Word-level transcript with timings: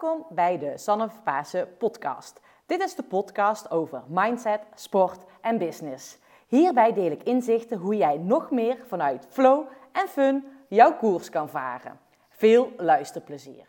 Welkom 0.00 0.26
bij 0.30 0.58
de 0.58 0.78
Sanne 0.78 1.10
Pasen 1.24 1.76
podcast. 1.76 2.40
Dit 2.66 2.82
is 2.82 2.94
de 2.94 3.02
podcast 3.02 3.70
over 3.70 4.02
mindset, 4.08 4.60
sport 4.74 5.24
en 5.40 5.58
business. 5.58 6.18
Hierbij 6.46 6.92
deel 6.92 7.10
ik 7.10 7.22
inzichten 7.22 7.78
hoe 7.78 7.96
jij 7.96 8.16
nog 8.16 8.50
meer 8.50 8.78
vanuit 8.86 9.26
flow 9.30 9.66
en 9.92 10.08
fun 10.08 10.44
jouw 10.68 10.96
koers 10.96 11.30
kan 11.30 11.48
varen. 11.48 11.98
Veel 12.28 12.72
luisterplezier. 12.76 13.68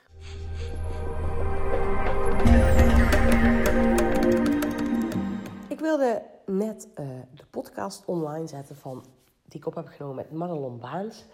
Ik 5.68 5.80
wilde 5.80 6.23
net 6.46 6.88
uh, 6.96 7.07
de 7.34 7.46
podcast 7.50 8.05
online 8.05 8.48
zetten 8.48 8.75
van, 8.75 9.05
die 9.46 9.59
ik 9.59 9.66
op 9.66 9.75
heb 9.75 9.88
genomen 9.88 10.16
met 10.16 10.32
Madelon 10.32 10.80
Baans. 10.80 11.25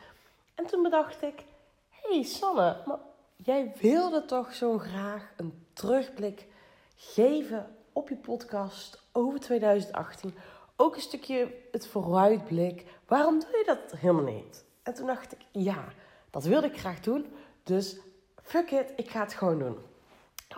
En 0.55 0.65
toen 0.65 0.83
bedacht 0.83 1.21
ik, 1.21 1.45
hey 1.89 2.23
Sanne, 2.23 2.77
maar 2.85 2.99
jij 3.43 3.73
wilde 3.81 4.25
toch 4.25 4.53
zo 4.53 4.77
graag 4.77 5.33
een 5.37 5.65
terugblik 5.73 6.47
geven 6.95 7.75
op 7.93 8.09
je 8.09 8.15
podcast 8.15 9.03
over 9.11 9.39
2018. 9.39 10.35
Ook 10.75 10.95
een 10.95 11.01
stukje 11.01 11.53
het 11.71 11.87
vooruitblik. 11.87 12.85
Waarom 13.07 13.39
doe 13.39 13.49
je 13.49 13.63
dat 13.65 13.99
helemaal 13.99 14.33
niet? 14.33 14.65
En 14.83 14.93
toen 14.93 15.07
dacht 15.07 15.31
ik, 15.31 15.45
ja, 15.51 15.83
dat 16.29 16.43
wilde 16.43 16.67
ik 16.67 16.79
graag 16.79 16.99
doen. 16.99 17.25
Dus 17.63 17.97
fuck 18.43 18.71
it, 18.71 18.93
ik 18.95 19.09
ga 19.09 19.19
het 19.19 19.33
gewoon 19.33 19.59
doen. 19.59 19.77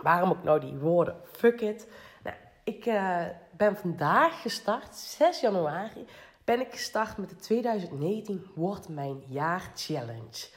Waarom 0.02 0.30
ook 0.30 0.42
nou 0.42 0.60
die 0.60 0.76
woorden 0.76 1.16
fuck 1.32 1.60
it? 1.60 1.88
Nou, 2.22 2.36
ik 2.64 2.86
uh, 2.86 3.26
ben 3.56 3.76
vandaag 3.76 4.42
gestart, 4.42 4.96
6 4.96 5.40
januari, 5.40 6.06
ben 6.44 6.60
ik 6.60 6.72
gestart 6.72 7.16
met 7.16 7.28
de 7.28 7.36
2019 7.36 8.46
Wordt 8.54 8.88
Mijn 8.88 9.22
Jaar 9.28 9.70
Challenge. 9.74 10.48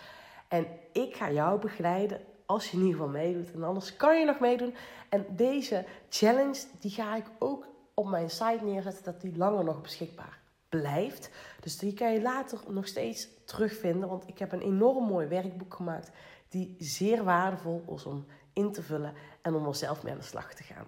En 0.50 0.67
ik 0.91 1.16
ga 1.16 1.31
jou 1.31 1.59
begeleiden 1.59 2.22
als 2.49 2.71
je 2.71 2.77
in 2.77 2.84
ieder 2.84 2.99
geval 2.99 3.12
meedoet. 3.12 3.52
En 3.52 3.63
anders 3.63 3.95
kan 3.95 4.20
je 4.20 4.26
nog 4.26 4.39
meedoen. 4.39 4.76
En 5.09 5.26
deze 5.30 5.85
challenge, 6.09 6.66
die 6.80 6.91
ga 6.91 7.16
ik 7.16 7.25
ook 7.39 7.67
op 7.94 8.08
mijn 8.08 8.30
site 8.30 8.59
neerzetten, 8.64 9.03
dat 9.03 9.22
die 9.22 9.38
langer 9.38 9.64
nog 9.64 9.81
beschikbaar 9.81 10.39
blijft. 10.70 11.30
Dus 11.59 11.77
die 11.77 11.94
kan 11.94 12.14
je 12.14 12.22
later 12.22 12.59
nog 12.67 12.88
steeds 12.88 13.27
terugvinden. 13.45 14.09
Want 14.09 14.27
ik 14.27 14.39
heb 14.39 14.52
een 14.52 14.61
enorm 14.61 15.03
mooi 15.03 15.27
werkboek 15.27 15.73
gemaakt, 15.73 16.11
die 16.50 16.75
zeer 16.80 17.23
waardevol 17.23 17.83
is 17.95 18.05
om 18.05 18.25
in 18.53 18.72
te 18.72 18.83
vullen 18.83 19.14
en 19.42 19.53
om 19.53 19.67
er 19.67 19.75
zelf 19.75 20.03
mee 20.03 20.14
aan 20.14 20.20
de 20.20 20.25
slag 20.25 20.53
te 20.53 20.64
gaan. 20.64 20.88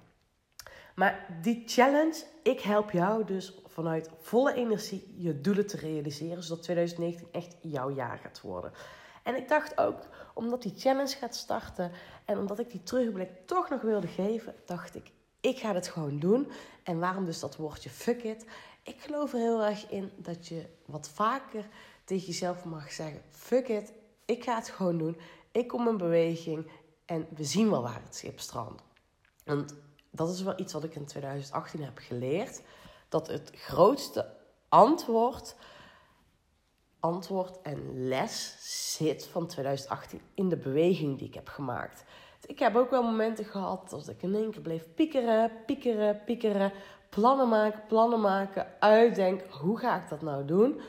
Maar 0.95 1.39
die 1.41 1.63
challenge, 1.65 2.23
ik 2.43 2.59
help 2.59 2.91
jou 2.91 3.25
dus 3.25 3.61
vanuit 3.65 4.09
volle 4.19 4.53
energie 4.53 5.13
je 5.17 5.41
doelen 5.41 5.67
te 5.67 5.77
realiseren, 5.77 6.43
zodat 6.43 6.63
2019 6.63 7.27
echt 7.31 7.55
jouw 7.61 7.89
jaar 7.89 8.17
gaat 8.17 8.41
worden. 8.41 8.73
En 9.23 9.35
ik 9.35 9.47
dacht 9.47 9.77
ook, 9.77 9.99
omdat 10.33 10.61
die 10.61 10.73
challenge 10.77 11.15
gaat 11.15 11.35
starten 11.35 11.91
en 12.25 12.37
omdat 12.37 12.59
ik 12.59 12.71
die 12.71 12.83
terugblik 12.83 13.29
toch 13.45 13.69
nog 13.69 13.81
wilde 13.81 14.07
geven, 14.07 14.55
dacht 14.65 14.95
ik, 14.95 15.11
ik 15.39 15.57
ga 15.57 15.73
het 15.73 15.87
gewoon 15.87 16.19
doen. 16.19 16.51
En 16.83 16.99
waarom 16.99 17.25
dus 17.25 17.39
dat 17.39 17.55
woordje 17.55 17.89
fuck 17.89 18.23
it? 18.23 18.45
Ik 18.83 19.01
geloof 19.01 19.33
er 19.33 19.39
heel 19.39 19.63
erg 19.63 19.89
in 19.89 20.11
dat 20.17 20.47
je 20.47 20.65
wat 20.85 21.09
vaker 21.09 21.67
tegen 22.03 22.25
jezelf 22.25 22.65
mag 22.65 22.91
zeggen: 22.91 23.21
fuck 23.29 23.67
it, 23.67 23.93
ik 24.25 24.43
ga 24.43 24.55
het 24.55 24.69
gewoon 24.69 24.97
doen. 24.97 25.17
Ik 25.51 25.67
kom 25.67 25.87
in 25.87 25.97
beweging 25.97 26.71
en 27.05 27.27
we 27.35 27.43
zien 27.43 27.69
wel 27.69 27.81
waar 27.81 28.01
het 28.03 28.15
schip 28.15 28.39
strandt. 28.39 28.83
Want 29.43 29.75
dat 30.09 30.29
is 30.29 30.41
wel 30.41 30.59
iets 30.59 30.73
wat 30.73 30.83
ik 30.83 30.95
in 30.95 31.05
2018 31.05 31.83
heb 31.83 31.97
geleerd. 31.97 32.61
Dat 33.09 33.27
het 33.27 33.51
grootste 33.53 34.33
antwoord 34.69 35.55
antwoord 37.01 37.61
en 37.61 38.07
les 38.07 38.55
zit 38.95 39.25
van 39.25 39.47
2018 39.47 40.21
in 40.33 40.49
de 40.49 40.57
beweging 40.57 41.17
die 41.17 41.27
ik 41.27 41.33
heb 41.33 41.47
gemaakt. 41.47 42.03
Ik 42.45 42.59
heb 42.59 42.75
ook 42.75 42.89
wel 42.89 43.03
momenten 43.03 43.45
gehad 43.45 43.89
dat 43.89 44.09
ik 44.09 44.21
in 44.21 44.35
één 44.35 44.51
keer 44.51 44.61
bleef 44.61 44.87
piekeren, 44.95 45.51
piekeren, 45.65 46.23
piekeren. 46.25 46.71
Plannen 47.09 47.49
maken, 47.49 47.83
plannen 47.87 48.21
maken, 48.21 48.67
uitdenken. 48.79 49.51
Hoe 49.51 49.77
ga 49.77 50.01
ik 50.03 50.09
dat 50.09 50.21
nou 50.21 50.45
doen? 50.45 50.81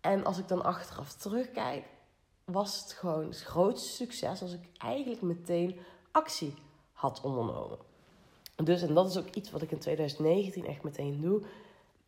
En 0.00 0.24
als 0.24 0.38
ik 0.38 0.48
dan 0.48 0.64
achteraf 0.64 1.12
terugkijk, 1.12 1.84
was 2.44 2.80
het 2.80 2.92
gewoon 2.92 3.24
het 3.24 3.42
grootste 3.42 3.88
succes 3.88 4.42
als 4.42 4.52
ik 4.52 4.68
eigenlijk 4.78 5.22
meteen 5.22 5.78
actie 6.10 6.54
had 6.92 7.20
ondernomen. 7.20 7.78
Dus, 8.64 8.82
en 8.82 8.94
dat 8.94 9.08
is 9.08 9.18
ook 9.18 9.34
iets 9.34 9.50
wat 9.50 9.62
ik 9.62 9.70
in 9.70 9.78
2019 9.78 10.66
echt 10.66 10.82
meteen 10.82 11.20
doe. 11.20 11.42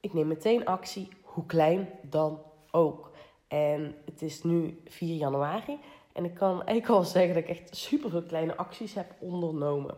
Ik 0.01 0.13
neem 0.13 0.27
meteen 0.27 0.67
actie, 0.67 1.09
hoe 1.23 1.47
klein 1.47 1.89
dan 2.03 2.43
ook. 2.71 3.10
En 3.51 3.95
het 4.05 4.23
is 4.23 4.43
nu 4.43 4.81
4 4.87 5.17
januari. 5.17 5.79
En 6.13 6.25
ik 6.25 6.35
kan 6.35 6.63
eigenlijk 6.63 6.89
al 6.89 7.05
zeggen 7.05 7.35
dat 7.35 7.43
ik 7.43 7.49
echt 7.49 7.77
super 7.77 8.11
veel 8.11 8.23
kleine 8.23 8.57
acties 8.57 8.95
heb 8.95 9.15
ondernomen. 9.19 9.97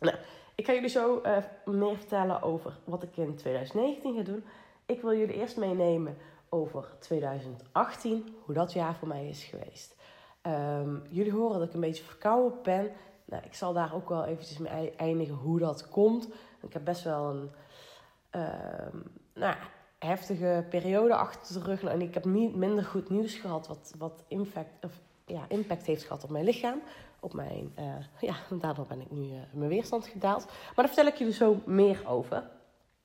Nou, 0.00 0.16
ik 0.54 0.66
ga 0.66 0.72
jullie 0.72 0.88
zo 0.88 1.20
uh, 1.24 1.36
meer 1.64 1.96
vertellen 1.96 2.42
over 2.42 2.78
wat 2.84 3.02
ik 3.02 3.16
in 3.16 3.36
2019 3.36 4.16
ga 4.16 4.22
doen. 4.22 4.44
Ik 4.86 5.00
wil 5.00 5.16
jullie 5.16 5.34
eerst 5.34 5.56
meenemen 5.56 6.16
over 6.48 6.88
2018, 7.00 8.36
hoe 8.44 8.54
dat 8.54 8.72
jaar 8.72 8.94
voor 8.94 9.08
mij 9.08 9.28
is 9.28 9.44
geweest. 9.44 9.96
Um, 10.42 11.02
jullie 11.10 11.32
horen 11.32 11.58
dat 11.58 11.68
ik 11.68 11.74
een 11.74 11.80
beetje 11.80 12.04
verkouden 12.04 12.58
ben. 12.62 12.90
Nou, 13.24 13.44
ik 13.44 13.54
zal 13.54 13.72
daar 13.72 13.94
ook 13.94 14.08
wel 14.08 14.24
eventjes 14.24 14.58
mee 14.58 14.92
eindigen 14.96 15.34
hoe 15.34 15.58
dat 15.58 15.88
komt. 15.88 16.28
Ik 16.62 16.72
heb 16.72 16.84
best 16.84 17.02
wel 17.02 17.30
een 17.30 17.50
uh, 18.40 19.00
nou, 19.34 19.56
heftige 20.06 20.64
periode 20.68 21.14
achter 21.14 21.54
de 21.54 21.66
rug. 21.66 21.82
En 21.82 22.00
ik 22.00 22.14
heb 22.14 22.24
minder 22.24 22.84
goed 22.84 23.10
nieuws 23.10 23.34
gehad 23.34 23.66
wat, 23.66 23.94
wat 23.98 24.24
impact, 24.28 24.84
of, 24.84 24.92
ja, 25.26 25.44
impact 25.48 25.86
heeft 25.86 26.02
gehad 26.02 26.24
op 26.24 26.30
mijn 26.30 26.44
lichaam. 26.44 26.82
Op 27.20 27.34
mijn, 27.34 27.72
uh, 27.78 27.94
ja, 28.30 28.36
daardoor 28.50 28.86
ben 28.86 29.00
ik 29.00 29.10
nu 29.10 29.22
uh, 29.22 29.38
mijn 29.52 29.68
weerstand 29.68 30.06
gedaald. 30.06 30.44
Maar 30.46 30.74
daar 30.74 30.86
vertel 30.86 31.06
ik 31.06 31.16
jullie 31.16 31.34
zo 31.34 31.60
meer 31.64 32.02
over. 32.06 32.50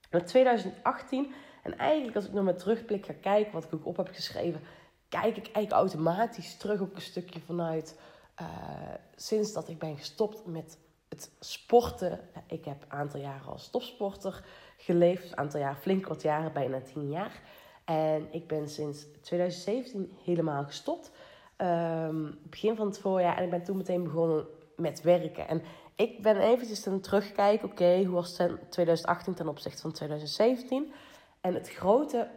In 0.09 0.25
2018, 0.25 1.33
en 1.63 1.77
eigenlijk 1.77 2.15
als 2.15 2.25
ik 2.25 2.33
naar 2.33 2.43
mijn 2.43 2.57
terugblik 2.57 3.05
ga 3.05 3.13
kijken, 3.21 3.53
wat 3.53 3.63
ik 3.63 3.73
ook 3.73 3.85
op 3.85 3.97
heb 3.97 4.07
geschreven, 4.07 4.61
kijk 5.09 5.37
ik 5.37 5.49
eigenlijk 5.53 5.71
automatisch 5.71 6.57
terug 6.57 6.79
op 6.79 6.95
een 6.95 7.01
stukje 7.01 7.39
vanuit 7.39 7.99
uh, 8.41 8.47
sinds 9.15 9.53
dat 9.53 9.69
ik 9.69 9.79
ben 9.79 9.97
gestopt 9.97 10.45
met 10.45 10.77
het 11.11 11.31
sporten. 11.39 12.19
Ik 12.47 12.65
heb 12.65 12.81
een 12.83 12.97
aantal 12.97 13.19
jaren 13.19 13.51
als 13.51 13.69
topsporter 13.69 14.43
geleefd. 14.77 15.31
Een 15.31 15.37
aantal 15.37 15.59
jaar, 15.59 15.75
flink 15.75 16.07
wat 16.07 16.21
jaren, 16.21 16.53
bijna 16.53 16.81
tien 16.81 17.09
jaar. 17.09 17.41
En 17.85 18.27
ik 18.31 18.47
ben 18.47 18.69
sinds 18.69 19.05
2017 19.21 20.17
helemaal 20.23 20.63
gestopt. 20.63 21.11
Um, 21.57 22.39
begin 22.43 22.75
van 22.75 22.87
het 22.87 22.99
voorjaar. 22.99 23.37
En 23.37 23.43
ik 23.43 23.49
ben 23.49 23.63
toen 23.63 23.77
meteen 23.77 24.03
begonnen 24.03 24.45
met 24.75 25.01
werken. 25.01 25.47
En 25.47 25.61
ik 25.95 26.21
ben 26.21 26.37
eventjes 26.37 26.87
aan 26.87 26.99
terugkijken. 26.99 27.69
Oké, 27.69 28.03
hoe 28.03 28.15
was 28.15 28.35
2018 28.69 29.33
ten 29.33 29.47
opzichte 29.47 29.81
van 29.81 29.91
2017? 29.91 30.93
En 31.41 31.53
het 31.53 31.69
grote 31.69 32.29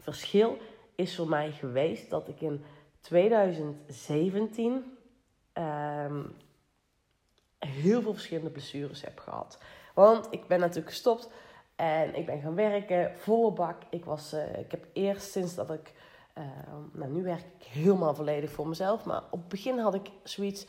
verschil 0.00 0.58
is 0.94 1.16
voor 1.16 1.28
mij 1.28 1.52
geweest 1.52 2.10
dat 2.10 2.28
ik 2.28 2.40
in 2.40 2.64
2017 3.00 4.72
um, 4.72 4.84
ehm, 5.52 6.22
heel 7.58 8.02
veel 8.02 8.12
verschillende 8.12 8.50
blessures 8.50 9.02
heb 9.02 9.18
gehad. 9.18 9.58
Want 9.94 10.26
ik 10.30 10.46
ben 10.46 10.60
natuurlijk 10.60 10.88
gestopt 10.88 11.28
en 11.76 12.14
ik 12.14 12.26
ben 12.26 12.40
gaan 12.40 12.54
werken, 12.54 13.12
volle 13.16 13.52
bak. 13.52 13.82
Ik, 13.90 14.04
was, 14.04 14.34
uh, 14.34 14.58
ik 14.58 14.70
heb 14.70 14.86
eerst 14.92 15.30
sinds 15.30 15.54
dat 15.54 15.70
ik, 15.70 15.92
uh, 16.38 16.44
nou 16.92 17.12
nu 17.12 17.22
werk 17.22 17.44
ik 17.58 17.66
helemaal 17.66 18.14
volledig 18.14 18.50
voor 18.50 18.68
mezelf. 18.68 19.04
Maar 19.04 19.22
op 19.30 19.38
het 19.38 19.48
begin 19.48 19.78
had 19.78 19.94
ik 19.94 20.10
zoiets, 20.22 20.66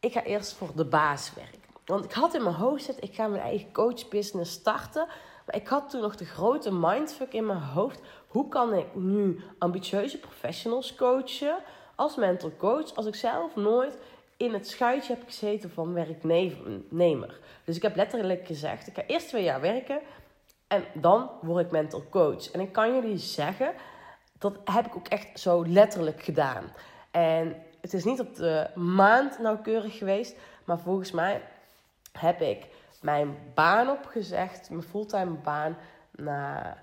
ik 0.00 0.12
ga 0.12 0.22
eerst 0.22 0.52
voor 0.52 0.70
de 0.74 0.84
baas 0.84 1.34
werken. 1.34 1.60
Want 1.84 2.04
ik 2.04 2.12
had 2.12 2.34
in 2.34 2.42
mijn 2.42 2.54
hoofd 2.54 2.84
zitten, 2.84 3.04
ik 3.04 3.14
ga 3.14 3.26
mijn 3.26 3.42
eigen 3.42 3.72
coachbusiness 3.72 4.52
starten. 4.52 5.06
Maar 5.46 5.56
ik 5.56 5.68
had 5.68 5.90
toen 5.90 6.00
nog 6.00 6.16
de 6.16 6.24
grote 6.24 6.72
mindfuck 6.72 7.32
in 7.32 7.46
mijn 7.46 7.62
hoofd. 7.62 8.00
Hoe 8.28 8.48
kan 8.48 8.74
ik 8.74 8.94
nu 8.94 9.42
ambitieuze 9.58 10.18
professionals 10.18 10.94
coachen 10.94 11.58
als 11.94 12.16
mental 12.16 12.52
coach 12.56 12.94
als 12.94 13.06
ik 13.06 13.14
zelf 13.14 13.56
nooit 13.56 13.98
in 14.38 14.52
het 14.52 14.68
schuitje 14.68 15.14
heb 15.14 15.22
gezeten 15.24 15.70
van 15.70 15.92
werknemer. 15.92 17.40
Dus 17.64 17.76
ik 17.76 17.82
heb 17.82 17.96
letterlijk 17.96 18.46
gezegd, 18.46 18.86
ik 18.86 18.94
ga 18.94 19.02
eerst 19.06 19.28
twee 19.28 19.42
jaar 19.42 19.60
werken 19.60 20.00
en 20.66 20.84
dan 20.94 21.30
word 21.40 21.64
ik 21.64 21.70
mental 21.70 22.04
coach. 22.10 22.50
En 22.50 22.60
ik 22.60 22.72
kan 22.72 22.94
jullie 22.94 23.18
zeggen, 23.18 23.72
dat 24.38 24.58
heb 24.64 24.86
ik 24.86 24.96
ook 24.96 25.08
echt 25.08 25.40
zo 25.40 25.66
letterlijk 25.66 26.22
gedaan. 26.22 26.72
En 27.10 27.56
het 27.80 27.94
is 27.94 28.04
niet 28.04 28.20
op 28.20 28.34
de 28.34 28.70
maand 28.74 29.38
nauwkeurig 29.38 29.98
geweest, 29.98 30.36
maar 30.64 30.78
volgens 30.78 31.10
mij 31.10 31.42
heb 32.12 32.40
ik 32.40 32.66
mijn 33.00 33.36
baan 33.54 33.90
opgezegd, 33.90 34.70
mijn 34.70 34.82
fulltime 34.82 35.36
baan, 35.36 35.76
na, 36.10 36.76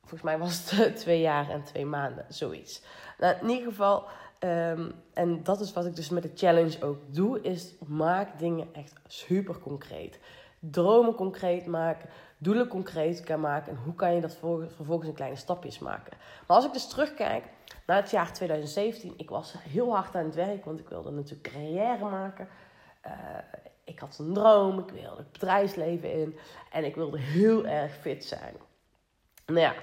volgens 0.00 0.22
mij 0.22 0.38
was 0.38 0.70
het 0.70 0.96
twee 1.02 1.20
jaar 1.20 1.50
en 1.50 1.62
twee 1.64 1.86
maanden, 1.86 2.24
zoiets. 2.28 2.82
Nou, 3.18 3.34
in 3.40 3.48
ieder 3.48 3.68
geval, 3.68 4.04
um, 4.44 4.92
en 5.14 5.42
dat 5.42 5.60
is 5.60 5.72
wat 5.72 5.86
ik 5.86 5.96
dus 5.96 6.08
met 6.08 6.22
de 6.22 6.30
challenge 6.34 6.82
ook 6.82 6.98
doe, 7.06 7.40
is 7.40 7.74
maak 7.86 8.38
dingen 8.38 8.68
echt 8.74 8.92
super 9.06 9.58
concreet. 9.58 10.18
Dromen 10.58 11.14
concreet 11.14 11.66
maken, 11.66 12.08
doelen 12.38 12.68
concreet 12.68 13.20
kan 13.20 13.40
maken 13.40 13.72
en 13.72 13.78
hoe 13.84 13.94
kan 13.94 14.14
je 14.14 14.20
dat 14.20 14.36
vervolgens 14.74 15.08
in 15.08 15.14
kleine 15.14 15.36
stapjes 15.36 15.78
maken. 15.78 16.12
Maar 16.46 16.56
als 16.56 16.66
ik 16.66 16.72
dus 16.72 16.88
terugkijk 16.88 17.44
naar 17.86 17.96
het 17.96 18.10
jaar 18.10 18.32
2017, 18.32 19.14
ik 19.16 19.30
was 19.30 19.54
heel 19.58 19.94
hard 19.94 20.14
aan 20.16 20.24
het 20.24 20.34
werk, 20.34 20.64
want 20.64 20.80
ik 20.80 20.88
wilde 20.88 21.10
natuurlijk 21.10 21.54
carrière 21.54 22.04
maken. 22.04 22.48
Uh, 23.06 23.12
ik 23.84 23.98
had 23.98 24.18
een 24.18 24.34
droom, 24.34 24.78
ik 24.78 24.90
wilde 24.90 25.16
het 25.16 25.32
bedrijfsleven 25.32 26.12
in 26.12 26.38
en 26.72 26.84
ik 26.84 26.94
wilde 26.94 27.18
heel 27.18 27.66
erg 27.66 27.96
fit 27.96 28.24
zijn. 28.24 28.54
Nou 29.46 29.60
ja, 29.60 29.74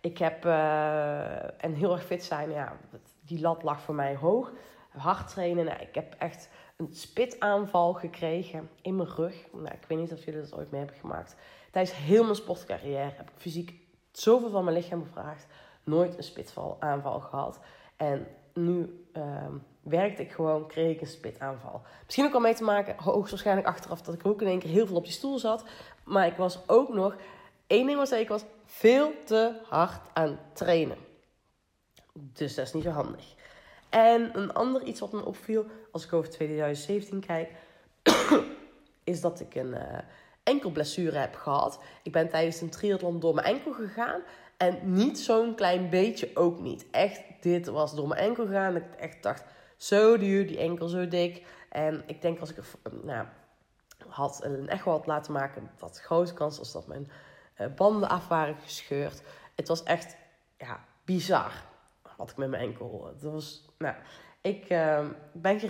ik 0.00 0.18
heb, 0.18 0.44
uh, 0.44 1.64
en 1.64 1.74
heel 1.74 1.92
erg 1.92 2.04
fit 2.04 2.24
zijn, 2.24 2.50
ja, 2.50 2.76
die 3.26 3.40
lat 3.40 3.62
lag 3.62 3.80
voor 3.80 3.94
mij 3.94 4.16
hoog. 4.16 4.52
Hard 4.90 5.28
trainen, 5.28 5.64
nou, 5.64 5.80
ik 5.80 5.94
heb 5.94 6.14
echt 6.18 6.48
een 6.76 6.88
spitaanval 6.94 7.92
gekregen 7.92 8.70
in 8.82 8.96
mijn 8.96 9.08
rug. 9.08 9.46
Nou, 9.52 9.74
ik 9.74 9.84
weet 9.88 9.98
niet 9.98 10.12
of 10.12 10.24
jullie 10.24 10.40
dat 10.40 10.54
ooit 10.54 10.70
mee 10.70 10.80
hebben 10.80 11.00
gemaakt. 11.00 11.36
Tijdens 11.70 11.96
heel 11.96 12.22
mijn 12.22 12.34
sportcarrière 12.34 13.12
heb 13.16 13.30
ik 13.30 13.36
fysiek 13.36 13.74
zoveel 14.12 14.50
van 14.50 14.64
mijn 14.64 14.76
lichaam 14.76 15.04
gevraagd. 15.04 15.46
Nooit 15.84 16.16
een 16.16 16.22
spitaanval 16.22 17.20
gehad. 17.20 17.60
En 17.96 18.26
nu 18.54 19.06
uh, 19.16 19.46
werkte 19.80 20.22
ik 20.22 20.32
gewoon, 20.32 20.66
kreeg 20.66 20.94
ik 20.94 21.00
een 21.00 21.06
spitaanval. 21.06 21.82
Misschien 22.04 22.24
ook 22.24 22.34
al 22.34 22.40
mee 22.40 22.54
te 22.54 22.64
maken, 22.64 22.94
hoogstwaarschijnlijk 22.98 23.68
achteraf, 23.68 24.02
dat 24.02 24.14
ik 24.14 24.26
ook 24.26 24.42
in 24.42 24.48
één 24.48 24.58
keer 24.58 24.70
heel 24.70 24.86
veel 24.86 24.96
op 24.96 25.04
die 25.04 25.12
stoel 25.12 25.38
zat. 25.38 25.64
Maar 26.04 26.26
ik 26.26 26.36
was 26.36 26.68
ook 26.68 26.94
nog, 26.94 27.16
één 27.66 27.86
ding 27.86 27.98
was 27.98 28.08
zeker, 28.08 28.32
was 28.32 28.44
veel 28.64 29.12
te 29.24 29.60
hard 29.68 30.00
aan 30.12 30.38
trainen. 30.52 30.96
Dus 32.18 32.54
dat 32.54 32.66
is 32.66 32.72
niet 32.72 32.82
zo 32.82 32.90
handig. 32.90 33.34
En 33.88 34.38
een 34.38 34.52
ander 34.52 34.82
iets 34.82 35.00
wat 35.00 35.12
me 35.12 35.24
opviel, 35.24 35.66
als 35.92 36.04
ik 36.04 36.12
over 36.12 36.30
2017 36.30 37.20
kijk, 37.20 37.50
is 39.04 39.20
dat 39.20 39.40
ik 39.40 39.54
een 39.54 39.74
uh, 39.74 39.98
enkelblessure 40.42 41.18
heb 41.18 41.34
gehad. 41.34 41.82
Ik 42.02 42.12
ben 42.12 42.28
tijdens 42.28 42.60
een 42.60 42.70
triathlon 42.70 43.20
door 43.20 43.34
mijn 43.34 43.46
enkel 43.46 43.72
gegaan. 43.72 44.20
En 44.56 44.78
niet 44.82 45.18
zo'n 45.18 45.54
klein 45.54 45.90
beetje 45.90 46.30
ook 46.34 46.60
niet. 46.60 46.86
Echt, 46.90 47.22
dit 47.40 47.66
was 47.66 47.94
door 47.94 48.08
mijn 48.08 48.20
enkel 48.20 48.46
gegaan. 48.46 48.76
Ik 48.76 48.94
echt 48.98 49.22
dacht, 49.22 49.44
zo 49.76 50.18
duur, 50.18 50.46
die 50.46 50.58
enkel 50.58 50.88
zo 50.88 51.08
dik. 51.08 51.46
En 51.68 52.02
ik 52.06 52.22
denk 52.22 52.40
als 52.40 52.50
ik 52.50 52.58
nou, 53.02 53.26
had 54.08 54.44
een 54.44 54.68
echo 54.68 54.90
had 54.90 55.06
laten 55.06 55.32
maken, 55.32 55.70
dat 55.78 56.00
grote 56.00 56.34
kans 56.34 56.58
was 56.58 56.72
dat 56.72 56.86
mijn 56.86 57.10
uh, 57.60 57.66
banden 57.76 58.08
af 58.08 58.28
waren 58.28 58.56
gescheurd. 58.62 59.22
Het 59.54 59.68
was 59.68 59.82
echt 59.82 60.16
ja, 60.58 60.84
bizar 61.04 61.72
wat 62.16 62.30
ik 62.30 62.36
met 62.36 62.48
mijn 62.48 62.62
enkel. 62.62 63.10
Het 63.12 63.22
was, 63.22 63.68
nou, 63.78 63.94
ik 64.40 64.70
uh, 64.70 65.06
ben 65.32 65.60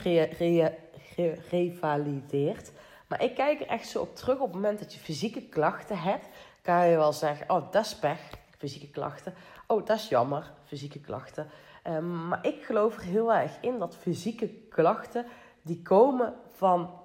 gerevalideerd. 1.15 2.73
Maar 3.07 3.23
ik 3.23 3.35
kijk 3.35 3.61
er 3.61 3.67
echt 3.67 3.89
zo 3.89 4.01
op 4.01 4.17
terug 4.17 4.39
op 4.39 4.47
het 4.47 4.55
moment 4.55 4.79
dat 4.79 4.95
je 4.95 5.01
fysieke 5.01 5.49
klachten 5.49 5.99
hebt. 5.99 6.29
Kan 6.63 6.89
je 6.89 6.97
wel 6.97 7.13
zeggen, 7.13 7.51
oh 7.51 7.73
dat 7.73 7.85
is 7.85 7.97
pech, 7.97 8.31
fysieke 8.59 8.91
klachten. 8.91 9.35
Oh 9.67 9.87
dat 9.87 9.97
is 9.97 10.09
jammer, 10.09 10.53
fysieke 10.65 11.01
klachten. 11.01 11.51
Um, 11.87 12.29
maar 12.29 12.47
ik 12.47 12.65
geloof 12.65 12.97
er 12.97 13.03
heel 13.03 13.35
erg 13.35 13.53
in 13.61 13.79
dat 13.79 13.97
fysieke 13.97 14.49
klachten, 14.49 15.27
die 15.63 15.83
komen 15.83 16.35
van 16.53 17.01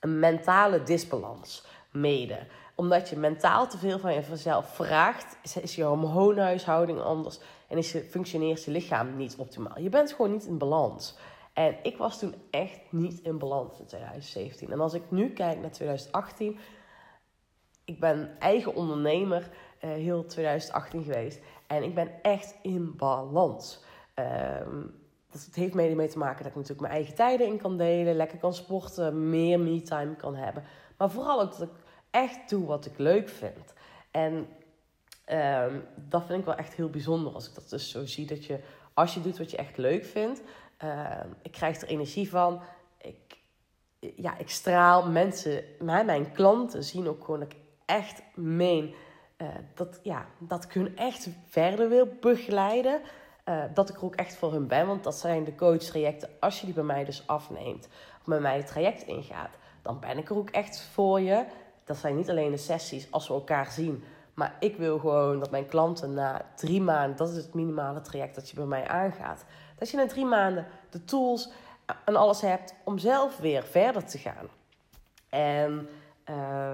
een 0.00 0.18
mentale 0.18 0.82
disbalans 0.82 1.66
mede 1.90 2.46
omdat 2.74 3.08
je 3.08 3.16
mentaal 3.16 3.68
te 3.68 3.78
veel 3.78 3.98
van 3.98 4.14
jezelf 4.14 4.74
vraagt, 4.74 5.36
is 5.62 5.74
je 5.74 5.82
hormoonhuishouding 5.82 7.00
anders 7.00 7.38
en 7.68 7.78
is 7.78 7.92
je, 7.92 8.02
functioneert 8.02 8.64
je 8.64 8.70
lichaam 8.70 9.16
niet 9.16 9.36
optimaal. 9.36 9.78
Je 9.78 9.88
bent 9.88 10.12
gewoon 10.12 10.30
niet 10.30 10.44
in 10.44 10.58
balans. 10.58 11.16
En 11.52 11.76
ik 11.82 11.96
was 11.96 12.18
toen 12.18 12.34
echt 12.50 12.80
niet 12.90 13.20
in 13.20 13.38
balans 13.38 13.78
in 13.78 13.86
2017. 13.86 14.70
En 14.70 14.80
als 14.80 14.94
ik 14.94 15.02
nu 15.08 15.30
kijk 15.30 15.60
naar 15.60 15.70
2018, 15.70 16.58
ik 17.84 18.00
ben 18.00 18.36
eigen 18.38 18.74
ondernemer 18.74 19.50
uh, 19.84 19.90
heel 19.90 20.26
2018 20.26 21.02
geweest. 21.02 21.40
En 21.66 21.82
ik 21.82 21.94
ben 21.94 22.10
echt 22.22 22.54
in 22.62 22.96
balans. 22.96 23.84
Um, 24.14 25.00
het 25.30 25.54
heeft 25.54 25.74
mede 25.74 25.94
mee 25.94 26.08
te 26.08 26.18
maken 26.18 26.38
dat 26.38 26.46
ik 26.46 26.54
natuurlijk 26.54 26.80
mijn 26.80 26.92
eigen 26.92 27.14
tijden 27.14 27.46
in 27.46 27.58
kan 27.58 27.76
delen, 27.76 28.16
lekker 28.16 28.38
kan 28.38 28.54
sporten, 28.54 29.30
meer 29.30 29.60
me-time 29.60 30.16
kan 30.16 30.34
hebben. 30.34 30.64
Maar 30.96 31.10
vooral 31.10 31.40
ook 31.40 31.50
dat 31.50 31.62
ik 31.62 31.81
echt 32.12 32.48
doe 32.48 32.66
wat 32.66 32.86
ik 32.86 32.98
leuk 32.98 33.28
vind. 33.28 33.74
En 34.10 34.48
um, 35.32 35.84
dat 35.94 36.26
vind 36.26 36.38
ik 36.38 36.44
wel 36.44 36.54
echt 36.54 36.74
heel 36.74 36.90
bijzonder 36.90 37.32
als 37.32 37.48
ik 37.48 37.54
dat 37.54 37.70
dus 37.70 37.90
zo 37.90 38.06
zie. 38.06 38.26
Dat 38.26 38.44
je, 38.44 38.60
als 38.94 39.14
je 39.14 39.20
doet 39.20 39.38
wat 39.38 39.50
je 39.50 39.56
echt 39.56 39.76
leuk 39.76 40.04
vindt, 40.04 40.42
uh, 40.84 41.10
ik 41.42 41.52
krijg 41.52 41.80
er 41.80 41.88
energie 41.88 42.30
van. 42.30 42.60
Ik, 42.98 43.38
ja, 43.98 44.38
ik 44.38 44.50
straal 44.50 45.10
mensen, 45.10 45.64
mij, 45.78 46.04
mijn 46.04 46.32
klanten 46.32 46.84
zien 46.84 47.08
ook 47.08 47.24
gewoon 47.24 47.40
dat 47.40 47.52
ik 47.52 47.58
echt 47.84 48.22
meen. 48.34 48.94
Uh, 49.38 49.48
dat, 49.74 50.00
ja, 50.02 50.26
dat 50.38 50.64
ik 50.64 50.72
hun 50.72 50.96
echt 50.96 51.28
verder 51.46 51.88
wil 51.88 52.16
begeleiden. 52.20 53.00
Uh, 53.44 53.64
dat 53.74 53.88
ik 53.88 53.96
er 53.96 54.04
ook 54.04 54.14
echt 54.14 54.36
voor 54.36 54.52
hun 54.52 54.66
ben. 54.66 54.86
Want 54.86 55.04
dat 55.04 55.14
zijn 55.14 55.44
de 55.44 55.54
coach 55.54 55.82
trajecten. 55.82 56.30
Als 56.40 56.60
je 56.60 56.66
die 56.66 56.74
bij 56.74 56.84
mij 56.84 57.04
dus 57.04 57.26
afneemt. 57.26 57.88
Of 58.20 58.26
met 58.26 58.40
mij 58.40 58.56
het 58.56 58.66
traject 58.66 59.02
ingaat. 59.02 59.50
Dan 59.82 60.00
ben 60.00 60.18
ik 60.18 60.30
er 60.30 60.36
ook 60.36 60.50
echt 60.50 60.80
voor 60.80 61.20
je 61.20 61.44
dat 61.84 61.96
zijn 61.96 62.16
niet 62.16 62.30
alleen 62.30 62.50
de 62.50 62.56
sessies 62.56 63.10
als 63.10 63.28
we 63.28 63.34
elkaar 63.34 63.70
zien. 63.70 64.04
Maar 64.34 64.56
ik 64.60 64.76
wil 64.76 64.98
gewoon 64.98 65.38
dat 65.38 65.50
mijn 65.50 65.66
klanten 65.66 66.14
na 66.14 66.44
drie 66.56 66.80
maanden, 66.80 67.16
dat 67.16 67.28
is 67.28 67.36
het 67.36 67.54
minimale 67.54 68.00
traject 68.00 68.34
dat 68.34 68.50
je 68.50 68.56
bij 68.56 68.64
mij 68.64 68.88
aangaat. 68.88 69.44
Dat 69.78 69.90
je 69.90 69.96
na 69.96 70.06
drie 70.06 70.24
maanden 70.24 70.66
de 70.90 71.04
tools 71.04 71.52
en 72.04 72.16
alles 72.16 72.40
hebt 72.40 72.74
om 72.84 72.98
zelf 72.98 73.38
weer 73.38 73.62
verder 73.62 74.04
te 74.04 74.18
gaan. 74.18 74.48
En 75.28 75.88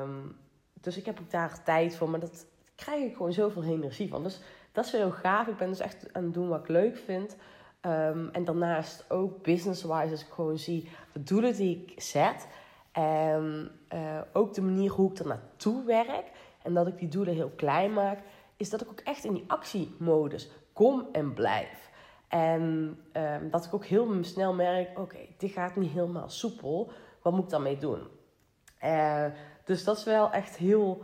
um, 0.00 0.36
dus 0.80 0.96
ik 0.96 1.06
heb 1.06 1.20
ook 1.20 1.30
daar 1.30 1.62
tijd 1.64 1.96
voor, 1.96 2.10
maar 2.10 2.20
dat 2.20 2.46
krijg 2.74 3.04
ik 3.04 3.16
gewoon 3.16 3.32
zoveel 3.32 3.62
energie 3.62 4.08
van. 4.08 4.22
Dus 4.22 4.40
dat 4.72 4.84
is 4.84 4.92
heel 4.92 5.10
gaaf. 5.10 5.46
Ik 5.46 5.56
ben 5.56 5.68
dus 5.68 5.80
echt 5.80 6.12
aan 6.12 6.24
het 6.24 6.34
doen 6.34 6.48
wat 6.48 6.60
ik 6.60 6.68
leuk 6.68 6.96
vind. 6.96 7.36
Um, 7.82 8.28
en 8.32 8.44
daarnaast 8.44 9.04
ook 9.10 9.42
business-wise, 9.42 10.10
als 10.10 10.20
ik 10.20 10.32
gewoon 10.32 10.58
zie 10.58 10.88
de 11.12 11.22
doelen 11.22 11.56
die 11.56 11.84
ik 11.86 12.02
zet. 12.02 12.46
En 12.92 13.70
uh, 13.94 14.20
ook 14.32 14.54
de 14.54 14.62
manier 14.62 14.90
hoe 14.90 15.10
ik 15.10 15.18
er 15.18 15.26
naartoe 15.26 15.84
werk 15.84 16.30
en 16.62 16.74
dat 16.74 16.86
ik 16.86 16.98
die 16.98 17.08
doelen 17.08 17.34
heel 17.34 17.52
klein 17.56 17.92
maak, 17.92 18.18
is 18.56 18.70
dat 18.70 18.80
ik 18.80 18.88
ook 18.88 19.00
echt 19.00 19.24
in 19.24 19.34
die 19.34 19.44
actiemodus 19.46 20.50
kom 20.72 21.08
en 21.12 21.34
blijf. 21.34 21.90
En 22.28 22.96
uh, 23.12 23.36
dat 23.50 23.64
ik 23.64 23.74
ook 23.74 23.84
heel 23.84 24.24
snel 24.24 24.54
merk: 24.54 24.98
oké, 24.98 25.18
dit 25.36 25.50
gaat 25.50 25.76
niet 25.76 25.90
helemaal 25.90 26.28
soepel. 26.28 26.90
Wat 27.22 27.32
moet 27.32 27.44
ik 27.44 27.50
daarmee 27.50 27.78
doen? 27.78 28.08
Uh, 28.84 29.26
dus 29.64 29.84
dat 29.84 29.96
is 29.96 30.04
wel 30.04 30.30
echt 30.30 30.56
heel 30.56 31.02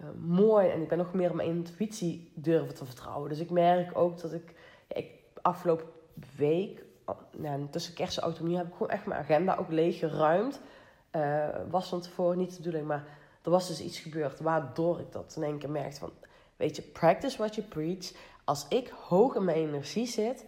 uh, 0.00 0.06
mooi. 0.18 0.68
En 0.68 0.82
ik 0.82 0.88
ben 0.88 0.98
nog 0.98 1.14
meer 1.14 1.30
op 1.30 1.34
mijn 1.36 1.48
intuïtie 1.48 2.32
durven 2.34 2.74
te 2.74 2.84
vertrouwen. 2.84 3.28
Dus 3.28 3.38
ik 3.38 3.50
merk 3.50 3.98
ook 3.98 4.20
dat 4.20 4.32
ik, 4.32 4.54
ik 4.88 5.10
afgelopen 5.42 5.86
week, 6.36 6.84
nou, 7.36 7.66
tussen 7.70 7.94
kerst 7.94 8.18
en 8.18 8.22
oud 8.22 8.38
heb 8.38 8.66
ik 8.66 8.72
gewoon 8.72 8.90
echt 8.90 9.06
mijn 9.06 9.20
agenda 9.20 9.56
ook 9.56 9.70
leeg 9.70 9.98
geruimd. 9.98 10.60
Uh, 11.16 11.46
was 11.70 11.88
van 11.88 12.00
tevoren 12.00 12.38
niet 12.38 12.50
de 12.50 12.56
bedoeling, 12.56 12.86
maar 12.86 13.04
er 13.42 13.50
was 13.50 13.68
dus 13.68 13.80
iets 13.80 13.98
gebeurd 13.98 14.40
waardoor 14.40 15.00
ik 15.00 15.12
dat 15.12 15.34
in 15.36 15.42
één 15.42 15.58
keer 15.58 15.70
merkte 15.70 16.00
van, 16.00 16.12
weet 16.56 16.76
je, 16.76 16.82
practice 16.82 17.38
what 17.38 17.54
you 17.54 17.66
preach. 17.66 18.12
Als 18.44 18.66
ik 18.68 18.88
hoog 18.88 19.34
in 19.34 19.44
mijn 19.44 19.56
energie 19.56 20.06
zit, 20.06 20.44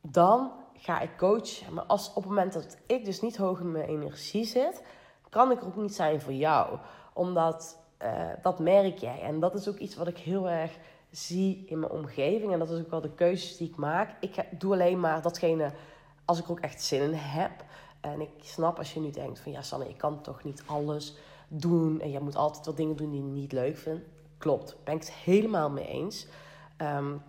dan 0.00 0.52
ga 0.76 1.00
ik 1.00 1.16
coachen. 1.16 1.74
Maar 1.74 1.84
als 1.84 2.08
op 2.08 2.14
het 2.14 2.24
moment 2.24 2.52
dat 2.52 2.76
ik 2.86 3.04
dus 3.04 3.20
niet 3.20 3.36
hoog 3.36 3.60
in 3.60 3.72
mijn 3.72 3.88
energie 3.88 4.44
zit, 4.44 4.82
kan 5.28 5.50
ik 5.50 5.60
er 5.60 5.66
ook 5.66 5.76
niet 5.76 5.94
zijn 5.94 6.20
voor 6.20 6.32
jou. 6.32 6.78
Omdat 7.12 7.78
uh, 8.02 8.28
dat 8.42 8.58
merk 8.58 8.98
jij. 8.98 9.20
En 9.20 9.40
dat 9.40 9.54
is 9.54 9.68
ook 9.68 9.78
iets 9.78 9.96
wat 9.96 10.06
ik 10.06 10.18
heel 10.18 10.48
erg 10.48 10.78
zie 11.10 11.64
in 11.66 11.78
mijn 11.78 11.92
omgeving. 11.92 12.52
En 12.52 12.58
dat 12.58 12.70
is 12.70 12.80
ook 12.80 12.90
wel 12.90 13.00
de 13.00 13.14
keuzes 13.14 13.56
die 13.56 13.68
ik 13.68 13.76
maak. 13.76 14.16
Ik 14.20 14.60
doe 14.60 14.72
alleen 14.72 15.00
maar 15.00 15.22
datgene 15.22 15.72
als 16.24 16.38
ik 16.38 16.44
er 16.44 16.50
ook 16.50 16.60
echt 16.60 16.82
zin 16.82 17.02
in 17.02 17.14
heb. 17.14 17.52
En 18.00 18.20
ik 18.20 18.30
snap 18.40 18.78
als 18.78 18.94
je 18.94 19.00
nu 19.00 19.10
denkt 19.10 19.40
van 19.40 19.52
ja 19.52 19.62
Sanne, 19.62 19.88
ik 19.88 19.98
kan 19.98 20.22
toch 20.22 20.44
niet 20.44 20.62
alles 20.66 21.16
doen. 21.48 22.00
En 22.00 22.10
je 22.10 22.20
moet 22.20 22.36
altijd 22.36 22.66
wat 22.66 22.76
dingen 22.76 22.96
doen 22.96 23.10
die 23.10 23.22
je 23.22 23.26
niet 23.26 23.52
leuk 23.52 23.76
vindt. 23.76 24.04
Klopt, 24.38 24.76
ben 24.84 24.94
ik 24.94 25.00
het 25.00 25.12
helemaal 25.12 25.70
mee 25.70 25.86
eens. 25.86 26.26
Um, 26.78 27.22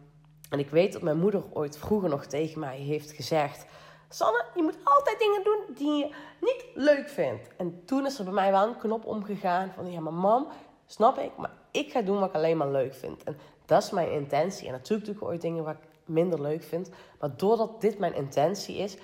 en 0.50 0.60
ik 0.60 0.70
weet 0.70 0.94
dat 0.94 1.02
mijn 1.02 1.20
moeder 1.20 1.44
ooit 1.54 1.78
vroeger 1.78 2.10
nog 2.10 2.26
tegen 2.26 2.60
mij 2.60 2.78
heeft 2.78 3.12
gezegd... 3.12 3.66
Sanne, 4.10 4.46
je 4.56 4.64
moet 4.64 4.78
altijd 4.84 5.20
dingen 5.20 5.44
doen 5.44 5.76
die 5.76 5.98
je 5.98 6.16
niet 6.40 6.66
leuk 6.74 7.10
vindt. 7.10 7.50
En 7.58 7.86
toen 7.86 8.06
is 8.06 8.18
er 8.18 8.24
bij 8.24 8.34
mij 8.34 8.52
wel 8.52 8.68
een 8.68 8.78
knop 8.78 9.06
omgegaan 9.06 9.72
van... 9.76 9.92
Ja, 9.92 10.00
maar 10.00 10.14
mam, 10.14 10.48
snap 10.86 11.18
ik, 11.18 11.38
maar 11.38 11.52
ik 11.72 11.92
ga 11.92 12.02
doen 12.02 12.20
wat 12.20 12.30
ik 12.30 12.36
alleen 12.36 12.58
maar 12.58 12.72
leuk 12.72 12.94
vind. 12.94 13.24
En 13.24 13.38
dat 13.66 13.84
is 13.84 13.90
mijn 13.90 14.12
intentie. 14.12 14.68
En 14.68 14.72
natuurlijk 14.72 15.06
doe 15.06 15.16
ik 15.16 15.24
ooit 15.24 15.42
dingen 15.42 15.64
wat 15.64 15.74
ik 15.74 15.88
minder 16.06 16.42
leuk 16.42 16.64
vind. 16.64 16.90
Maar 17.20 17.38
doordat 17.38 17.82
dit 17.82 18.00
mijn 18.00 18.14
intentie 18.14 18.78
is, 18.78 18.98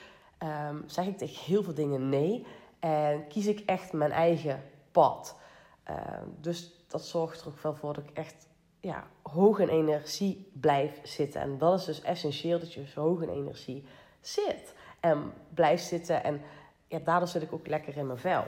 um, 0.43 0.83
zeg 0.85 1.05
ik 1.05 1.17
tegen 1.17 1.43
heel 1.45 1.63
veel 1.63 1.73
dingen 1.73 2.09
nee. 2.09 2.45
En 2.79 3.27
kies 3.27 3.47
ik 3.47 3.59
echt 3.59 3.93
mijn 3.93 4.11
eigen 4.11 4.63
pad. 4.91 5.37
Um, 5.89 6.35
dus 6.41 6.85
dat 6.87 7.05
zorgt 7.05 7.41
er 7.41 7.47
ook 7.47 7.59
wel 7.59 7.75
voor 7.75 7.93
dat 7.93 8.03
ik 8.03 8.17
echt 8.17 8.47
ja, 8.79 9.07
hoog 9.21 9.59
in 9.59 9.67
energie 9.67 10.51
blijf 10.53 10.99
zitten. 11.03 11.41
En 11.41 11.57
dat 11.57 11.79
is 11.79 11.85
dus 11.85 12.01
essentieel 12.01 12.59
dat 12.59 12.73
je 12.73 12.87
zo 12.87 13.01
hoog 13.01 13.21
in 13.21 13.29
energie 13.29 13.85
zit. 14.21 14.75
En 14.99 15.33
blijft 15.53 15.85
zitten. 15.85 16.23
En 16.23 16.41
ja, 16.87 16.99
daardoor 16.99 17.27
zit 17.27 17.41
ik 17.41 17.53
ook 17.53 17.67
lekker 17.67 17.97
in 17.97 18.07
mijn 18.07 18.19
vel. 18.19 18.43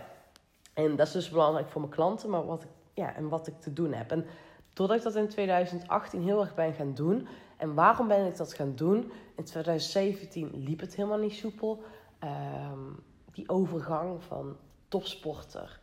En 0.74 0.96
dat 0.96 1.08
is 1.08 1.13
dus 1.13 1.29
belangrijk 1.29 1.69
voor 1.69 1.81
mijn 1.81 1.93
klanten, 1.93 2.29
maar 2.29 2.46
wat 2.46 2.63
ik, 2.63 2.69
ja, 2.93 3.15
en 3.15 3.29
wat 3.29 3.48
ik 3.48 3.62
te 3.62 3.74
doen 3.74 3.93
heb. 3.93 4.12
En 4.12 4.25
doordat 4.74 4.98
ik 4.98 5.03
dat 5.03 5.15
in 5.15 5.27
2018 5.27 6.24
heel 6.24 6.41
erg 6.41 6.55
ben 6.55 6.74
gaan 6.74 6.93
doen, 6.93 7.27
en 7.60 7.74
waarom 7.74 8.08
ben 8.08 8.25
ik 8.25 8.38
dat 8.38 8.54
gaan 8.54 8.75
doen? 8.75 9.12
In 9.36 9.44
2017 9.44 10.51
liep 10.54 10.80
het 10.80 10.96
helemaal 10.96 11.18
niet 11.18 11.34
soepel. 11.34 11.84
Um, 12.24 13.04
die 13.32 13.50
overgang 13.50 14.24
van 14.24 14.58
topsporter 14.88 15.80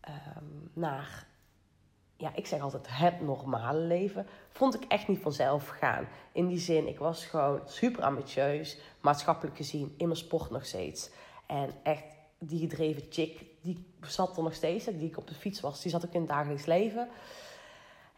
ehm, 0.00 0.44
naar, 0.72 1.26
ja, 2.16 2.34
ik 2.34 2.46
zeg 2.46 2.60
altijd 2.60 2.86
het 2.88 3.20
normale 3.20 3.78
leven, 3.78 4.26
vond 4.50 4.74
ik 4.74 4.84
echt 4.88 5.08
niet 5.08 5.20
vanzelf 5.20 5.68
gaan. 5.68 6.08
In 6.32 6.46
die 6.46 6.58
zin, 6.58 6.88
ik 6.88 6.98
was 6.98 7.24
gewoon 7.24 7.60
super 7.64 8.02
ambitieus, 8.02 8.78
maatschappelijk 9.00 9.56
gezien, 9.56 9.94
in 9.96 10.06
mijn 10.06 10.18
sport 10.18 10.50
nog 10.50 10.64
steeds. 10.66 11.10
En 11.46 11.70
echt 11.82 12.04
die 12.38 12.60
gedreven 12.60 13.02
chick, 13.10 13.44
die 13.60 13.86
zat 14.00 14.36
er 14.36 14.42
nog 14.42 14.54
steeds, 14.54 14.84
die 14.84 15.08
ik 15.08 15.18
op 15.18 15.26
de 15.26 15.34
fiets 15.34 15.60
was, 15.60 15.82
die 15.82 15.90
zat 15.90 16.06
ook 16.06 16.12
in 16.12 16.20
het 16.20 16.28
dagelijks 16.30 16.66
leven. 16.66 17.08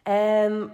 En 0.02 0.72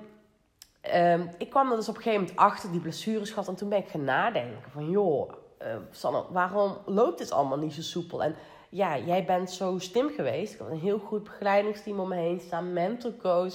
um, 0.95 1.31
ik 1.39 1.51
kwam 1.51 1.71
er 1.71 1.77
dus 1.77 1.89
op 1.89 1.97
een 1.97 2.03
gegeven 2.03 2.25
moment 2.25 2.41
achter 2.41 2.71
die 2.71 2.81
blessures 2.81 3.31
gehad. 3.31 3.49
En 3.49 3.55
toen 3.55 3.69
ben 3.69 3.79
ik 3.79 3.89
gaan 3.89 4.05
nadenken 4.05 4.71
van, 4.71 4.91
joh, 4.91 5.33
uh, 5.63 5.77
Sanne, 5.91 6.25
waarom 6.31 6.77
loopt 6.87 7.19
dit 7.19 7.33
allemaal 7.33 7.59
niet 7.59 7.73
zo 7.75 7.83
soepel? 7.83 8.23
En 8.23 8.35
ja, 8.69 8.99
jij 8.99 9.25
bent 9.25 9.51
zo 9.51 9.79
slim 9.79 10.09
geweest. 10.09 10.53
Ik 10.53 10.59
had 10.59 10.71
een 10.71 10.79
heel 10.79 10.99
goed 10.99 11.25
begeleidingsteam 11.25 12.01
om 12.01 12.09
me 12.09 12.17
heen 12.17 12.41
staan. 12.41 12.73
Mental 12.73 13.17
coach, 13.17 13.55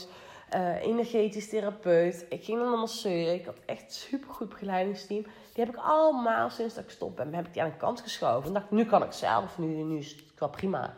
uh, 0.56 0.82
energetisch 0.82 1.50
therapeut. 1.50 2.26
Ik 2.30 2.44
ging 2.44 2.60
naar 2.60 2.74
een 2.74 2.80
masseur. 2.80 3.34
Ik 3.34 3.46
had 3.46 3.60
echt 3.66 3.84
een 3.84 3.92
supergoed 3.92 4.50
begeleidingsteam. 4.50 5.24
Die 5.54 5.66
heb 5.66 5.70
ik 5.76 5.82
allemaal 5.82 6.50
sinds 6.50 6.76
dat 6.76 6.84
ik 6.84 6.90
stop 6.90 7.16
ben, 7.16 7.34
heb 7.34 7.46
ik 7.46 7.54
die 7.54 7.62
aan 7.62 7.70
de 7.70 7.78
kant 7.78 8.02
geschoven. 8.02 8.48
En 8.48 8.54
dacht, 8.54 8.72
nu 8.72 8.86
kan 8.86 9.04
ik 9.04 9.12
zelf. 9.12 9.58
Nu, 9.58 9.68
nu 9.68 9.98
is 9.98 10.16
het 10.36 10.52
prima. 10.52 10.94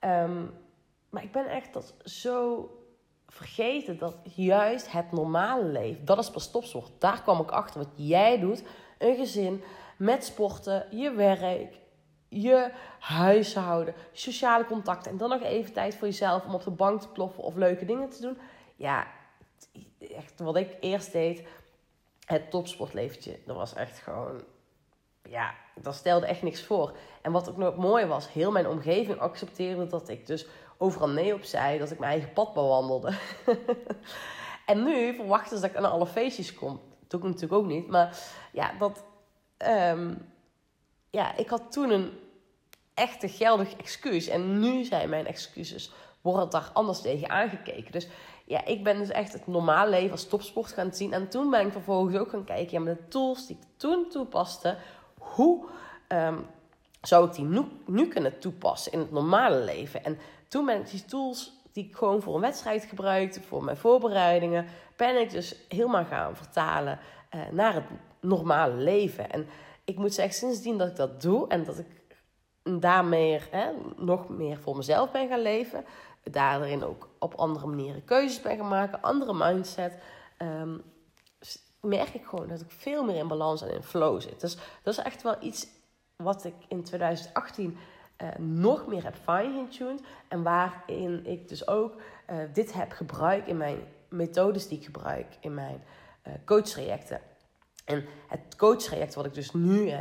Um, 0.00 0.54
maar 1.10 1.22
ik 1.22 1.32
ben 1.32 1.46
echt 1.46 1.72
dat 1.72 1.94
zo 2.04 2.68
vergeten 3.28 3.98
dat 3.98 4.16
juist 4.22 4.92
het 4.92 5.12
normale 5.12 5.64
leven, 5.64 6.04
dat 6.04 6.18
is 6.18 6.30
pas 6.30 6.50
topsport. 6.50 6.90
Daar 6.98 7.22
kwam 7.22 7.40
ik 7.40 7.50
achter 7.50 7.80
wat 7.80 7.92
jij 7.94 8.38
doet. 8.38 8.62
Een 8.98 9.16
gezin 9.16 9.62
met 9.96 10.24
sporten, 10.24 10.86
je 10.90 11.10
werk, 11.10 11.78
je 12.28 12.70
huishouden, 12.98 13.94
sociale 14.12 14.64
contacten. 14.64 15.10
En 15.10 15.16
dan 15.16 15.28
nog 15.28 15.42
even 15.42 15.72
tijd 15.72 15.96
voor 15.96 16.06
jezelf 16.06 16.44
om 16.44 16.54
op 16.54 16.64
de 16.64 16.70
bank 16.70 17.00
te 17.00 17.08
ploffen 17.08 17.42
of 17.42 17.54
leuke 17.54 17.84
dingen 17.84 18.08
te 18.08 18.20
doen. 18.20 18.38
Ja, 18.76 19.06
echt 19.98 20.40
wat 20.40 20.56
ik 20.56 20.76
eerst 20.80 21.12
deed, 21.12 21.46
het 22.24 22.50
topsportleventje. 22.50 23.38
Dat 23.46 23.56
was 23.56 23.74
echt 23.74 23.98
gewoon, 23.98 24.42
ja, 25.22 25.54
dat 25.74 25.94
stelde 25.94 26.26
echt 26.26 26.42
niks 26.42 26.62
voor. 26.62 26.96
En 27.22 27.32
wat 27.32 27.48
ook 27.48 27.56
nog 27.56 27.76
mooi 27.76 28.06
was, 28.06 28.32
heel 28.32 28.50
mijn 28.50 28.68
omgeving 28.68 29.18
accepteerde 29.18 29.86
dat 29.86 30.08
ik 30.08 30.26
dus 30.26 30.46
overal 30.78 31.08
nee 31.08 31.34
op 31.34 31.44
zei, 31.44 31.78
dat 31.78 31.90
ik 31.90 31.98
mijn 31.98 32.12
eigen 32.12 32.32
pad 32.32 32.54
bewandelde. 32.54 33.12
en 34.66 34.84
nu 34.84 35.14
verwachten 35.14 35.56
ze 35.56 35.62
dat 35.62 35.70
ik 35.70 35.80
naar 35.80 35.90
alle 35.90 36.06
feestjes 36.06 36.54
kom. 36.54 36.80
Dat 37.00 37.10
doe 37.10 37.20
ik 37.20 37.26
natuurlijk 37.26 37.62
ook 37.62 37.66
niet. 37.66 37.88
Maar 37.88 38.18
ja, 38.52 38.72
dat, 38.78 39.04
um, 39.66 40.32
ja, 41.10 41.36
ik 41.36 41.48
had 41.48 41.72
toen 41.72 41.90
een 41.90 42.10
echte 42.94 43.28
geldig 43.28 43.76
excuus. 43.76 44.28
En 44.28 44.60
nu 44.60 44.84
zijn 44.84 45.08
mijn 45.08 45.26
excuses, 45.26 45.92
worden 46.20 46.50
daar 46.50 46.70
anders 46.72 47.00
tegen 47.00 47.30
aangekeken. 47.30 47.92
Dus 47.92 48.08
ja, 48.44 48.64
ik 48.64 48.84
ben 48.84 48.98
dus 48.98 49.08
echt 49.08 49.32
het 49.32 49.46
normale 49.46 49.90
leven 49.90 50.10
als 50.10 50.28
topsport 50.28 50.72
gaan 50.72 50.94
zien. 50.94 51.12
En 51.12 51.28
toen 51.28 51.50
ben 51.50 51.66
ik 51.66 51.72
vervolgens 51.72 52.16
ook 52.16 52.30
gaan 52.30 52.44
kijken, 52.44 52.72
ja, 52.72 52.80
met 52.80 52.98
de 52.98 53.08
tools 53.08 53.46
die 53.46 53.56
ik 53.56 53.66
toen 53.76 54.08
toepaste, 54.08 54.76
hoe 55.18 55.66
um, 56.08 56.46
zou 57.00 57.26
ik 57.26 57.34
die 57.34 57.44
nu, 57.44 57.64
nu 57.86 58.08
kunnen 58.08 58.38
toepassen 58.38 58.92
in 58.92 58.98
het 58.98 59.10
normale 59.10 59.64
leven? 59.64 60.04
En 60.04 60.18
toen 60.48 60.66
ben 60.66 60.80
ik 60.80 60.90
die 60.90 61.04
tools 61.04 61.52
die 61.72 61.86
ik 61.86 61.96
gewoon 61.96 62.22
voor 62.22 62.34
een 62.34 62.40
wedstrijd 62.40 62.84
gebruikte, 62.84 63.42
voor 63.42 63.64
mijn 63.64 63.76
voorbereidingen, 63.76 64.66
ben 64.96 65.20
ik 65.20 65.30
dus 65.30 65.56
helemaal 65.68 66.04
gaan 66.04 66.36
vertalen 66.36 66.98
uh, 67.34 67.40
naar 67.50 67.74
het 67.74 67.84
normale 68.20 68.74
leven. 68.74 69.30
En 69.30 69.46
ik 69.84 69.96
moet 69.96 70.14
zeggen, 70.14 70.34
sindsdien 70.34 70.78
dat 70.78 70.88
ik 70.88 70.96
dat 70.96 71.22
doe 71.22 71.48
en 71.48 71.64
dat 71.64 71.78
ik 71.78 71.86
daarmee 72.62 73.40
hè, 73.50 73.70
nog 73.96 74.28
meer 74.28 74.58
voor 74.58 74.76
mezelf 74.76 75.10
ben 75.10 75.28
gaan 75.28 75.42
leven, 75.42 75.84
daarin 76.22 76.84
ook 76.84 77.08
op 77.18 77.34
andere 77.34 77.66
manieren 77.66 78.04
keuzes 78.04 78.40
ben 78.40 78.56
gaan 78.56 78.68
maken, 78.68 79.02
andere 79.02 79.34
mindset, 79.34 79.98
um, 80.38 80.82
merk 81.80 82.14
ik 82.14 82.24
gewoon 82.24 82.48
dat 82.48 82.60
ik 82.60 82.70
veel 82.70 83.04
meer 83.04 83.16
in 83.16 83.28
balans 83.28 83.62
en 83.62 83.70
in 83.70 83.82
flow 83.82 84.20
zit. 84.20 84.40
Dus 84.40 84.56
dat 84.82 84.98
is 84.98 85.04
echt 85.04 85.22
wel 85.22 85.36
iets 85.40 85.66
wat 86.16 86.44
ik 86.44 86.54
in 86.68 86.82
2018 86.82 87.78
eh, 88.18 88.28
nog 88.38 88.86
meer 88.86 89.04
heb 89.04 89.14
fine-tuned 89.22 90.00
en 90.28 90.42
waarin 90.42 91.26
ik 91.26 91.48
dus 91.48 91.66
ook 91.66 91.94
uh, 92.30 92.36
dit 92.52 92.72
heb 92.72 92.92
gebruikt 92.92 93.48
in 93.48 93.56
mijn 93.56 93.78
methodes 94.08 94.68
die 94.68 94.78
ik 94.78 94.84
gebruik 94.84 95.26
in 95.40 95.54
mijn 95.54 95.82
uh, 96.26 96.32
coachtrajecten. 96.44 97.20
En 97.84 98.04
het 98.28 98.56
coachtraject 98.56 99.14
wat 99.14 99.26
ik 99.26 99.34
dus 99.34 99.52
nu 99.52 99.92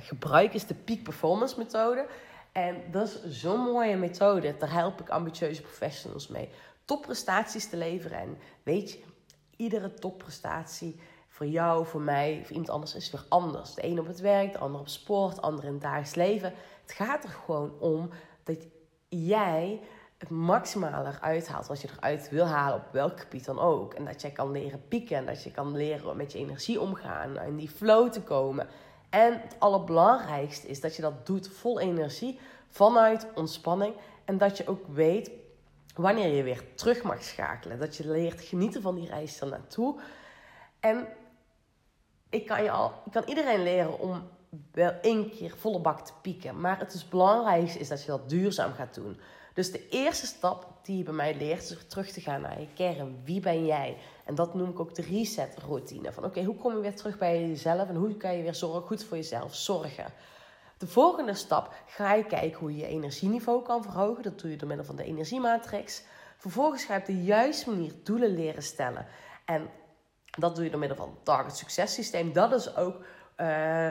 gebruik 0.00 0.54
is 0.54 0.66
de 0.66 0.74
Peak 0.74 1.02
Performance 1.02 1.58
methode. 1.58 2.06
En 2.52 2.76
dat 2.90 3.08
is 3.08 3.40
zo'n 3.40 3.60
mooie 3.60 3.96
methode. 3.96 4.56
Daar 4.58 4.72
help 4.72 5.00
ik 5.00 5.08
ambitieuze 5.08 5.62
professionals 5.62 6.28
mee. 6.28 6.48
Topprestaties 6.84 7.68
te 7.68 7.76
leveren. 7.76 8.18
En 8.18 8.38
weet 8.62 8.90
je, 8.90 9.02
iedere 9.56 9.94
topprestatie 9.94 11.00
voor 11.28 11.46
jou, 11.46 11.86
voor 11.86 12.00
mij, 12.00 12.40
voor 12.42 12.50
iemand 12.50 12.70
anders 12.70 12.94
is 12.94 13.10
weer 13.10 13.24
anders. 13.28 13.74
De 13.74 13.84
een 13.84 13.98
op 13.98 14.06
het 14.06 14.20
werk, 14.20 14.52
de 14.52 14.58
ander 14.58 14.80
op 14.80 14.88
sport, 14.88 15.34
de 15.34 15.40
ander 15.40 15.64
in 15.64 15.72
het 15.72 15.80
dagelijks 15.80 16.14
leven. 16.14 16.52
Het 16.82 16.92
gaat 16.92 17.24
er 17.24 17.30
gewoon 17.30 17.78
om 17.78 18.10
dat 18.42 18.66
jij 19.08 19.80
het 20.18 20.30
maximale 20.30 21.08
eruit 21.08 21.48
haalt 21.48 21.66
wat 21.66 21.80
je 21.80 21.88
eruit 21.96 22.28
wil 22.30 22.46
halen 22.46 22.78
op 22.78 22.92
welk 22.92 23.20
gebied 23.20 23.44
dan 23.44 23.58
ook. 23.58 23.94
En 23.94 24.04
dat 24.04 24.22
je 24.22 24.32
kan 24.32 24.50
leren 24.50 24.88
pieken 24.88 25.16
en 25.16 25.26
dat 25.26 25.42
je 25.42 25.50
kan 25.50 25.76
leren 25.76 26.16
met 26.16 26.32
je 26.32 26.38
energie 26.38 26.80
omgaan, 26.80 27.38
in 27.40 27.56
die 27.56 27.68
flow 27.68 28.12
te 28.12 28.22
komen. 28.22 28.68
En 29.10 29.40
het 29.40 29.56
allerbelangrijkste 29.58 30.68
is 30.68 30.80
dat 30.80 30.96
je 30.96 31.02
dat 31.02 31.26
doet 31.26 31.48
vol 31.48 31.80
energie, 31.80 32.38
vanuit 32.68 33.26
ontspanning. 33.34 33.94
En 34.24 34.38
dat 34.38 34.56
je 34.56 34.66
ook 34.66 34.86
weet 34.86 35.30
wanneer 35.94 36.34
je 36.34 36.42
weer 36.42 36.74
terug 36.74 37.02
mag 37.02 37.22
schakelen. 37.22 37.78
Dat 37.78 37.96
je 37.96 38.08
leert 38.08 38.40
genieten 38.40 38.82
van 38.82 38.94
die 38.94 39.08
reis 39.08 39.40
er 39.40 39.48
naartoe. 39.48 40.00
En 40.80 41.06
ik 42.30 42.46
kan, 42.46 42.62
je 42.62 42.70
al, 42.70 42.92
ik 43.04 43.12
kan 43.12 43.24
iedereen 43.26 43.62
leren 43.62 43.98
om 43.98 44.28
wel 44.72 44.92
één 45.00 45.30
keer 45.30 45.56
volle 45.56 45.80
bak 45.80 46.00
te 46.00 46.12
pieken. 46.22 46.60
Maar 46.60 46.78
het 46.78 46.92
is 46.92 47.08
belangrijkste 47.08 47.78
is 47.78 47.88
dat 47.88 48.00
je 48.00 48.10
dat 48.10 48.28
duurzaam 48.28 48.72
gaat 48.72 48.94
doen. 48.94 49.20
Dus 49.54 49.72
de 49.72 49.88
eerste 49.88 50.26
stap 50.26 50.66
die 50.82 50.96
je 50.96 51.02
bij 51.02 51.12
mij 51.12 51.36
leert, 51.36 51.70
is 51.70 51.86
terug 51.88 52.10
te 52.10 52.20
gaan 52.20 52.40
naar 52.40 52.60
je 52.60 52.68
kern. 52.74 53.20
Wie 53.24 53.40
ben 53.40 53.66
jij? 53.66 53.96
En 54.24 54.34
dat 54.34 54.54
noem 54.54 54.70
ik 54.70 54.80
ook 54.80 54.94
de 54.94 55.02
reset 55.02 55.56
routine. 55.66 56.12
Van 56.12 56.24
oké, 56.24 56.42
hoe 56.42 56.56
kom 56.56 56.74
je 56.74 56.80
weer 56.80 56.96
terug 56.96 57.18
bij 57.18 57.48
jezelf 57.48 57.88
en 57.88 57.94
hoe 57.94 58.16
kan 58.16 58.36
je 58.36 58.42
weer 58.42 58.54
zorgen, 58.54 58.82
goed 58.82 59.04
voor 59.04 59.16
jezelf 59.16 59.54
zorgen? 59.54 60.12
De 60.78 60.86
volgende 60.86 61.34
stap 61.34 61.74
ga 61.86 62.14
je 62.14 62.24
kijken 62.24 62.58
hoe 62.58 62.76
je 62.76 62.78
je 62.78 62.86
energieniveau 62.86 63.62
kan 63.62 63.82
verhogen. 63.82 64.22
Dat 64.22 64.40
doe 64.40 64.50
je 64.50 64.56
door 64.56 64.68
middel 64.68 64.86
van 64.86 64.96
de 64.96 65.04
energiematrix. 65.04 66.02
Vervolgens 66.36 66.84
ga 66.84 66.94
je 66.94 67.00
op 67.00 67.06
de 67.06 67.22
juiste 67.22 67.70
manier 67.70 67.92
doelen 68.02 68.34
leren 68.34 68.62
stellen. 68.62 69.06
En 69.44 69.70
dat 70.38 70.54
doe 70.54 70.64
je 70.64 70.70
door 70.70 70.80
middel 70.80 70.98
van 70.98 71.08
het 71.08 71.24
target 71.24 71.56
successysteem. 71.56 72.32
Dat 72.32 72.52
is 72.52 72.76
ook 72.76 72.96
uh, 73.36 73.88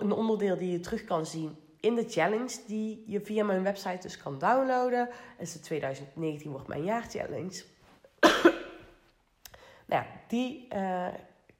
een 0.00 0.12
onderdeel 0.12 0.56
die 0.56 0.72
je 0.72 0.80
terug 0.80 1.04
kan 1.04 1.26
zien 1.26 1.56
in 1.80 1.94
de 1.94 2.08
challenge 2.08 2.58
die 2.66 3.04
je 3.06 3.20
via 3.20 3.44
mijn 3.44 3.62
website 3.62 3.98
dus 4.00 4.16
kan 4.16 4.38
downloaden. 4.38 5.08
Is 5.38 5.52
de 5.52 5.60
2019 5.60 6.50
wordt 6.50 6.68
mijn 6.68 6.84
jaarchallenge. 6.84 7.64
nou 9.90 10.02
ja, 10.02 10.06
die 10.28 10.68
uh, 10.74 11.06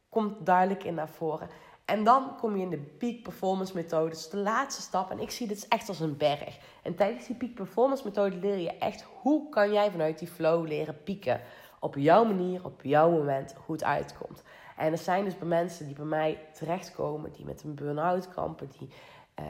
komt 0.08 0.46
duidelijk 0.46 0.84
in 0.84 0.94
naar 0.94 1.08
voren. 1.08 1.48
En 1.84 2.04
dan 2.04 2.36
kom 2.36 2.56
je 2.56 2.62
in 2.62 2.70
de 2.70 2.78
peak 2.78 3.22
performance 3.22 3.74
methode. 3.74 4.10
Dus 4.10 4.28
de 4.28 4.36
laatste 4.36 4.82
stap. 4.82 5.10
En 5.10 5.20
ik 5.20 5.30
zie 5.30 5.46
dit 5.46 5.68
echt 5.68 5.88
als 5.88 6.00
een 6.00 6.16
berg. 6.16 6.58
En 6.82 6.94
tijdens 6.94 7.26
die 7.26 7.36
peak 7.36 7.54
performance 7.54 8.04
methode 8.04 8.36
leer 8.36 8.58
je 8.58 8.78
echt 8.78 9.04
hoe 9.20 9.48
kan 9.48 9.72
jij 9.72 9.90
vanuit 9.90 10.18
die 10.18 10.28
flow 10.28 10.66
leren 10.66 11.02
pieken. 11.02 11.40
Op 11.80 11.94
jouw 11.94 12.24
manier, 12.24 12.64
op 12.64 12.82
jouw 12.82 13.10
moment, 13.10 13.54
goed 13.64 13.84
uitkomt. 13.84 14.42
En 14.80 14.92
er 14.92 14.98
zijn 14.98 15.24
dus 15.24 15.38
bij 15.38 15.48
mensen 15.48 15.86
die 15.86 15.94
bij 15.94 16.04
mij 16.04 16.46
terechtkomen, 16.52 17.32
die 17.32 17.44
met 17.44 17.62
een 17.62 17.74
burn-out 17.74 18.28
kampen, 18.28 18.70
die 18.78 18.88
uh, 19.40 19.46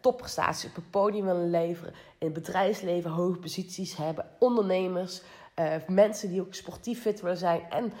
topprestaties 0.00 0.68
op 0.68 0.74
het 0.74 0.90
podium 0.90 1.24
willen 1.24 1.50
leveren, 1.50 1.92
in 2.18 2.26
het 2.26 2.32
bedrijfsleven 2.32 3.10
hoge 3.10 3.38
posities 3.38 3.96
hebben, 3.96 4.26
ondernemers, 4.38 5.22
uh, 5.58 5.74
mensen 5.88 6.28
die 6.28 6.40
ook 6.40 6.54
sportief 6.54 7.00
fit 7.00 7.20
willen 7.20 7.36
zijn 7.36 7.70
en 7.70 7.92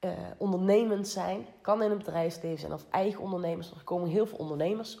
uh, 0.00 0.10
ondernemend 0.38 1.08
zijn, 1.08 1.46
kan 1.60 1.82
in 1.82 1.90
het 1.90 1.98
bedrijfsleven 1.98 2.58
zijn 2.58 2.72
of 2.72 2.84
eigen 2.90 3.20
ondernemers. 3.20 3.70
Er 3.70 3.84
komen 3.84 4.08
heel 4.08 4.26
veel 4.26 4.38
ondernemers 4.38 5.00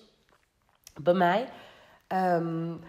bij 1.02 1.14
mij. 1.14 1.48
Um, 2.08 2.80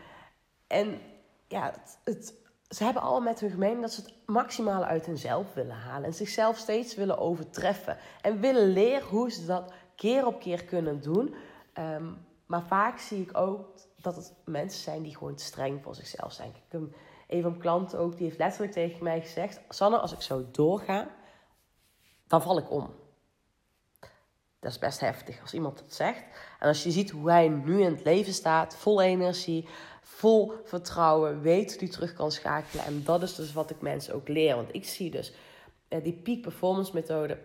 en 0.68 1.02
ja, 1.48 1.66
het, 1.66 2.00
het, 2.04 2.34
ze 2.74 2.84
hebben 2.84 3.02
allemaal 3.02 3.22
met 3.22 3.40
hun 3.40 3.50
gemeen 3.50 3.82
dat 3.82 3.92
ze 3.92 4.02
het 4.02 4.14
maximale 4.26 4.86
uit 4.86 5.06
hunzelf 5.06 5.54
willen 5.54 5.76
halen. 5.76 6.06
En 6.06 6.14
zichzelf 6.14 6.58
steeds 6.58 6.96
willen 6.96 7.18
overtreffen. 7.18 7.98
En 8.22 8.40
willen 8.40 8.68
leren 8.68 9.08
hoe 9.08 9.32
ze 9.32 9.46
dat 9.46 9.74
keer 9.96 10.26
op 10.26 10.40
keer 10.40 10.64
kunnen 10.64 11.02
doen. 11.02 11.36
Um, 11.80 12.26
maar 12.46 12.64
vaak 12.64 13.00
zie 13.00 13.22
ik 13.22 13.38
ook 13.38 13.68
dat 14.02 14.16
het 14.16 14.34
mensen 14.46 14.82
zijn 14.82 15.04
die 15.04 15.18
gewoon 15.18 15.36
te 15.36 15.44
streng 15.44 15.84
voor 15.84 15.96
zichzelf 15.96 16.32
zijn. 16.32 16.50
Ik 16.50 16.56
heb 16.68 16.82
een 17.28 17.42
van 17.42 17.50
mijn 17.50 17.62
klanten 17.62 18.00
ook, 18.00 18.18
die 18.18 18.26
heeft 18.26 18.38
letterlijk 18.38 18.72
tegen 18.72 19.04
mij 19.04 19.22
gezegd... 19.22 19.62
Sanne, 19.70 19.98
als 19.98 20.14
ik 20.14 20.22
zo 20.22 20.46
doorga, 20.52 21.08
dan 22.28 22.42
val 22.42 22.58
ik 22.58 22.72
om. 22.72 22.90
Dat 24.64 24.72
is 24.72 24.80
best 24.80 25.00
heftig 25.00 25.42
als 25.42 25.54
iemand 25.54 25.78
dat 25.78 25.94
zegt. 25.94 26.24
En 26.60 26.68
als 26.68 26.84
je 26.84 26.92
ziet 26.92 27.12
hoe 27.12 27.30
hij 27.30 27.48
nu 27.48 27.82
in 27.82 27.92
het 27.92 28.04
leven 28.04 28.34
staat, 28.34 28.76
vol 28.76 29.02
energie, 29.02 29.68
vol 30.02 30.54
vertrouwen, 30.64 31.42
weet 31.42 31.70
dat 31.70 31.80
hij 31.80 31.90
terug 31.90 32.14
kan 32.14 32.32
schakelen. 32.32 32.86
En 32.86 33.04
dat 33.04 33.22
is 33.22 33.36
dus 33.36 33.54
wat 33.54 33.70
ik 33.70 33.82
mensen 33.82 34.16
ook 34.16 34.28
leer. 34.28 34.56
Want 34.56 34.76
ik 34.76 34.86
zie 34.86 35.12
dus 35.12 35.34
uh, 35.90 36.04
die 36.04 36.14
peak 36.14 36.42
performance 36.42 36.92
methode 36.94 37.38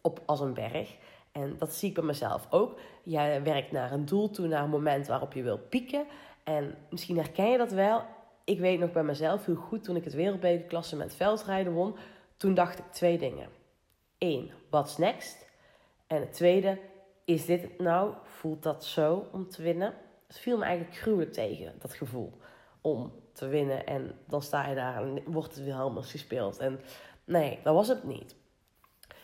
op 0.00 0.22
als 0.26 0.40
een 0.40 0.54
berg. 0.54 0.96
En 1.32 1.56
dat 1.58 1.74
zie 1.74 1.88
ik 1.88 1.94
bij 1.94 2.04
mezelf 2.04 2.46
ook. 2.50 2.78
Jij 3.02 3.42
werkt 3.42 3.72
naar 3.72 3.92
een 3.92 4.06
doel 4.06 4.30
toe, 4.30 4.46
naar 4.46 4.62
een 4.62 4.70
moment 4.70 5.06
waarop 5.06 5.32
je 5.32 5.42
wil 5.42 5.58
pieken. 5.58 6.06
En 6.44 6.74
misschien 6.90 7.16
herken 7.16 7.50
je 7.50 7.58
dat 7.58 7.72
wel. 7.72 8.02
Ik 8.44 8.58
weet 8.58 8.78
nog 8.78 8.92
bij 8.92 9.02
mezelf 9.02 9.46
heel 9.46 9.54
goed 9.54 9.84
toen 9.84 9.96
ik 9.96 10.04
het 10.04 10.14
wereldbekerklassement 10.14 11.14
veldrijden 11.14 11.72
won. 11.72 11.96
Toen 12.36 12.54
dacht 12.54 12.78
ik 12.78 12.84
twee 12.90 13.18
dingen. 13.18 13.48
Eén, 14.18 14.50
what's 14.70 14.96
next? 14.96 15.49
En 16.10 16.20
het 16.20 16.32
tweede, 16.32 16.78
is 17.24 17.44
dit 17.44 17.62
het 17.62 17.78
nou? 17.78 18.14
Voelt 18.22 18.62
dat 18.62 18.84
zo 18.84 19.28
om 19.32 19.48
te 19.48 19.62
winnen? 19.62 19.94
Het 20.26 20.38
viel 20.38 20.58
me 20.58 20.64
eigenlijk 20.64 20.96
gruwelijk 20.96 21.32
tegen, 21.32 21.72
dat 21.78 21.94
gevoel 21.94 22.32
om 22.80 23.12
te 23.32 23.46
winnen. 23.46 23.86
En 23.86 24.18
dan 24.26 24.42
sta 24.42 24.68
je 24.68 24.74
daar 24.74 25.02
en 25.02 25.22
wordt 25.26 25.54
het 25.54 25.64
helemaal 25.64 26.02
gespeeld. 26.02 26.58
En 26.58 26.80
nee, 27.24 27.58
dat 27.62 27.74
was 27.74 27.88
het 27.88 28.04
niet. 28.04 28.34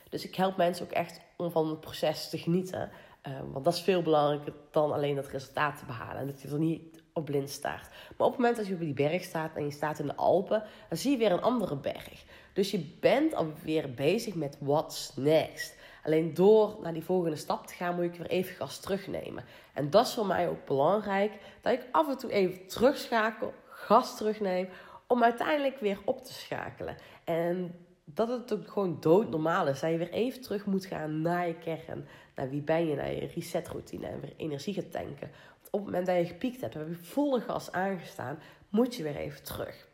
Dus 0.09 0.25
ik 0.25 0.35
help 0.35 0.57
mensen 0.57 0.85
ook 0.85 0.93
echt 0.93 1.21
om 1.37 1.50
van 1.50 1.69
het 1.69 1.81
proces 1.81 2.31
te 2.31 2.38
genieten. 2.38 2.90
Uh, 3.28 3.33
want 3.52 3.64
dat 3.64 3.75
is 3.75 3.81
veel 3.81 4.02
belangrijker 4.02 4.52
dan 4.71 4.93
alleen 4.93 5.14
dat 5.14 5.28
resultaat 5.28 5.78
te 5.78 5.85
behalen. 5.85 6.21
En 6.21 6.26
dat 6.26 6.43
je 6.43 6.49
er 6.49 6.59
niet 6.59 7.02
op 7.12 7.25
blind 7.25 7.50
staat. 7.50 7.88
Maar 8.16 8.26
op 8.26 8.33
het 8.33 8.40
moment 8.40 8.57
dat 8.57 8.66
je 8.66 8.75
op 8.75 8.81
die 8.81 8.93
berg 8.93 9.23
staat 9.23 9.57
en 9.57 9.64
je 9.64 9.71
staat 9.71 9.99
in 9.99 10.07
de 10.07 10.16
Alpen, 10.16 10.62
dan 10.88 10.99
zie 10.99 11.11
je 11.11 11.16
weer 11.16 11.33
een 11.33 11.43
andere 11.43 11.76
berg. 11.76 12.25
Dus 12.52 12.71
je 12.71 12.97
bent 13.00 13.35
alweer 13.35 13.95
bezig 13.95 14.35
met 14.35 14.57
what's 14.61 15.12
next. 15.16 15.75
Alleen 16.06 16.34
door 16.34 16.76
naar 16.82 16.92
die 16.92 17.04
volgende 17.04 17.36
stap 17.36 17.66
te 17.66 17.75
gaan, 17.75 17.94
moet 17.94 18.04
ik 18.04 18.14
weer 18.14 18.26
even 18.26 18.54
gas 18.54 18.80
terugnemen. 18.80 19.44
En 19.72 19.90
dat 19.90 20.06
is 20.06 20.14
voor 20.14 20.26
mij 20.26 20.48
ook 20.48 20.64
belangrijk, 20.64 21.32
dat 21.60 21.72
ik 21.72 21.86
af 21.90 22.08
en 22.08 22.18
toe 22.18 22.30
even 22.30 22.66
terugschakel, 22.66 23.54
gas 23.68 24.16
terugneem, 24.16 24.68
om 25.06 25.22
uiteindelijk 25.22 25.80
weer 25.80 25.98
op 26.04 26.25
te 26.25 26.32
schakelen. 26.32 26.96
En 27.25 27.75
dat 28.04 28.28
het 28.28 28.52
ook 28.52 28.68
gewoon 28.68 28.96
doodnormaal 29.00 29.68
is. 29.68 29.80
Dat 29.80 29.90
je 29.90 29.96
weer 29.96 30.12
even 30.12 30.40
terug 30.40 30.66
moet 30.66 30.86
gaan 30.86 31.20
naar 31.20 31.46
je 31.46 31.54
kern. 31.54 32.08
Naar 32.34 32.50
wie 32.50 32.62
ben 32.62 32.86
je, 32.86 32.94
naar 32.94 33.12
je 33.12 33.26
resetroutine 33.34 34.06
en 34.06 34.20
weer 34.20 34.34
energie 34.36 34.75
gaat 34.75 34.92
tanken. 34.92 35.30
Op 35.70 35.80
het 35.80 35.84
moment 35.84 36.06
dat 36.06 36.16
je 36.16 36.26
gepiekt 36.26 36.60
hebt, 36.60 36.75
heb 36.75 36.88
je 36.88 36.94
volle 36.94 37.40
gas 37.40 37.72
aangestaan, 37.72 38.38
moet 38.68 38.94
je 38.94 39.02
weer 39.02 39.16
even 39.16 39.42
terug. 39.42 39.88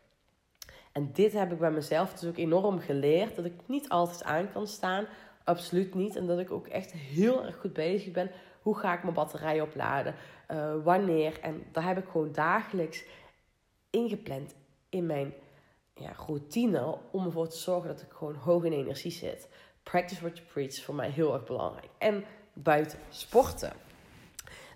En 0.91 1.09
dit 1.13 1.33
heb 1.33 1.51
ik 1.51 1.59
bij 1.59 1.71
mezelf 1.71 2.13
dus 2.13 2.29
ook 2.29 2.37
enorm 2.37 2.79
geleerd. 2.79 3.35
Dat 3.35 3.45
ik 3.45 3.53
niet 3.65 3.89
altijd 3.89 4.23
aan 4.23 4.51
kan 4.51 4.67
staan. 4.67 5.05
Absoluut 5.43 5.95
niet. 5.95 6.15
En 6.15 6.27
dat 6.27 6.39
ik 6.39 6.51
ook 6.51 6.67
echt 6.67 6.91
heel 6.91 7.45
erg 7.45 7.59
goed 7.59 7.73
bezig 7.73 8.11
ben. 8.11 8.31
Hoe 8.61 8.77
ga 8.77 8.93
ik 8.93 9.03
mijn 9.03 9.15
batterij 9.15 9.61
opladen? 9.61 10.15
Uh, 10.51 10.73
wanneer? 10.83 11.39
En 11.39 11.63
daar 11.71 11.85
heb 11.85 11.97
ik 11.97 12.09
gewoon 12.09 12.31
dagelijks 12.31 13.03
ingepland 13.89 14.55
in 14.89 15.05
mijn 15.05 15.33
ja, 15.95 16.11
routine 16.25 16.97
om 17.11 17.25
ervoor 17.25 17.47
te 17.47 17.57
zorgen 17.57 17.87
dat 17.87 18.01
ik 18.01 18.11
gewoon 18.11 18.35
hoog 18.35 18.63
in 18.63 18.71
energie 18.71 19.11
zit. 19.11 19.49
Practice 19.83 20.21
what 20.21 20.37
you 20.37 20.49
preach 20.49 20.67
is 20.67 20.83
voor 20.83 20.95
mij 20.95 21.09
heel 21.09 21.33
erg 21.33 21.43
belangrijk. 21.43 21.89
En 21.97 22.25
buiten 22.53 22.99
sporten. 23.09 23.73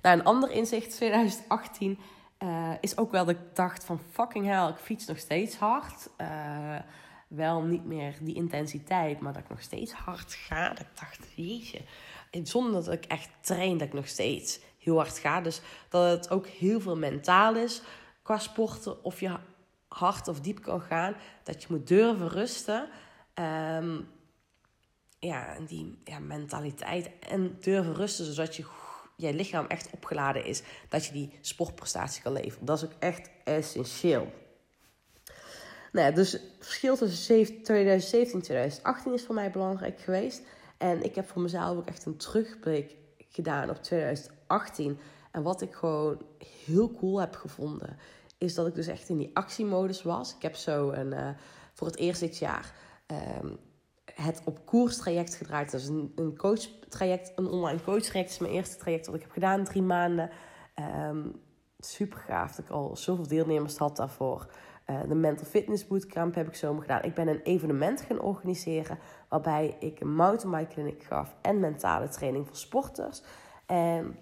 Nou, 0.01 0.19
een 0.19 0.25
ander 0.25 0.51
inzicht 0.51 0.91
2018 0.91 1.99
uh, 2.43 2.71
eh, 2.71 2.77
is 2.81 2.97
ook 2.97 3.11
wel 3.11 3.25
dat 3.25 3.35
ik 3.35 3.55
dacht 3.55 3.83
van 3.83 3.99
fucking 4.11 4.45
hell, 4.45 4.69
ik 4.69 4.75
fiets 4.75 5.05
nog 5.05 5.17
steeds 5.17 5.55
hard. 5.55 6.09
Uh, 6.21 6.75
wel 7.27 7.61
niet 7.61 7.85
meer 7.85 8.17
die 8.21 8.35
intensiteit, 8.35 9.19
maar 9.19 9.33
dat 9.33 9.43
ik 9.43 9.49
nog 9.49 9.61
steeds 9.61 9.91
hard 9.91 10.33
ga. 10.33 10.69
Dat 10.69 10.79
ik 10.79 10.99
dacht, 10.99 11.27
jeetje. 11.35 11.81
zonder 12.43 12.83
dat 12.83 12.93
ik 12.93 13.05
echt 13.05 13.29
train, 13.41 13.77
dat 13.77 13.87
ik 13.87 13.93
nog 13.93 14.07
steeds 14.07 14.59
heel 14.77 14.95
hard 14.95 15.17
ga. 15.17 15.41
Dus 15.41 15.61
dat 15.89 16.09
het 16.11 16.29
ook 16.29 16.47
heel 16.47 16.79
veel 16.79 16.97
mentaal 16.97 17.55
is 17.55 17.81
qua 18.21 18.37
sporten. 18.37 19.03
Of 19.03 19.19
je 19.19 19.37
hard 19.87 20.27
of 20.27 20.39
diep 20.39 20.61
kan 20.61 20.81
gaan. 20.81 21.15
Dat 21.43 21.61
je 21.61 21.67
moet 21.69 21.87
durven 21.87 22.29
rusten. 22.29 22.89
Um, 23.35 24.07
ja, 25.19 25.55
en 25.55 25.65
die 25.65 26.01
ja, 26.03 26.19
mentaliteit. 26.19 27.09
En 27.19 27.57
durven 27.59 27.93
rusten, 27.93 28.25
zodat 28.25 28.55
je, 28.55 28.65
je 29.15 29.33
lichaam 29.33 29.65
echt 29.65 29.89
opgeladen 29.91 30.45
is. 30.45 30.63
Dat 30.89 31.05
je 31.05 31.13
die 31.13 31.37
sportprestatie 31.41 32.21
kan 32.21 32.33
leveren. 32.33 32.65
Dat 32.65 32.77
is 32.77 32.85
ook 32.85 32.95
echt 32.99 33.29
essentieel. 33.43 34.31
Nou 35.91 36.07
ja, 36.07 36.11
dus 36.11 36.31
het 36.31 36.41
verschil 36.59 36.97
tussen 36.97 37.63
2017 37.63 38.33
en 38.33 38.41
2018 38.41 39.13
is 39.13 39.25
voor 39.25 39.35
mij 39.35 39.51
belangrijk 39.51 39.99
geweest. 39.99 40.41
En 40.77 41.03
ik 41.03 41.15
heb 41.15 41.27
voor 41.27 41.41
mezelf 41.41 41.77
ook 41.77 41.87
echt 41.87 42.05
een 42.05 42.17
terugblik 42.17 42.95
gedaan 43.29 43.69
op 43.69 43.83
2018. 43.83 44.99
En 45.31 45.43
wat 45.43 45.61
ik 45.61 45.73
gewoon 45.73 46.21
heel 46.65 46.91
cool 46.91 47.19
heb 47.19 47.35
gevonden, 47.35 47.97
is 48.37 48.53
dat 48.53 48.67
ik 48.67 48.75
dus 48.75 48.87
echt 48.87 49.09
in 49.09 49.17
die 49.17 49.31
actiemodus 49.33 50.03
was. 50.03 50.35
Ik 50.35 50.41
heb 50.41 50.55
zo 50.55 50.91
een, 50.91 51.11
uh, 51.13 51.29
voor 51.73 51.87
het 51.87 51.97
eerst 51.97 52.19
dit 52.19 52.37
jaar 52.37 52.73
um, 53.41 53.57
het 54.13 54.41
op 54.45 54.65
koers 54.65 54.97
traject 54.97 55.35
gedraaid. 55.35 55.71
Dat 55.71 55.81
is 55.81 55.87
een, 55.87 56.11
een 56.15 56.37
coach 56.37 56.67
traject, 56.89 57.31
een 57.35 57.47
online 57.47 57.83
coach 57.83 58.01
traject. 58.01 58.29
Dat 58.29 58.35
is 58.35 58.47
mijn 58.47 58.53
eerste 58.53 58.77
traject 58.77 59.05
wat 59.05 59.15
ik 59.15 59.21
heb 59.21 59.31
gedaan, 59.31 59.63
drie 59.63 59.81
maanden. 59.81 60.29
Um, 61.09 61.41
super 61.79 62.19
gaaf 62.19 62.55
dat 62.55 62.65
ik 62.65 62.71
al 62.71 62.95
zoveel 62.95 63.27
deelnemers 63.27 63.77
had 63.77 63.95
daarvoor. 63.95 64.47
Uh, 64.89 64.99
de 65.07 65.15
Mental 65.15 65.45
Fitness 65.45 65.87
Bootcamp 65.87 66.35
heb 66.35 66.47
ik 66.47 66.55
zomaar 66.55 66.81
gedaan. 66.81 67.03
Ik 67.03 67.13
ben 67.13 67.27
een 67.27 67.41
evenement 67.41 68.01
gaan 68.01 68.19
organiseren 68.19 68.99
waarbij 69.29 69.75
ik 69.79 69.99
een 69.99 70.15
mountainbike 70.15 70.73
clinic 70.73 71.03
gaf 71.03 71.35
en 71.41 71.59
mentale 71.59 72.07
training 72.07 72.47
voor 72.47 72.55
sporters. 72.55 73.21
En 73.65 74.15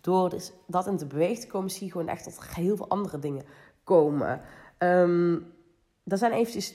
door 0.00 0.30
dus 0.30 0.52
dat 0.66 0.86
in 0.86 0.96
te 0.96 1.06
bewegen 1.06 1.40
te 1.40 1.46
komen, 1.46 1.70
zie 1.70 1.86
je 1.86 1.92
gewoon 1.92 2.08
echt 2.08 2.24
dat 2.24 2.36
er 2.36 2.54
heel 2.54 2.76
veel 2.76 2.88
andere 2.88 3.18
dingen 3.18 3.44
komen. 3.84 4.40
Um, 4.78 5.52
zijn 6.04 6.32
eventjes 6.32 6.74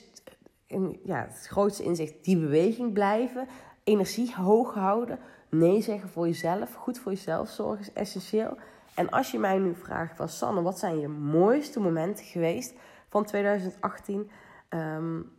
in, 0.66 1.00
ja, 1.04 1.26
het 1.28 1.46
grootste 1.46 1.82
inzicht, 1.82 2.24
die 2.24 2.38
beweging 2.38 2.92
blijven, 2.92 3.48
energie 3.84 4.34
hoog 4.34 4.74
houden, 4.74 5.18
nee 5.48 5.82
zeggen 5.82 6.08
voor 6.08 6.26
jezelf, 6.26 6.74
goed 6.74 6.98
voor 6.98 7.12
jezelf 7.12 7.48
zorgen 7.48 7.80
is 7.80 7.92
essentieel. 7.92 8.56
En 8.94 9.10
als 9.10 9.30
je 9.30 9.38
mij 9.38 9.58
nu 9.58 9.74
vraagt 9.74 10.16
van 10.16 10.28
Sanne, 10.28 10.62
wat 10.62 10.78
zijn 10.78 10.98
je 10.98 11.08
mooiste 11.08 11.80
momenten 11.80 12.24
geweest 12.24 12.74
van 13.16 13.24
2018? 13.24 14.30
Um, 14.70 15.32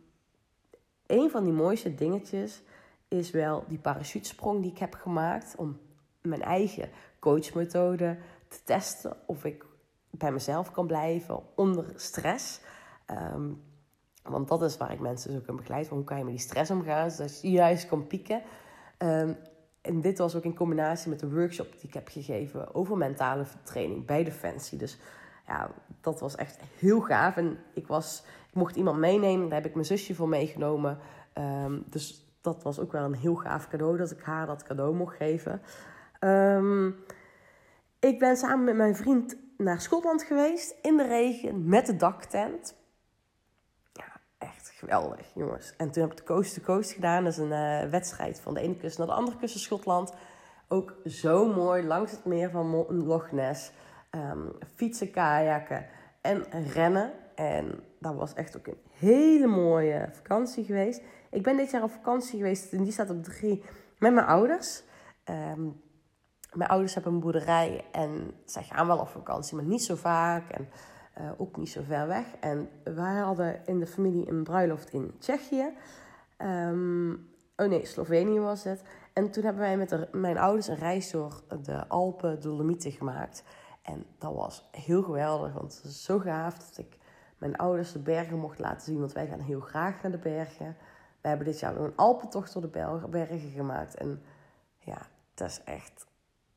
een 1.06 1.30
van 1.30 1.44
die 1.44 1.52
mooiste 1.52 1.94
dingetjes 1.94 2.62
is 3.08 3.30
wel 3.30 3.64
die 3.68 3.78
parachutesprong 3.78 4.62
die 4.62 4.70
ik 4.70 4.78
heb 4.78 4.94
gemaakt 4.94 5.54
om 5.56 5.78
mijn 6.22 6.42
eigen 6.42 6.90
coachmethode 7.18 8.18
te 8.48 8.58
testen 8.64 9.16
of 9.26 9.44
ik 9.44 9.64
bij 10.10 10.32
mezelf 10.32 10.70
kan 10.70 10.86
blijven 10.86 11.42
onder 11.54 11.92
stress. 11.96 12.60
Um, 13.06 13.62
want 14.22 14.48
dat 14.48 14.62
is 14.62 14.76
waar 14.76 14.92
ik 14.92 15.00
mensen 15.00 15.30
dus 15.30 15.40
ook 15.40 15.48
in 15.48 15.56
begeleid. 15.56 15.88
hoe 15.88 16.04
kan 16.04 16.18
je 16.18 16.24
met 16.24 16.32
die 16.32 16.42
stress 16.42 16.70
omgaan, 16.70 17.10
zodat 17.10 17.40
je 17.40 17.50
juist 17.50 17.88
kan 17.88 18.06
pieken. 18.06 18.42
Um, 18.98 19.36
en 19.80 20.00
dit 20.00 20.18
was 20.18 20.34
ook 20.34 20.44
in 20.44 20.54
combinatie 20.54 21.10
met 21.10 21.20
de 21.20 21.30
workshop 21.30 21.72
die 21.72 21.88
ik 21.88 21.94
heb 21.94 22.08
gegeven 22.08 22.74
over 22.74 22.96
mentale 22.96 23.44
training 23.62 24.06
bij 24.06 24.24
Defensie. 24.24 24.78
Dus 24.78 24.98
ja, 25.48 25.70
dat 26.00 26.20
was 26.20 26.34
echt 26.34 26.60
heel 26.78 27.00
gaaf. 27.00 27.36
En 27.36 27.58
ik, 27.74 27.86
was, 27.86 28.24
ik 28.48 28.54
mocht 28.54 28.76
iemand 28.76 28.98
meenemen, 28.98 29.48
daar 29.48 29.58
heb 29.58 29.68
ik 29.68 29.74
mijn 29.74 29.86
zusje 29.86 30.14
voor 30.14 30.28
meegenomen. 30.28 30.98
Um, 31.34 31.84
dus 31.86 32.26
dat 32.40 32.62
was 32.62 32.78
ook 32.78 32.92
wel 32.92 33.04
een 33.04 33.14
heel 33.14 33.34
gaaf 33.34 33.68
cadeau 33.68 33.96
dat 33.96 34.10
ik 34.10 34.22
haar 34.22 34.46
dat 34.46 34.62
cadeau 34.62 34.94
mocht 34.94 35.16
geven. 35.16 35.62
Um, 36.20 36.96
ik 37.98 38.18
ben 38.18 38.36
samen 38.36 38.64
met 38.64 38.76
mijn 38.76 38.96
vriend 38.96 39.36
naar 39.56 39.80
Schotland 39.80 40.22
geweest 40.22 40.74
in 40.82 40.96
de 40.96 41.06
regen 41.06 41.68
met 41.68 41.86
de 41.86 41.96
daktent 41.96 42.76
echt 44.38 44.68
geweldig, 44.68 45.26
jongens. 45.34 45.74
En 45.76 45.90
toen 45.90 46.02
heb 46.02 46.12
ik 46.12 46.18
de 46.18 46.24
Coast 46.24 46.54
to 46.54 46.62
Coast 46.62 46.92
gedaan. 46.92 47.24
Dat 47.24 47.32
is 47.32 47.38
een 47.38 47.84
uh, 47.84 47.90
wedstrijd 47.90 48.40
van 48.40 48.54
de 48.54 48.60
ene 48.60 48.76
kust 48.76 48.98
naar 48.98 49.06
de 49.06 49.12
andere 49.12 49.36
kust 49.36 49.52
van 49.52 49.60
Schotland. 49.60 50.14
Ook 50.68 50.94
zo 51.04 51.54
mooi, 51.54 51.86
langs 51.86 52.10
het 52.10 52.24
meer 52.24 52.50
van 52.50 52.86
Loch 52.88 53.32
Ness. 53.32 53.72
Um, 54.10 54.52
fietsen, 54.74 55.10
kajakken 55.10 55.86
en 56.20 56.44
rennen. 56.72 57.12
En 57.34 57.80
dat 57.98 58.14
was 58.14 58.34
echt 58.34 58.56
ook 58.56 58.66
een 58.66 58.80
hele 58.92 59.46
mooie 59.46 60.08
vakantie 60.12 60.64
geweest. 60.64 61.02
Ik 61.30 61.42
ben 61.42 61.56
dit 61.56 61.70
jaar 61.70 61.82
op 61.82 61.90
vakantie 61.90 62.38
geweest 62.38 62.72
en 62.72 62.82
die 62.82 62.92
staat 62.92 63.10
op 63.10 63.24
drie 63.24 63.64
met 63.98 64.12
mijn 64.12 64.26
ouders. 64.26 64.82
Um, 65.24 65.80
mijn 66.52 66.70
ouders 66.70 66.94
hebben 66.94 67.12
een 67.12 67.20
boerderij 67.20 67.84
en 67.92 68.34
zij 68.44 68.62
gaan 68.62 68.86
wel 68.86 68.98
op 68.98 69.08
vakantie, 69.08 69.56
maar 69.56 69.64
niet 69.64 69.82
zo 69.82 69.94
vaak. 69.94 70.50
En 70.50 70.68
uh, 71.20 71.30
ook 71.36 71.56
niet 71.56 71.70
zo 71.70 71.82
ver 71.82 72.06
weg. 72.06 72.26
En 72.40 72.68
wij 72.84 73.16
hadden 73.16 73.60
in 73.66 73.78
de 73.78 73.86
familie 73.86 74.28
een 74.28 74.42
bruiloft 74.42 74.92
in 74.92 75.14
Tsjechië. 75.18 75.72
Um, 76.38 77.28
oh 77.56 77.66
nee, 77.66 77.86
Slovenië 77.86 78.40
was 78.40 78.64
het. 78.64 78.82
En 79.12 79.30
toen 79.30 79.44
hebben 79.44 79.62
wij 79.62 79.76
met 79.76 80.12
mijn 80.12 80.38
ouders 80.38 80.68
een 80.68 80.76
reis 80.76 81.10
door 81.10 81.42
de 81.62 81.88
Alpen, 81.88 82.40
Dolomieten 82.40 82.92
gemaakt. 82.92 83.44
En 83.88 84.04
dat 84.18 84.34
was 84.34 84.68
heel 84.70 85.02
geweldig, 85.02 85.52
want 85.52 85.74
het 85.74 85.82
was 85.82 86.04
zo 86.04 86.18
gaaf 86.18 86.58
dat 86.58 86.78
ik 86.78 86.98
mijn 87.38 87.56
ouders 87.56 87.92
de 87.92 87.98
bergen 87.98 88.38
mocht 88.38 88.58
laten 88.58 88.80
zien. 88.80 88.98
Want 88.98 89.12
wij 89.12 89.26
gaan 89.26 89.40
heel 89.40 89.60
graag 89.60 90.02
naar 90.02 90.10
de 90.10 90.18
bergen. 90.18 90.76
We 91.20 91.28
hebben 91.28 91.46
dit 91.46 91.60
jaar 91.60 91.76
een 91.76 91.96
Alpentocht 91.96 92.52
door 92.52 92.62
de 92.62 93.08
bergen 93.10 93.50
gemaakt. 93.50 93.94
En 93.94 94.22
ja, 94.78 95.06
dat 95.34 95.48
is 95.48 95.60
echt, 95.64 96.06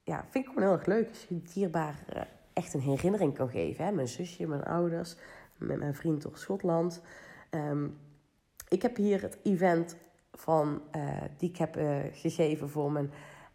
ja, 0.04 0.26
vind 0.30 0.46
ik 0.46 0.52
gewoon 0.54 0.70
heel 0.70 0.78
erg 0.78 0.86
leuk. 0.86 1.10
Als 1.10 1.26
je 1.30 1.42
dierbaar 1.54 1.96
uh, 2.16 2.22
echt 2.54 2.74
een 2.74 2.82
herinnering 2.82 3.36
kan 3.36 3.50
geven. 3.50 3.86
Hè? 3.86 3.92
Mijn 3.92 4.08
zusje, 4.08 4.48
mijn 4.48 4.64
ouders, 4.64 5.16
met 5.58 5.80
mijn 5.80 5.96
vriend 5.96 6.22
door 6.22 6.38
Schotland. 6.38 7.02
Ehm, 7.50 7.88
ik 8.68 8.82
heb 8.82 8.96
hier 8.96 9.22
het 9.22 9.38
event 9.44 9.96
van, 10.34 10.82
uh, 10.96 11.22
die 11.38 11.50
ik 11.50 11.58
heb 11.58 11.78
uh, 11.78 12.00
gegeven 12.12 12.70
voor 12.70 12.92
mijn 12.92 13.12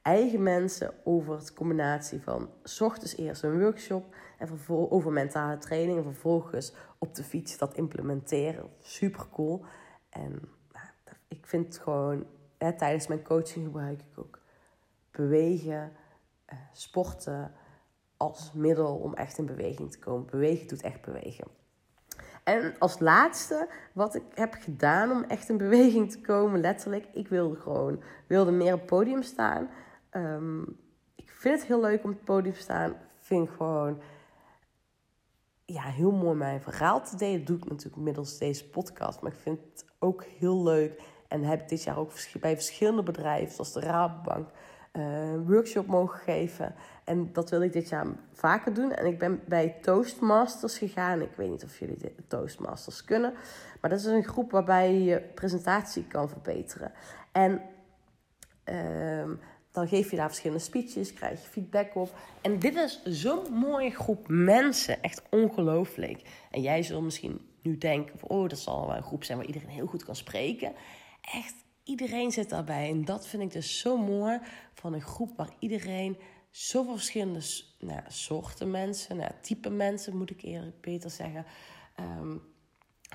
eigen 0.07 0.42
mensen 0.42 0.95
over 1.05 1.45
de 1.45 1.53
combinatie 1.53 2.21
van 2.21 2.51
s 2.62 2.81
ochtends 2.81 3.16
eerst 3.16 3.42
een 3.42 3.61
workshop 3.61 4.14
en 4.38 4.47
vervolgens 4.47 4.90
over 4.90 5.12
mentale 5.12 5.59
training 5.59 5.99
en 5.99 6.05
vervolgens 6.05 6.75
op 6.99 7.14
de 7.14 7.25
fiets 7.25 7.59
dat 7.59 7.75
implementeren. 7.75 8.71
Super 8.81 9.27
cool. 9.33 9.64
En 10.11 10.40
ik 11.29 11.47
vind 11.47 11.66
het 11.66 11.79
gewoon, 11.79 12.27
tijdens 12.59 13.07
mijn 13.07 13.23
coaching 13.23 13.64
gebruik 13.64 14.01
ik 14.01 14.19
ook 14.19 14.38
bewegen, 15.11 15.92
eh, 16.45 16.59
sporten 16.73 17.53
als 18.16 18.53
middel 18.53 18.97
om 18.97 19.14
echt 19.14 19.38
in 19.38 19.47
beweging 19.47 19.90
te 19.90 19.99
komen. 19.99 20.27
Bewegen 20.27 20.66
doet 20.66 20.83
echt 20.83 21.01
bewegen. 21.01 21.47
En 22.45 22.75
als 22.79 22.99
laatste, 22.99 23.69
wat 23.92 24.14
ik 24.14 24.23
heb 24.35 24.55
gedaan 24.55 25.11
om 25.11 25.23
echt 25.23 25.49
in 25.49 25.57
beweging 25.57 26.11
te 26.11 26.21
komen, 26.21 26.61
letterlijk, 26.61 27.07
ik 27.12 27.29
wilde 27.29 27.57
gewoon, 27.57 28.03
wilde 28.27 28.51
meer 28.51 28.73
op 28.73 28.79
het 28.79 28.88
podium 28.88 29.23
staan. 29.23 29.69
Ehm, 30.11 30.62
ik 31.14 31.31
vind 31.31 31.59
het 31.59 31.66
heel 31.66 31.81
leuk 31.81 32.05
om 32.05 32.11
op 32.11 32.16
het 32.16 32.25
podium 32.25 32.55
te 32.55 32.61
staan. 32.61 32.90
Ik 32.90 32.97
vind 33.19 33.51
gewoon, 33.51 34.01
ja, 35.64 35.83
heel 35.83 36.12
mooi 36.12 36.37
mijn 36.37 36.62
verhaal 36.62 37.03
te 37.03 37.16
delen. 37.16 37.38
Dat 37.38 37.47
doe 37.47 37.57
ik 37.57 37.69
natuurlijk 37.69 38.03
middels 38.03 38.38
deze 38.38 38.69
podcast. 38.69 39.21
Maar 39.21 39.33
ik 39.33 39.38
vind 39.38 39.59
het 39.73 39.85
ook 39.99 40.25
heel 40.25 40.62
leuk. 40.62 41.03
En 41.29 41.42
heb 41.42 41.61
ik 41.61 41.69
dit 41.69 41.83
jaar 41.83 41.99
ook 41.99 42.12
bij 42.40 42.55
verschillende 42.55 43.03
bedrijven, 43.03 43.55
zoals 43.55 43.73
de 43.73 43.81
Rabobank, 43.81 44.51
uh, 44.92 45.47
workshop 45.47 45.87
mogen 45.87 46.19
geven. 46.19 46.75
En 47.05 47.33
dat 47.33 47.51
wil 47.51 47.62
ik 47.62 47.73
dit 47.73 47.88
jaar 47.88 48.07
vaker 48.33 48.75
doen. 48.75 48.92
En 48.92 49.07
ik 49.07 49.19
ben 49.19 49.40
bij 49.47 49.79
Toastmasters 49.83 50.79
gegaan. 50.79 51.21
Ik 51.21 51.33
weet 51.37 51.51
niet 51.51 51.64
of 51.64 51.79
jullie 51.79 52.14
Toastmasters 52.27 53.05
kunnen. 53.05 53.35
Maar 53.81 53.90
dat 53.90 53.99
is 53.99 54.05
een 54.05 54.25
groep 54.25 54.51
waarbij 54.51 55.01
je 55.01 55.21
presentatie 55.21 56.07
kan 56.07 56.29
verbeteren. 56.29 56.92
En 57.33 57.62
uh, 58.64 59.31
dan 59.77 59.89
geef 59.89 60.11
je 60.11 60.17
daar 60.17 60.29
verschillende 60.29 60.62
speeches, 60.62 61.12
krijg 61.12 61.43
je 61.43 61.49
feedback 61.49 61.95
op. 61.95 62.15
En 62.41 62.59
dit 62.59 62.75
is 62.75 63.03
zo'n 63.05 63.53
mooie 63.53 63.91
groep 63.91 64.29
mensen. 64.29 65.03
Echt 65.03 65.23
ongelooflijk. 65.31 66.23
En 66.51 66.62
jij 66.62 66.83
zult 66.83 67.03
misschien 67.03 67.41
nu 67.62 67.79
denken: 67.79 68.15
oh, 68.23 68.49
dat 68.49 68.59
zal 68.59 68.87
wel 68.87 68.97
een 68.97 69.03
groep 69.03 69.25
zijn 69.25 69.39
waar 69.39 69.47
iedereen 69.47 69.69
heel 69.69 69.87
goed 69.87 70.05
kan 70.05 70.17
spreken. 70.17 70.73
Echt, 71.21 71.55
iedereen 71.85 72.33
zit 72.33 72.49
daarbij. 72.49 72.91
En 72.91 73.05
dat 73.05 73.27
vind 73.27 73.43
ik 73.43 73.53
dus 73.53 73.79
zo 73.79 73.97
mooi 73.97 74.39
van 74.75 74.93
een 74.93 75.03
groep 75.03 75.37
waar 75.37 75.51
iedereen 75.59 76.17
zoveel 76.51 76.95
verschillende 76.97 77.41
nou, 77.79 78.01
soorten 78.09 78.71
mensen, 78.71 79.17
nou, 79.17 79.31
type 79.41 79.71
mensen 79.71 80.17
moet 80.17 80.31
ik 80.31 80.43
eerlijk 80.43 80.81
beter 80.81 81.11
zeggen. 81.11 81.47
Um, 82.01 82.43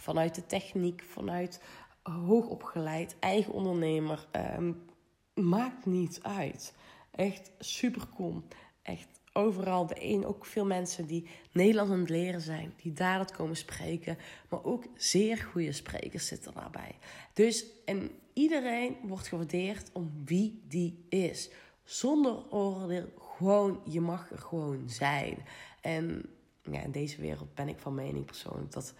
vanuit 0.01 0.35
de 0.35 0.45
techniek, 0.45 1.03
vanuit 1.03 1.61
hoogopgeleid, 2.03 3.15
eigen 3.19 3.53
ondernemer. 3.53 4.27
Um, 4.57 4.89
maakt 5.33 5.85
niet 5.85 6.19
uit. 6.21 6.73
Echt 7.11 7.51
super 7.59 8.07
cool. 8.15 8.43
Echt 8.81 9.07
overal 9.33 9.87
de 9.87 9.95
een, 9.97 10.25
ook 10.25 10.45
veel 10.45 10.65
mensen 10.65 11.05
die 11.05 11.27
Nederlands 11.51 11.91
aan 11.91 11.99
het 11.99 12.09
leren 12.09 12.41
zijn, 12.41 12.73
die 12.81 12.93
daar 12.93 13.17
dat 13.17 13.31
komen 13.31 13.55
spreken, 13.55 14.17
maar 14.49 14.63
ook 14.63 14.83
zeer 14.95 15.37
goede 15.37 15.71
sprekers 15.71 16.27
zitten 16.27 16.53
daarbij. 16.53 16.97
Dus 17.33 17.65
en 17.85 18.11
iedereen 18.33 18.97
wordt 19.03 19.27
gewaardeerd 19.27 19.89
om 19.93 20.11
wie 20.25 20.61
die 20.67 21.05
is, 21.09 21.49
zonder 21.83 22.51
oordeel. 22.51 23.09
Gewoon, 23.17 23.81
je 23.85 24.01
mag 24.01 24.31
er 24.31 24.37
gewoon 24.37 24.83
zijn. 24.89 25.37
En 25.81 26.25
ja, 26.63 26.81
in 26.81 26.91
deze 26.91 27.21
wereld 27.21 27.53
ben 27.53 27.67
ik 27.67 27.79
van 27.79 27.95
mening 27.95 28.25
persoonlijk 28.25 28.71
dat 28.71 28.93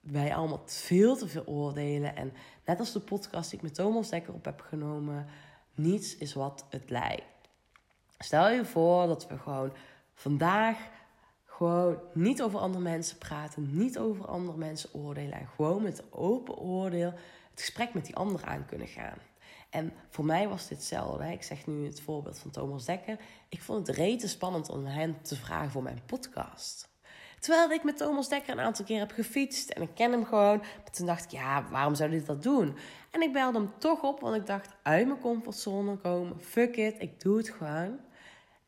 wij 0.00 0.34
allemaal 0.34 0.62
veel 0.64 1.16
te 1.16 1.28
veel 1.28 1.46
oordelen. 1.46 2.16
En 2.16 2.32
net 2.64 2.78
als 2.78 2.92
de 2.92 3.00
podcast 3.00 3.50
die 3.50 3.58
ik 3.58 3.64
met 3.64 3.74
Thomas 3.74 4.10
Dekker 4.10 4.34
op 4.34 4.44
heb 4.44 4.60
genomen, 4.60 5.26
niets 5.78 6.16
is 6.16 6.34
wat 6.34 6.66
het 6.70 6.90
lijkt. 6.90 7.24
Stel 8.18 8.50
je 8.50 8.64
voor 8.64 9.06
dat 9.06 9.26
we 9.26 9.38
gewoon 9.38 9.72
vandaag 10.14 10.78
gewoon 11.44 11.98
niet 12.14 12.42
over 12.42 12.58
andere 12.58 12.82
mensen 12.82 13.18
praten, 13.18 13.76
niet 13.76 13.98
over 13.98 14.26
andere 14.26 14.58
mensen 14.58 14.94
oordelen 14.94 15.32
en 15.32 15.48
gewoon 15.56 15.82
met 15.82 16.12
open 16.12 16.56
oordeel 16.56 17.12
het 17.50 17.60
gesprek 17.60 17.94
met 17.94 18.06
die 18.06 18.16
ander 18.16 18.44
aan 18.44 18.66
kunnen 18.66 18.86
gaan. 18.86 19.18
En 19.70 19.92
voor 20.08 20.24
mij 20.24 20.48
was 20.48 20.68
dit 20.68 20.78
hetzelfde. 20.78 21.32
Ik 21.32 21.42
zeg 21.42 21.66
nu 21.66 21.86
het 21.86 22.00
voorbeeld 22.00 22.38
van 22.38 22.50
Thomas 22.50 22.84
Dekker. 22.84 23.18
Ik 23.48 23.62
vond 23.62 23.86
het 23.86 23.96
rete 23.96 24.28
spannend 24.28 24.68
om 24.68 24.86
hem 24.86 25.22
te 25.22 25.36
vragen 25.36 25.70
voor 25.70 25.82
mijn 25.82 26.02
podcast. 26.06 26.87
Terwijl 27.40 27.70
ik 27.70 27.82
met 27.82 27.96
Thomas 27.96 28.28
Dekker 28.28 28.52
een 28.52 28.60
aantal 28.60 28.84
keer 28.84 28.98
heb 28.98 29.10
gefietst 29.10 29.70
en 29.70 29.82
ik 29.82 29.94
ken 29.94 30.12
hem 30.12 30.24
gewoon. 30.24 30.62
Toen 30.92 31.06
dacht 31.06 31.24
ik, 31.24 31.30
ja, 31.30 31.68
waarom 31.70 31.94
zou 31.94 32.10
hij 32.10 32.24
dat 32.24 32.42
doen? 32.42 32.76
En 33.10 33.22
ik 33.22 33.32
belde 33.32 33.58
hem 33.58 33.72
toch 33.78 34.02
op, 34.02 34.20
want 34.20 34.36
ik 34.36 34.46
dacht, 34.46 34.74
uit 34.82 35.06
mijn 35.06 35.20
comfortzone 35.20 35.96
komen. 35.96 36.40
Fuck 36.40 36.76
it, 36.76 36.94
ik 36.98 37.20
doe 37.20 37.36
het 37.36 37.48
gewoon. 37.48 38.00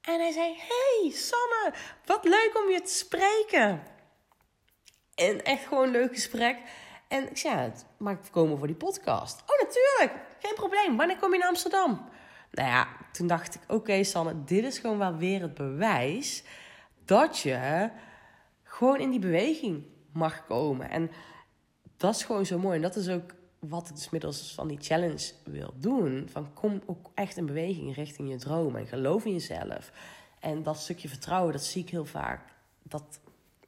En 0.01 0.21
hij 0.21 0.33
zei, 0.33 0.55
hey 0.57 1.11
Sanne, 1.11 1.73
wat 2.05 2.25
leuk 2.25 2.61
om 2.65 2.71
je 2.71 2.81
te 2.81 2.93
spreken. 2.93 3.83
En 5.15 5.45
echt 5.45 5.67
gewoon 5.67 5.85
een 5.85 5.91
leuk 5.91 6.15
gesprek. 6.15 6.57
En 7.09 7.31
ik 7.31 7.37
zei, 7.37 7.55
ja, 7.55 7.73
mag 7.97 8.13
ik 8.13 8.21
komen 8.31 8.59
voor 8.59 8.67
die 8.67 8.77
podcast? 8.77 9.43
Oh, 9.47 9.61
natuurlijk, 9.61 10.27
geen 10.39 10.55
probleem. 10.55 10.97
Wanneer 10.97 11.19
kom 11.19 11.33
je 11.33 11.39
naar 11.39 11.49
Amsterdam? 11.49 12.09
Nou 12.51 12.69
ja, 12.69 12.89
toen 13.13 13.27
dacht 13.27 13.55
ik, 13.55 13.61
oké 13.69 14.05
Sanne, 14.05 14.45
dit 14.45 14.65
is 14.65 14.79
gewoon 14.79 14.99
wel 14.99 15.17
weer 15.17 15.41
het 15.41 15.55
bewijs 15.55 16.43
dat 17.05 17.39
je 17.39 17.91
gewoon 18.81 19.01
in 19.01 19.11
die 19.11 19.19
beweging 19.19 19.85
mag 20.13 20.47
komen. 20.47 20.91
En 20.91 21.11
dat 21.97 22.15
is 22.15 22.25
gewoon 22.25 22.47
zo 22.47 22.59
mooi. 22.59 22.77
En 22.77 22.83
dat 22.83 22.97
is 22.97 23.09
ook 23.09 23.35
wat 23.59 23.89
ik 23.89 23.95
dus 23.95 24.11
middels 24.11 24.55
van 24.55 24.69
die 24.69 24.81
challenge 24.81 25.33
wil 25.45 25.75
doen. 25.77 26.29
Van 26.31 26.53
kom 26.53 26.83
ook 26.87 27.11
echt 27.15 27.37
in 27.37 27.47
beweging 27.47 27.95
richting 27.95 28.31
je 28.31 28.37
droom. 28.37 28.77
En 28.77 28.87
geloof 28.87 29.25
in 29.25 29.33
jezelf. 29.33 29.93
En 30.39 30.63
dat 30.63 30.77
stukje 30.77 31.09
vertrouwen, 31.09 31.53
dat 31.53 31.65
zie 31.65 31.83
ik 31.83 31.91
heel 31.91 32.05
vaak. 32.05 32.41
Dat 32.83 33.21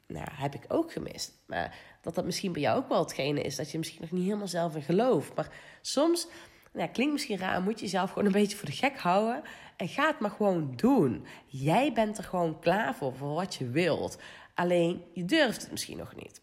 nou, 0.06 0.26
heb 0.32 0.54
ik 0.54 0.64
ook 0.68 0.92
gemist. 0.92 1.32
Maar 1.46 1.78
dat 2.02 2.14
dat 2.14 2.24
misschien 2.24 2.52
bij 2.52 2.62
jou 2.62 2.78
ook 2.78 2.88
wel 2.88 3.02
hetgene 3.02 3.42
is. 3.42 3.56
Dat 3.56 3.70
je 3.70 3.78
misschien 3.78 4.00
nog 4.00 4.10
niet 4.10 4.24
helemaal 4.24 4.48
zelf 4.48 4.74
in 4.74 4.82
gelooft. 4.82 5.34
Maar 5.34 5.50
soms, 5.80 6.28
nou, 6.72 6.88
klinkt 6.88 7.12
misschien 7.12 7.38
raar, 7.38 7.62
moet 7.62 7.78
je 7.78 7.84
jezelf 7.84 8.08
gewoon 8.08 8.26
een 8.26 8.40
beetje 8.40 8.56
voor 8.56 8.68
de 8.68 8.76
gek 8.76 8.98
houden. 8.98 9.42
En 9.76 9.88
ga 9.88 10.06
het 10.06 10.20
maar 10.20 10.30
gewoon 10.30 10.72
doen. 10.76 11.26
Jij 11.46 11.92
bent 11.92 12.18
er 12.18 12.24
gewoon 12.24 12.58
klaar 12.58 12.94
voor, 12.94 13.16
voor 13.16 13.34
wat 13.34 13.54
je 13.54 13.68
wilt. 13.68 14.18
Alleen 14.62 15.04
je 15.12 15.24
durft 15.24 15.60
het 15.62 15.70
misschien 15.70 15.96
nog 15.96 16.14
niet. 16.14 16.40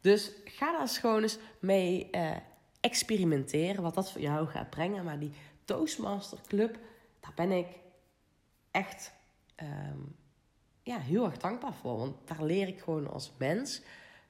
Dus 0.00 0.32
ga 0.44 0.78
daar 0.78 0.88
gewoon 0.88 1.22
eens 1.22 1.38
mee 1.58 2.08
uh, 2.12 2.36
experimenteren. 2.80 3.82
Wat 3.82 3.94
dat 3.94 4.12
voor 4.12 4.20
jou 4.20 4.46
gaat 4.46 4.70
brengen. 4.70 5.04
Maar 5.04 5.18
die 5.18 5.32
Toastmaster 5.64 6.38
Club, 6.46 6.78
daar 7.20 7.32
ben 7.34 7.50
ik 7.52 7.66
echt 8.70 9.12
um, 9.62 10.16
ja, 10.82 10.98
heel 10.98 11.24
erg 11.24 11.36
dankbaar 11.36 11.74
voor. 11.74 11.98
Want 11.98 12.14
daar 12.24 12.44
leer 12.44 12.68
ik 12.68 12.80
gewoon 12.80 13.10
als 13.10 13.32
mens 13.38 13.82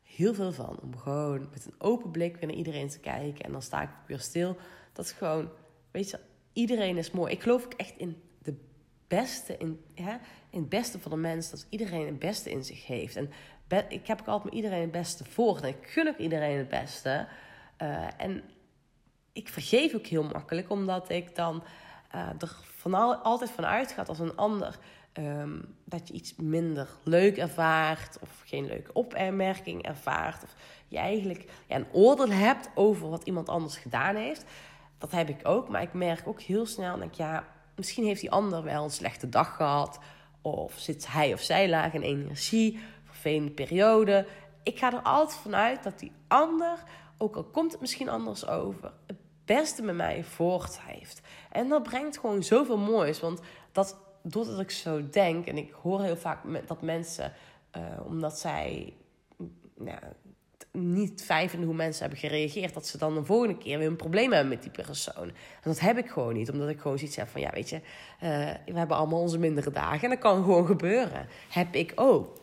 heel 0.02 0.34
veel 0.34 0.52
van. 0.52 0.78
Om 0.82 0.96
gewoon 0.96 1.48
met 1.50 1.64
een 1.66 1.74
open 1.78 2.10
blik 2.10 2.36
weer 2.36 2.46
naar 2.46 2.56
iedereen 2.56 2.88
te 2.88 3.00
kijken. 3.00 3.44
En 3.44 3.52
dan 3.52 3.62
sta 3.62 3.82
ik 3.82 3.90
weer 4.06 4.20
stil. 4.20 4.56
Dat 4.92 5.10
gewoon, 5.10 5.48
weet 5.90 6.10
je, 6.10 6.20
iedereen 6.52 6.96
is 6.96 7.10
mooi. 7.10 7.32
Ik 7.32 7.42
geloof 7.42 7.64
ook 7.64 7.74
echt 7.74 7.96
in 7.96 8.22
beste 9.18 9.56
in, 9.58 9.84
hè, 9.94 10.12
in 10.50 10.60
het 10.60 10.68
beste 10.68 11.00
van 11.00 11.10
de 11.10 11.16
mens, 11.16 11.50
dat 11.50 11.66
iedereen 11.68 12.06
het 12.06 12.18
beste 12.18 12.50
in 12.50 12.64
zich 12.64 12.86
heeft. 12.86 13.16
En 13.16 13.30
ik 13.88 14.06
heb 14.06 14.20
ook 14.20 14.26
altijd 14.26 14.44
met 14.44 14.54
iedereen 14.54 14.80
het 14.80 14.90
beste 14.90 15.24
voor. 15.24 15.58
En 15.58 15.68
ik 15.68 15.86
gun 15.86 16.08
ook 16.08 16.18
iedereen 16.18 16.58
het 16.58 16.68
beste. 16.68 17.26
Uh, 17.82 18.06
en 18.16 18.42
ik 19.32 19.48
vergeef 19.48 19.94
ook 19.94 20.06
heel 20.06 20.24
makkelijk, 20.24 20.70
omdat 20.70 21.10
ik 21.10 21.36
dan 21.36 21.62
uh, 22.14 22.28
er 22.38 22.56
van 22.62 22.94
al, 22.94 23.14
altijd 23.14 23.50
van 23.50 23.66
uitgaat 23.66 24.08
als 24.08 24.18
een 24.18 24.36
ander. 24.36 24.78
Um, 25.18 25.74
dat 25.84 26.08
je 26.08 26.14
iets 26.14 26.34
minder 26.36 26.88
leuk 27.02 27.36
ervaart, 27.36 28.18
of 28.20 28.42
geen 28.44 28.66
leuke 28.66 28.92
opmerking 28.92 29.82
ervaart, 29.82 30.42
of 30.42 30.54
je 30.88 30.98
eigenlijk 30.98 31.50
een 31.68 31.86
oordeel 31.92 32.30
hebt 32.30 32.70
over 32.74 33.08
wat 33.08 33.24
iemand 33.24 33.48
anders 33.48 33.76
gedaan 33.76 34.16
heeft. 34.16 34.44
Dat 34.98 35.10
heb 35.10 35.28
ik 35.28 35.48
ook, 35.48 35.68
maar 35.68 35.82
ik 35.82 35.92
merk 35.92 36.26
ook 36.26 36.40
heel 36.40 36.66
snel, 36.66 36.96
denk 36.98 37.14
ja, 37.14 37.46
misschien 37.82 38.04
heeft 38.04 38.20
die 38.20 38.30
ander 38.30 38.62
wel 38.62 38.84
een 38.84 38.90
slechte 38.90 39.28
dag 39.28 39.56
gehad. 39.56 39.98
Of 40.42 40.74
zit 40.76 41.12
hij 41.12 41.32
of 41.32 41.40
zij 41.40 41.68
laag 41.68 41.92
in 41.92 42.02
energie, 42.02 42.78
vervelende 43.04 43.50
periode. 43.50 44.26
Ik 44.62 44.78
ga 44.78 44.92
er 44.92 45.02
altijd 45.02 45.38
vanuit 45.38 45.82
dat 45.82 45.98
die 45.98 46.12
ander, 46.28 46.82
ook 47.18 47.36
al 47.36 47.44
komt 47.44 47.72
het 47.72 47.80
misschien 47.80 48.08
anders 48.08 48.46
over, 48.46 48.92
het 49.06 49.16
beste 49.44 49.82
met 49.82 49.94
mij 49.94 50.24
voort 50.24 50.80
heeft. 50.80 51.20
En 51.50 51.68
dat 51.68 51.82
brengt 51.82 52.18
gewoon 52.18 52.42
zoveel 52.42 52.78
moois. 52.78 53.20
Want 53.20 53.40
dat, 53.72 53.96
doordat 54.22 54.60
ik 54.60 54.70
zo 54.70 55.08
denk, 55.08 55.46
en 55.46 55.56
ik 55.56 55.70
hoor 55.70 56.02
heel 56.02 56.16
vaak 56.16 56.66
dat 56.66 56.82
mensen, 56.82 57.32
uh, 57.76 57.82
omdat 58.06 58.38
zij 58.38 58.94
nou, 59.74 59.98
niet 60.72 61.22
fijn 61.22 61.48
vinden 61.48 61.68
hoe 61.68 61.76
mensen 61.76 62.00
hebben 62.00 62.20
gereageerd, 62.20 62.74
dat 62.74 62.86
ze 62.86 62.98
dan 62.98 63.14
de 63.14 63.24
volgende 63.24 63.58
keer 63.58 63.78
weer 63.78 63.86
een 63.86 63.96
probleem 63.96 64.32
hebben 64.32 64.48
met 64.48 64.62
die 64.62 64.70
persoon. 64.70 65.28
En 65.28 65.62
dat 65.62 65.80
heb 65.80 65.98
ik 65.98 66.10
gewoon 66.10 66.34
niet, 66.34 66.50
omdat 66.50 66.68
ik 66.68 66.80
gewoon 66.80 66.98
zoiets 66.98 67.16
heb 67.16 67.28
van, 67.28 67.40
ja, 67.40 67.50
weet 67.50 67.68
je, 67.68 67.76
uh, 67.76 67.80
we 68.66 68.78
hebben 68.78 68.96
allemaal 68.96 69.20
onze 69.20 69.38
mindere 69.38 69.70
dagen 69.70 70.02
en 70.02 70.08
dat 70.08 70.18
kan 70.18 70.42
gewoon 70.42 70.66
gebeuren. 70.66 71.26
Heb 71.48 71.74
ik 71.74 71.92
ook. 71.94 72.40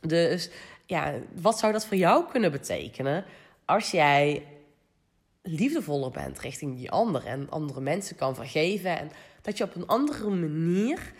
Dus 0.00 0.50
ja, 0.84 1.14
wat 1.40 1.58
zou 1.58 1.72
dat 1.72 1.86
voor 1.86 1.96
jou 1.96 2.24
kunnen 2.30 2.52
betekenen 2.52 3.24
als 3.64 3.90
jij 3.90 4.46
liefdevoller 5.42 6.10
bent 6.10 6.38
richting 6.38 6.76
die 6.76 6.90
ander 6.90 7.24
en 7.26 7.50
andere 7.50 7.80
mensen 7.80 8.16
kan 8.16 8.34
vergeven 8.34 8.98
en 8.98 9.10
dat 9.42 9.58
je 9.58 9.64
op 9.64 9.74
een 9.74 9.86
andere 9.86 10.30
manier 10.30 11.12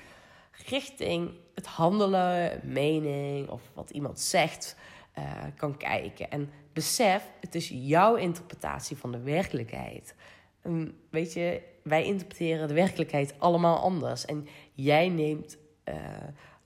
richting 0.66 1.30
het 1.54 1.66
handelen, 1.66 2.60
mening 2.64 3.48
of 3.48 3.62
wat 3.74 3.90
iemand 3.90 4.20
zegt 4.20 4.76
uh, 5.18 5.24
kan 5.56 5.76
kijken. 5.76 6.30
En 6.30 6.50
besef, 6.72 7.30
het 7.40 7.54
is 7.54 7.68
jouw 7.68 8.14
interpretatie 8.14 8.96
van 8.96 9.12
de 9.12 9.20
werkelijkheid. 9.20 10.14
En 10.62 10.98
weet 11.10 11.32
je, 11.32 11.62
wij 11.82 12.04
interpreteren 12.04 12.68
de 12.68 12.74
werkelijkheid 12.74 13.34
allemaal 13.38 13.78
anders. 13.78 14.24
En 14.24 14.48
jij 14.72 15.08
neemt, 15.08 15.56
uh, 15.84 15.94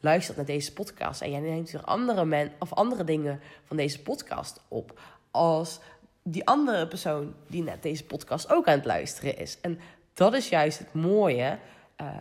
luistert 0.01 0.37
naar 0.37 0.47
deze 0.47 0.73
podcast 0.73 1.21
en 1.21 1.31
jij 1.31 1.41
neemt 1.41 1.71
weer 1.71 1.85
andere, 1.85 2.25
men, 2.25 2.53
of 2.59 2.73
andere 2.73 3.05
dingen 3.05 3.41
van 3.65 3.77
deze 3.77 4.03
podcast 4.03 4.65
op. 4.69 5.01
Als 5.31 5.81
die 6.23 6.47
andere 6.47 6.89
persoon 6.89 7.35
die 7.49 7.63
net 7.63 7.83
deze 7.83 8.05
podcast 8.05 8.53
ook 8.53 8.67
aan 8.67 8.77
het 8.77 8.85
luisteren 8.85 9.39
is. 9.39 9.61
En 9.61 9.79
dat 10.15 10.35
is 10.35 10.49
juist 10.49 10.79
het 10.79 10.93
mooie. 10.93 11.59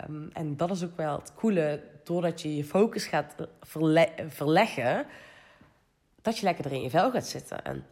Um, 0.10 0.30
en 0.34 0.58
dat 0.58 0.72
is 0.72 0.84
ook 0.84 0.98
wel 0.98 1.15
het 1.20 1.34
coole, 1.34 1.84
doordat 2.04 2.42
je 2.42 2.56
je 2.56 2.63
focus 2.63 3.06
gaat 3.06 3.36
verle 3.62 4.10
verleggen 4.28 5.06
dat 6.30 6.38
je 6.38 6.46
lekker 6.46 6.65
er 6.65 6.72
in 6.72 6.82
je 6.82 6.89
vel 6.89 7.12
gaat 7.12 7.28
zitten 7.28 7.63
en 7.65 7.86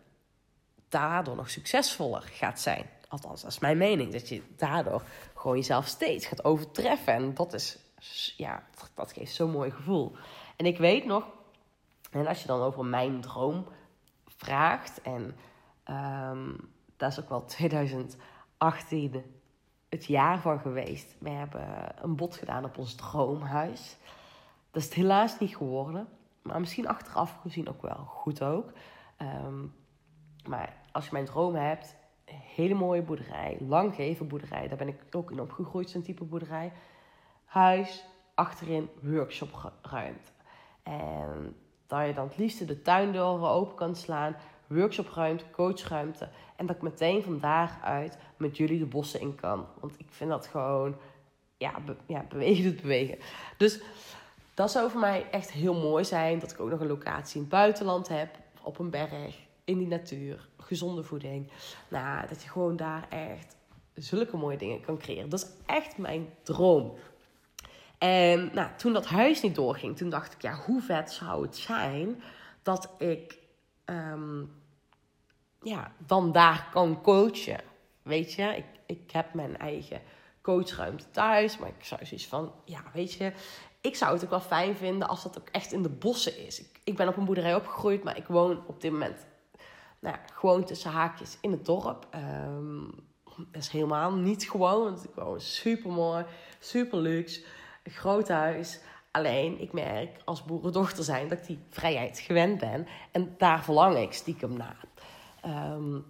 daardoor 0.89 1.35
nog 1.35 1.49
succesvoller 1.49 2.21
gaat 2.21 2.59
zijn. 2.59 2.85
Althans, 3.07 3.41
dat 3.41 3.51
is 3.51 3.59
mijn 3.59 3.77
mening. 3.77 4.11
Dat 4.11 4.29
je 4.29 4.41
daardoor 4.55 5.03
gewoon 5.35 5.57
jezelf 5.57 5.87
steeds 5.87 6.25
gaat 6.25 6.43
overtreffen. 6.43 7.13
En 7.13 7.33
dat 7.33 7.53
is, 7.53 7.79
ja, 8.37 8.63
dat 8.93 9.13
geeft 9.13 9.33
zo'n 9.33 9.51
mooi 9.51 9.71
gevoel. 9.71 10.15
En 10.55 10.65
ik 10.65 10.77
weet 10.77 11.05
nog, 11.05 11.25
en 12.11 12.27
als 12.27 12.41
je 12.41 12.47
dan 12.47 12.61
over 12.61 12.85
mijn 12.85 13.21
droom 13.21 13.67
vraagt, 14.25 15.01
en 15.01 15.35
um, 16.31 16.69
dat 16.97 17.11
is 17.11 17.19
ook 17.19 17.29
wel 17.29 17.45
2018 17.45 19.23
het 19.89 20.05
jaar 20.05 20.39
van 20.39 20.59
geweest. 20.59 21.15
We 21.19 21.29
hebben 21.29 21.93
een 22.01 22.15
bod 22.15 22.35
gedaan 22.35 22.65
op 22.65 22.77
ons 22.77 22.95
droomhuis. 22.95 23.97
Dat 24.71 24.81
is 24.81 24.87
het 24.87 24.97
helaas 24.97 25.39
niet 25.39 25.55
geworden. 25.55 26.07
Maar 26.47 26.59
misschien 26.59 26.87
achteraf 26.87 27.37
gezien 27.41 27.69
ook 27.69 27.81
wel 27.81 28.05
goed 28.07 28.43
ook. 28.43 28.71
Ehm, 29.17 29.65
maar 30.47 30.73
als 30.91 31.05
je 31.05 31.11
mijn 31.11 31.25
droom 31.25 31.55
hebt, 31.55 31.95
hele 32.31 32.73
mooie 32.73 33.01
boerderij, 33.01 33.57
langgeven 33.59 34.27
boerderij, 34.27 34.67
daar 34.67 34.77
ben 34.77 34.87
ik 34.87 35.01
ook 35.11 35.31
in 35.31 35.39
opgegroeid, 35.39 35.89
zo'n 35.89 36.01
type 36.01 36.23
boerderij. 36.23 36.71
Huis, 37.45 38.05
achterin 38.35 38.89
workshopruimte. 39.01 40.31
En 40.83 41.55
dat 41.87 42.05
je 42.05 42.13
dan 42.13 42.27
het 42.27 42.37
liefste 42.37 42.65
de 42.65 42.81
tuindeuren 42.81 43.49
open 43.49 43.75
kan 43.75 43.95
slaan, 43.95 44.35
workshopruimte, 44.67 45.49
coachruimte. 45.51 46.29
En 46.55 46.65
dat 46.65 46.75
ik 46.75 46.81
meteen 46.81 47.23
van 47.23 47.39
daaruit 47.39 48.17
met 48.37 48.57
jullie 48.57 48.79
de 48.79 48.85
bossen 48.85 49.19
in 49.19 49.35
kan. 49.35 49.65
Want 49.79 49.99
ik 49.99 50.07
vind 50.09 50.29
dat 50.29 50.47
gewoon, 50.47 50.95
ja, 51.57 51.73
ja 52.07 52.25
bewegen 52.29 52.63
doet 52.63 52.81
bewegen. 52.81 53.17
Dus 53.57 53.81
dat 54.57 54.71
zou 54.71 54.91
voor 54.91 54.99
mij 54.99 55.27
echt 55.31 55.51
heel 55.51 55.73
mooi 55.73 56.05
zijn. 56.05 56.39
Dat 56.39 56.51
ik 56.51 56.59
ook 56.59 56.69
nog 56.69 56.79
een 56.79 56.87
locatie 56.87 57.35
in 57.35 57.41
het 57.41 57.49
buitenland 57.49 58.07
heb. 58.07 58.35
Op 58.61 58.79
een 58.79 58.89
berg. 58.89 59.39
In 59.63 59.77
die 59.77 59.87
natuur. 59.87 60.47
Gezonde 60.57 61.03
voeding. 61.03 61.51
Nou, 61.87 62.27
dat 62.27 62.43
je 62.43 62.49
gewoon 62.49 62.75
daar 62.75 63.07
echt 63.09 63.55
zulke 63.93 64.37
mooie 64.37 64.57
dingen 64.57 64.81
kan 64.81 64.97
creëren. 64.97 65.29
Dat 65.29 65.39
is 65.39 65.49
echt 65.65 65.97
mijn 65.97 66.29
droom. 66.43 66.93
En 67.97 68.49
nou, 68.53 68.69
toen 68.77 68.93
dat 68.93 69.05
huis 69.05 69.41
niet 69.41 69.55
doorging, 69.55 69.97
toen 69.97 70.09
dacht 70.09 70.33
ik, 70.33 70.41
ja, 70.41 70.55
hoe 70.65 70.81
vet 70.81 71.11
zou 71.11 71.45
het 71.45 71.57
zijn 71.57 72.23
dat 72.61 72.89
ik 72.97 73.37
ehm, 73.85 74.43
ja, 75.61 75.91
dan 75.97 76.31
daar 76.31 76.67
kan 76.71 77.01
coachen. 77.01 77.61
Weet 78.01 78.33
je, 78.33 78.43
ik, 78.43 78.65
ik 78.85 79.11
heb 79.11 79.33
mijn 79.33 79.57
eigen 79.57 80.01
coachruimte 80.41 81.11
thuis, 81.11 81.57
maar 81.57 81.69
ik 81.69 81.83
zou 81.83 82.05
zoiets 82.05 82.27
van, 82.27 82.51
ja, 82.65 82.83
weet 82.93 83.13
je, 83.13 83.31
ik 83.87 83.95
zou 83.95 84.13
het 84.13 84.23
ook 84.23 84.29
wel 84.29 84.39
fijn 84.39 84.75
vinden 84.75 85.07
als 85.07 85.23
dat 85.23 85.39
ook 85.39 85.49
echt 85.51 85.71
in 85.71 85.81
de 85.81 85.89
bossen 85.89 86.45
is. 86.45 86.59
Ik, 86.59 86.79
ik 86.83 86.95
ben 86.95 87.07
op 87.07 87.17
een 87.17 87.25
boerderij 87.25 87.55
opgegroeid, 87.55 88.03
maar 88.03 88.17
ik 88.17 88.27
woon 88.27 88.61
op 88.65 88.81
dit 88.81 88.91
moment 88.91 89.25
nou, 89.99 90.15
gewoon 90.33 90.63
tussen 90.63 90.91
haakjes 90.91 91.37
in 91.41 91.51
het 91.51 91.65
dorp. 91.65 92.07
Um, 92.15 92.91
dat 93.51 93.61
is 93.61 93.69
helemaal 93.69 94.11
niet 94.11 94.49
gewoon, 94.49 94.83
want 94.83 95.03
ik 95.03 95.15
woon 95.15 95.41
super 95.41 95.91
mooi, 95.91 96.25
super 96.59 96.99
luxe, 96.99 97.43
groot 97.83 98.27
huis. 98.27 98.79
Alleen, 99.11 99.61
ik 99.61 99.73
merk 99.73 100.21
als 100.25 100.43
boerendochter 100.43 101.03
zijn 101.03 101.27
dat 101.27 101.37
ik 101.37 101.45
die 101.45 101.59
vrijheid 101.69 102.19
gewend 102.19 102.59
ben. 102.59 102.87
En 103.11 103.35
daar 103.37 103.63
verlang 103.63 103.97
ik 103.97 104.13
stiekem 104.13 104.57
naar. 104.57 104.83
Um, 105.45 106.05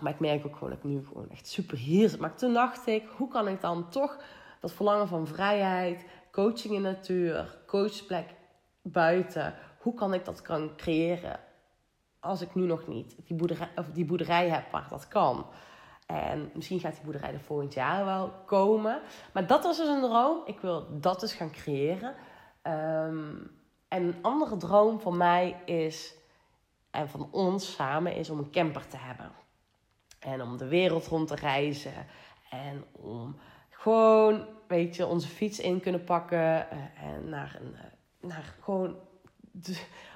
maar 0.00 0.12
ik 0.12 0.20
merk 0.20 0.46
ook 0.46 0.54
gewoon 0.54 0.68
dat 0.68 0.78
ik 0.78 0.84
nu 0.84 1.04
gewoon 1.06 1.30
echt 1.30 1.46
super 1.46 1.76
hier 1.76 2.08
zit. 2.08 2.20
Maar 2.20 2.36
toen 2.36 2.52
dacht 2.52 2.86
ik, 2.86 3.04
hoe 3.16 3.28
kan 3.28 3.48
ik 3.48 3.60
dan 3.60 3.88
toch 3.88 4.18
dat 4.60 4.72
verlangen 4.72 5.08
van 5.08 5.26
vrijheid, 5.26 6.04
coaching 6.32 6.74
in 6.74 6.82
natuur, 6.82 7.58
coachplek 7.66 8.28
buiten. 8.82 9.54
Hoe 9.78 9.94
kan 9.94 10.14
ik 10.14 10.24
dat 10.24 10.42
kan 10.42 10.76
creëren 10.76 11.40
als 12.20 12.40
ik 12.40 12.54
nu 12.54 12.62
nog 12.62 12.86
niet 12.86 13.16
die 13.26 13.36
boerderij, 13.36 13.68
of 13.76 13.90
die 13.90 14.04
boerderij 14.04 14.48
heb 14.48 14.70
waar 14.70 14.88
dat 14.88 15.08
kan? 15.08 15.46
En 16.06 16.50
misschien 16.54 16.80
gaat 16.80 16.94
die 16.94 17.04
boerderij 17.04 17.32
er 17.32 17.40
volgend 17.40 17.74
jaar 17.74 18.04
wel 18.04 18.32
komen. 18.46 19.00
Maar 19.32 19.46
dat 19.46 19.62
was 19.62 19.76
dus 19.76 19.88
een 19.88 20.00
droom. 20.00 20.42
Ik 20.44 20.60
wil 20.60 21.00
dat 21.00 21.20
dus 21.20 21.32
gaan 21.32 21.50
creëren. 21.50 22.14
Ehm, 22.62 23.34
en 23.88 24.02
een 24.02 24.18
andere 24.22 24.56
droom 24.56 25.00
van 25.00 25.16
mij 25.16 25.62
is, 25.64 26.14
en 26.90 27.08
van 27.08 27.28
ons 27.30 27.74
samen, 27.74 28.14
is 28.14 28.30
om 28.30 28.38
een 28.38 28.50
camper 28.50 28.86
te 28.86 28.96
hebben. 28.96 29.32
En 30.18 30.42
om 30.42 30.56
de 30.56 30.68
wereld 30.68 31.06
rond 31.06 31.28
te 31.28 31.34
reizen. 31.34 32.06
En 32.50 32.84
om 32.92 33.36
gewoon, 33.70 34.46
weet 34.70 34.96
je, 34.96 35.06
onze 35.06 35.28
fiets 35.28 35.60
in 35.60 35.80
kunnen 35.80 36.04
pakken. 36.04 36.38
Uh, 36.38 37.04
en 37.04 37.28
naar, 37.28 37.58
een, 37.60 37.72
uh, 37.72 38.28
naar 38.28 38.54
gewoon 38.60 38.96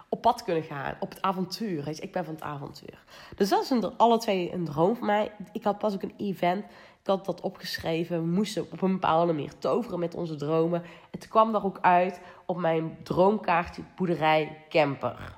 op 0.08 0.20
pad 0.20 0.42
kunnen 0.42 0.62
gaan. 0.62 0.96
Op 1.00 1.10
het 1.10 1.22
avontuur. 1.22 1.84
Weet 1.84 1.96
je, 1.96 2.02
ik 2.02 2.12
ben 2.12 2.24
van 2.24 2.34
het 2.34 2.42
avontuur. 2.42 3.04
Dus 3.36 3.48
dat 3.48 3.62
is 3.62 3.70
een, 3.70 3.96
alle 3.96 4.18
twee 4.18 4.52
een 4.52 4.64
droom 4.64 4.96
voor 4.96 5.06
mij. 5.06 5.32
Ik 5.52 5.64
had 5.64 5.78
pas 5.78 5.94
ook 5.94 6.02
een 6.02 6.14
event. 6.16 6.64
Ik 7.00 7.06
had 7.06 7.24
dat 7.24 7.40
opgeschreven. 7.40 8.20
We 8.20 8.26
moesten 8.26 8.62
op 8.72 8.82
een 8.82 8.92
bepaalde 8.92 9.32
manier 9.32 9.58
toveren 9.58 9.98
met 9.98 10.14
onze 10.14 10.36
dromen. 10.36 10.82
Het 11.10 11.28
kwam 11.28 11.52
daar 11.52 11.64
ook 11.64 11.78
uit 11.80 12.20
op 12.46 12.56
mijn 12.56 12.96
droomkaartje 13.02 13.82
boerderij 13.96 14.64
camper. 14.68 15.36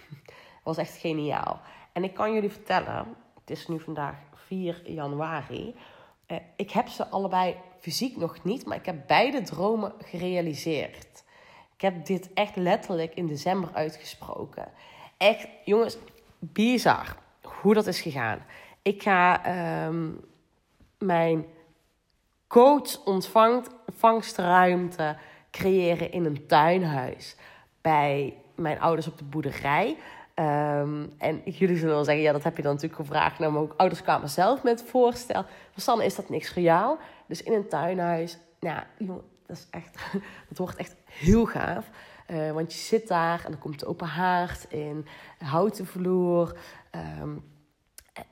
Was 0.64 0.76
echt 0.76 0.96
geniaal. 0.96 1.60
En 1.92 2.04
ik 2.04 2.14
kan 2.14 2.34
jullie 2.34 2.50
vertellen, 2.50 3.06
het 3.40 3.50
is 3.50 3.68
nu 3.68 3.80
vandaag 3.80 4.16
4 4.34 4.90
januari. 4.90 5.74
Uh, 6.28 6.36
ik 6.56 6.70
heb 6.70 6.88
ze 6.88 7.06
allebei 7.06 7.56
fysiek 7.80 8.16
nog 8.16 8.44
niet, 8.44 8.66
maar 8.66 8.76
ik 8.76 8.86
heb 8.86 9.06
beide 9.06 9.42
dromen 9.42 9.92
gerealiseerd. 10.04 11.24
Ik 11.74 11.80
heb 11.80 12.06
dit 12.06 12.32
echt 12.32 12.56
letterlijk 12.56 13.14
in 13.14 13.26
december 13.26 13.70
uitgesproken. 13.72 14.68
Echt, 15.16 15.48
jongens, 15.64 15.96
bizar 16.38 17.16
hoe 17.40 17.74
dat 17.74 17.86
is 17.86 18.00
gegaan. 18.00 18.44
Ik 18.82 19.02
ga 19.02 19.46
um, 19.86 20.20
mijn 20.98 21.46
coach 22.46 23.04
ontvangstruimte 23.04 25.16
creëren 25.50 26.12
in 26.12 26.24
een 26.24 26.46
tuinhuis 26.46 27.36
bij 27.80 28.36
mijn 28.54 28.80
ouders 28.80 29.06
op 29.06 29.18
de 29.18 29.24
boerderij. 29.24 29.96
Um, 30.38 31.12
en 31.18 31.42
jullie 31.44 31.76
zullen 31.76 31.94
wel 31.94 32.04
zeggen, 32.04 32.22
ja, 32.22 32.32
dat 32.32 32.42
heb 32.42 32.56
je 32.56 32.62
dan 32.62 32.74
natuurlijk 32.74 33.00
gevraagd. 33.00 33.38
Nou, 33.38 33.52
maar 33.52 33.62
ook 33.62 33.74
ouders 33.76 34.02
kwamen 34.02 34.28
zelf 34.28 34.62
met 34.62 34.82
voorstel. 34.82 35.44
Voor 35.72 35.82
Sanne 35.82 36.04
is 36.04 36.14
dat 36.14 36.28
niks 36.28 36.54
jou. 36.54 36.98
Dus 37.26 37.42
in 37.42 37.52
een 37.52 37.68
tuinhuis, 37.68 38.38
nou, 38.60 38.82
dat 39.46 39.56
is 39.56 39.66
echt, 39.70 40.12
dat 40.48 40.58
wordt 40.58 40.76
echt 40.76 40.96
heel 41.04 41.44
gaaf. 41.44 41.90
Uh, 42.30 42.52
want 42.52 42.72
je 42.72 42.78
zit 42.78 43.08
daar 43.08 43.44
en 43.44 43.50
dan 43.50 43.60
komt 43.60 43.80
de 43.80 43.86
open 43.86 44.06
haard 44.06 44.66
in, 44.68 45.06
houten 45.38 45.86
vloer. 45.86 46.56
Um, 47.20 47.44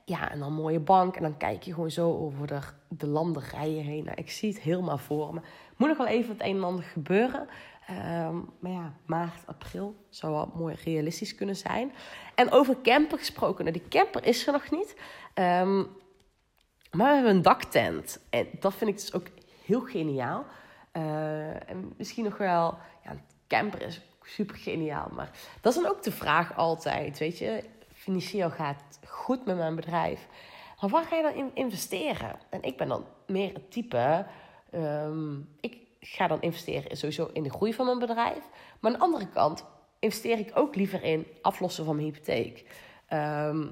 ja, 0.05 0.31
en 0.31 0.39
dan 0.39 0.53
mooie 0.53 0.79
bank. 0.79 1.15
En 1.15 1.21
dan 1.21 1.37
kijk 1.37 1.63
je 1.63 1.73
gewoon 1.73 1.91
zo 1.91 2.13
over 2.13 2.47
de, 2.47 2.59
de 2.87 3.07
landerijen 3.07 3.83
heen. 3.83 4.03
Nou, 4.03 4.17
ik 4.17 4.31
zie 4.31 4.49
het 4.49 4.61
helemaal 4.61 4.97
voor 4.97 5.33
me. 5.33 5.41
Moet 5.77 5.87
nog 5.87 5.97
wel 5.97 6.07
even 6.07 6.31
het 6.31 6.41
een 6.41 6.55
en 6.55 6.63
ander 6.63 6.83
gebeuren. 6.83 7.47
Um, 7.89 8.49
maar 8.59 8.71
ja, 8.71 8.93
maart, 9.05 9.47
april 9.47 9.95
zou 10.09 10.33
wel 10.33 10.51
mooi 10.55 10.75
realistisch 10.83 11.35
kunnen 11.35 11.55
zijn. 11.55 11.93
En 12.35 12.51
over 12.51 12.75
camper 12.83 13.17
gesproken. 13.17 13.65
Nou, 13.65 13.77
die 13.77 13.87
camper 13.87 14.25
is 14.25 14.47
er 14.47 14.53
nog 14.53 14.71
niet. 14.71 14.95
Um, 15.33 15.87
maar 16.91 17.07
we 17.09 17.15
hebben 17.15 17.35
een 17.35 17.41
daktent. 17.41 18.19
En 18.29 18.47
dat 18.59 18.73
vind 18.73 18.89
ik 18.89 18.95
dus 18.95 19.13
ook 19.13 19.27
heel 19.65 19.81
geniaal. 19.81 20.45
Uh, 20.93 21.69
en 21.69 21.93
misschien 21.97 22.23
nog 22.23 22.37
wel... 22.37 22.77
Ja, 23.03 23.15
camper 23.47 23.81
is 23.81 24.01
super 24.23 24.55
geniaal. 24.55 25.09
Maar 25.13 25.31
dat 25.61 25.75
is 25.75 25.81
dan 25.81 25.91
ook 25.91 26.03
de 26.03 26.11
vraag 26.11 26.57
altijd, 26.57 27.17
weet 27.17 27.37
je 27.37 27.63
financieel 27.93 28.49
gaat 28.49 28.99
goed 29.07 29.45
met 29.45 29.57
mijn 29.57 29.75
bedrijf. 29.75 30.27
Maar 30.81 30.89
waar 30.89 31.03
ga 31.03 31.15
je 31.15 31.21
dan 31.21 31.33
in 31.33 31.51
investeren? 31.53 32.39
En 32.49 32.63
ik 32.63 32.77
ben 32.77 32.87
dan 32.87 33.05
meer 33.27 33.53
het 33.53 33.71
type. 33.71 34.25
ehm, 34.71 35.37
ik 35.59 35.84
ga 36.05 36.27
dan 36.27 36.41
investeren 36.41 36.97
sowieso 36.97 37.29
in 37.33 37.43
de 37.43 37.49
groei 37.49 37.73
van 37.73 37.85
mijn 37.85 37.99
bedrijf. 37.99 38.43
Maar 38.79 38.91
aan 38.91 38.99
de 38.99 39.05
andere 39.05 39.29
kant 39.29 39.65
investeer 39.99 40.39
ik 40.39 40.51
ook 40.53 40.75
liever 40.75 41.03
in 41.03 41.27
aflossen 41.41 41.85
van 41.85 41.95
mijn 41.95 42.07
hypotheek. 42.07 42.65
Ehm 43.07 43.67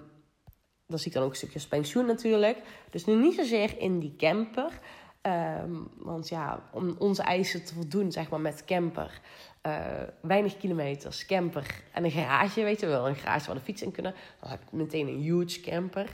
dan 0.87 0.99
zie 0.99 1.07
ik 1.07 1.13
dan 1.13 1.23
ook 1.23 1.29
een 1.29 1.35
stukje 1.35 1.67
pensioen 1.67 2.05
natuurlijk. 2.05 2.57
Dus 2.89 3.05
nu 3.05 3.15
niet 3.15 3.35
zozeer 3.35 3.79
in 3.79 3.99
die 3.99 4.15
camper. 4.17 4.79
Ehm, 5.21 5.71
want 5.95 6.29
ja, 6.29 6.69
om 6.71 6.95
onze 6.99 7.21
eisen 7.21 7.65
te 7.65 7.73
voldoen, 7.73 8.11
zeg 8.11 8.29
maar, 8.29 8.39
met 8.39 8.65
camper. 8.65 9.21
eh, 9.61 9.85
weinig 10.21 10.57
kilometers, 10.57 11.25
camper 11.25 11.83
en 11.91 12.03
een 12.03 12.11
garage, 12.11 12.63
weet 12.63 12.79
je 12.79 12.85
wel. 12.85 13.07
Een 13.07 13.15
garage 13.15 13.45
waar 13.45 13.55
de 13.55 13.61
fiets 13.61 13.81
in 13.81 13.91
kunnen. 13.91 14.13
Dan 14.39 14.49
heb 14.49 14.61
ik 14.61 14.71
meteen 14.71 15.07
een 15.07 15.21
huge 15.21 15.61
camper. 15.61 16.07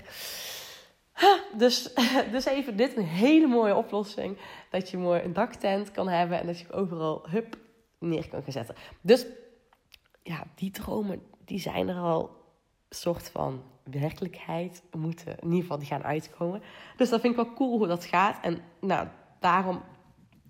Dus, 1.54 1.94
dus 2.32 2.46
even 2.46 2.78
dit 2.78 2.98
een 2.98 3.04
hele 3.04 3.48
mooie 3.48 3.76
oplossing. 3.76 4.38
Dat 4.70 4.90
je 4.90 4.98
mooi 4.98 5.22
een 5.22 5.34
daktent 5.34 5.92
kan 5.92 6.08
hebben 6.08 6.40
en 6.40 6.46
dat 6.46 6.60
je 6.60 6.72
overal 6.72 7.30
hup 7.30 7.58
neer 8.00 8.30
kan 8.30 8.44
gaan 8.44 8.52
zetten. 8.52 8.76
Dus 9.02 9.26
ja, 10.24 10.44
die 10.56 10.72
dromen, 10.72 11.22
die 11.46 11.60
zijn 11.60 11.90
er 11.90 11.98
al 11.98 12.38
soort 12.90 13.30
van 13.30 13.64
werkelijkheid 13.84 14.84
moeten 14.98 15.40
in 15.40 15.48
ieder 15.48 15.62
geval 15.62 15.78
die 15.78 15.88
gaan 15.88 16.04
uitkomen. 16.04 16.62
Dus 16.98 17.10
dat 17.10 17.22
vind 17.22 17.38
ik 17.38 17.46
wel 17.46 17.54
cool 17.54 17.78
hoe 17.78 17.88
dat 17.88 18.06
gaat. 18.06 18.38
En 18.42 18.62
nou, 18.82 19.08
daarom 19.40 19.84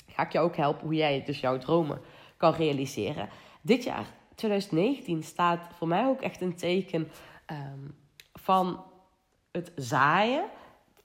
ga 0.08 0.23
ik 0.23 0.32
jou 0.32 0.45
ook 0.47 0.55
helpen 0.55 0.86
hoe 0.86 0.95
jij 0.95 1.23
dus 1.23 1.39
jouw 1.39 1.58
dromen 1.58 2.01
kan 2.38 2.53
realiseren. 2.53 3.29
Dit 3.62 3.84
jaar, 3.84 4.05
2019, 4.36 5.23
staat 5.23 5.67
voor 5.73 5.88
mij 5.88 6.05
ook 6.05 6.21
echt 6.21 6.41
een 6.41 6.55
teken 6.55 7.12
ehm, 7.45 7.88
van 8.34 8.84
het 9.51 9.71
zaaien, 9.75 10.45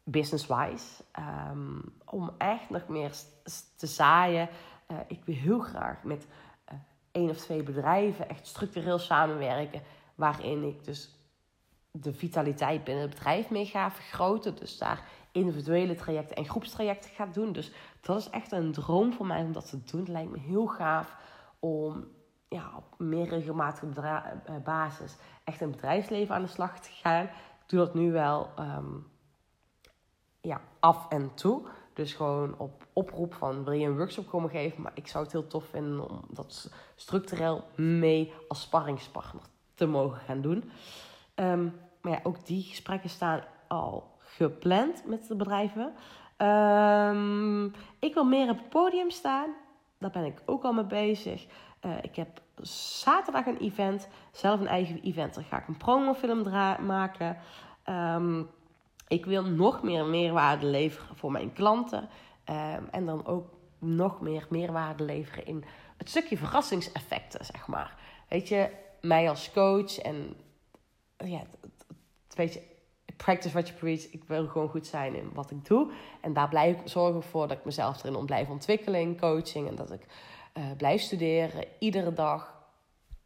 business-wise. 0.04 1.04
ehm, 1.12 1.80
om 2.04 2.30
echt 2.38 2.70
nog 2.70 2.88
meer 2.88 3.12
te 3.76 3.86
zaaien. 3.86 4.48
Eh, 4.86 4.96
ik 5.06 5.24
wil 5.24 5.34
heel 5.34 5.58
graag 5.58 6.02
met 6.02 6.26
eh, 6.64 6.74
één 7.12 7.30
of 7.30 7.36
twee 7.36 7.62
bedrijven 7.62 8.28
echt 8.28 8.46
structureel 8.46 8.98
samenwerken. 8.98 9.82
Waarin 10.14 10.62
ik 10.62 10.84
dus 10.84 11.18
de 11.90 12.12
vitaliteit 12.12 12.84
binnen 12.84 13.02
het 13.02 13.14
bedrijf 13.14 13.50
mee 13.50 13.66
ga 13.66 13.90
vergroten. 13.90 14.56
Dus 14.56 14.78
daar 14.78 15.04
individuele 15.32 15.94
trajecten 15.94 16.36
en 16.36 16.48
groepstrajecten 16.48 17.10
ga 17.10 17.26
doen. 17.26 17.52
Dus 17.52 17.72
dat 18.00 18.18
is 18.18 18.30
echt 18.30 18.52
een 18.52 18.72
droom 18.72 19.12
voor 19.12 19.26
mij 19.26 19.42
om 19.42 19.52
dat 19.52 19.70
te 19.70 19.84
doen. 19.84 20.00
Het 20.00 20.08
lijkt 20.08 20.30
me 20.30 20.38
heel 20.38 20.66
gaaf 20.66 21.16
om 21.58 22.08
ja, 22.48 22.72
op 22.76 22.98
meer 22.98 23.28
regelmatige 23.28 23.86
eh, 23.96 24.56
basis 24.64 25.16
echt 25.44 25.60
het 25.60 25.70
bedrijfsleven 25.70 26.34
aan 26.34 26.42
de 26.42 26.48
slag 26.48 26.80
te 26.80 26.90
gaan. 26.90 27.24
Ik 27.24 27.30
doe 27.66 27.78
dat 27.78 27.94
nu 27.94 28.12
wel 28.12 28.50
ehm, 28.56 28.94
ja, 30.44 30.60
af 30.80 31.06
en 31.08 31.34
toe. 31.34 31.62
Dus 31.92 32.12
gewoon 32.12 32.54
op 32.58 32.86
oproep 32.92 33.34
van 33.34 33.64
wil 33.64 33.72
je 33.72 33.86
een 33.86 33.96
workshop 33.96 34.28
komen 34.28 34.50
geven. 34.50 34.82
Maar 34.82 34.92
ik 34.94 35.06
zou 35.06 35.24
het 35.24 35.32
heel 35.32 35.46
tof 35.46 35.64
vinden 35.64 36.10
om 36.10 36.20
dat 36.28 36.70
structureel 36.94 37.64
mee 37.76 38.32
als 38.48 38.60
sparringspartner 38.60 39.42
te 39.74 39.86
mogen 39.86 40.18
gaan 40.18 40.40
doen. 40.40 40.70
Ehm, 41.34 41.64
maar 42.00 42.12
ja, 42.12 42.20
ook 42.22 42.46
die 42.46 42.62
gesprekken 42.62 43.10
staan 43.10 43.44
al 43.68 44.16
gepland 44.18 45.06
met 45.06 45.28
de 45.28 45.36
bedrijven. 45.36 45.92
Ehm, 46.36 47.64
ik 47.98 48.14
wil 48.14 48.24
meer 48.24 48.50
op 48.50 48.58
het 48.58 48.68
podium 48.68 49.10
staan. 49.10 49.54
Daar 49.98 50.10
ben 50.10 50.24
ik 50.24 50.42
ook 50.46 50.64
al 50.64 50.72
mee 50.72 50.84
bezig. 50.84 51.46
Eh, 51.80 51.90
ik 52.02 52.16
heb 52.16 52.40
zaterdag 52.62 53.46
een 53.46 53.58
event, 53.58 54.08
zelf 54.32 54.60
een 54.60 54.66
eigen 54.66 55.00
event. 55.02 55.34
Daar 55.34 55.44
ga 55.44 55.58
ik 55.58 55.68
een 55.68 55.76
promofilm 55.76 56.42
maken. 56.86 57.36
Ehm, 57.82 58.42
ik 59.14 59.24
wil 59.24 59.42
nog 59.42 59.82
meer 59.82 60.04
meerwaarde 60.04 60.66
leveren 60.66 61.16
voor 61.16 61.32
mijn 61.32 61.52
klanten. 61.52 62.08
Ehm, 62.44 62.82
en 62.90 63.06
dan 63.06 63.26
ook 63.26 63.48
nog 63.78 64.20
meer 64.20 64.46
meerwaarde 64.50 65.04
leveren 65.04 65.46
in 65.46 65.64
het 65.96 66.08
stukje 66.08 66.36
verrassingseffecten, 66.36 67.44
zeg 67.44 67.66
maar. 67.66 67.96
Weet 68.28 68.48
je, 68.48 68.70
mij 69.00 69.28
als 69.28 69.52
coach 69.52 69.98
en 69.98 70.36
ja, 71.16 71.42
weet 72.34 72.52
je, 72.52 72.62
practice 73.16 73.52
what 73.52 73.68
you 73.68 73.78
preach. 73.78 74.10
Ik 74.10 74.24
wil 74.24 74.46
gewoon 74.46 74.68
goed 74.68 74.86
zijn 74.86 75.14
in 75.14 75.30
wat 75.32 75.50
ik 75.50 75.64
doe. 75.64 75.90
En 76.20 76.32
daar 76.32 76.48
blijf 76.48 76.80
ik 76.80 76.88
zorgen 76.88 77.22
voor 77.22 77.48
dat 77.48 77.58
ik 77.58 77.64
mezelf 77.64 78.04
erin 78.04 78.26
blijf 78.26 78.48
ontwikkelen 78.48 79.00
in 79.00 79.18
coaching. 79.18 79.68
En 79.68 79.74
dat 79.74 79.92
ik 79.92 80.06
eh, 80.52 80.64
blijf 80.76 81.00
studeren, 81.00 81.64
iedere 81.78 82.12
dag 82.12 82.54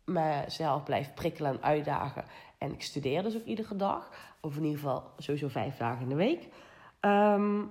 mezelf 0.05 0.83
blijf 0.83 1.15
prikkelen 1.15 1.51
en 1.51 1.63
uitdagen. 1.63 2.25
En 2.59 2.73
ik 2.73 2.83
studeer 2.83 3.23
dus 3.23 3.37
ook 3.37 3.45
iedere 3.45 3.77
dag. 3.77 4.11
Of 4.41 4.57
in 4.57 4.65
ieder 4.65 4.79
geval 4.79 5.11
sowieso 5.17 5.49
vijf 5.49 5.77
dagen 5.77 6.03
in 6.03 6.09
de 6.09 6.15
week. 6.15 6.49
Ehm, 7.01 7.65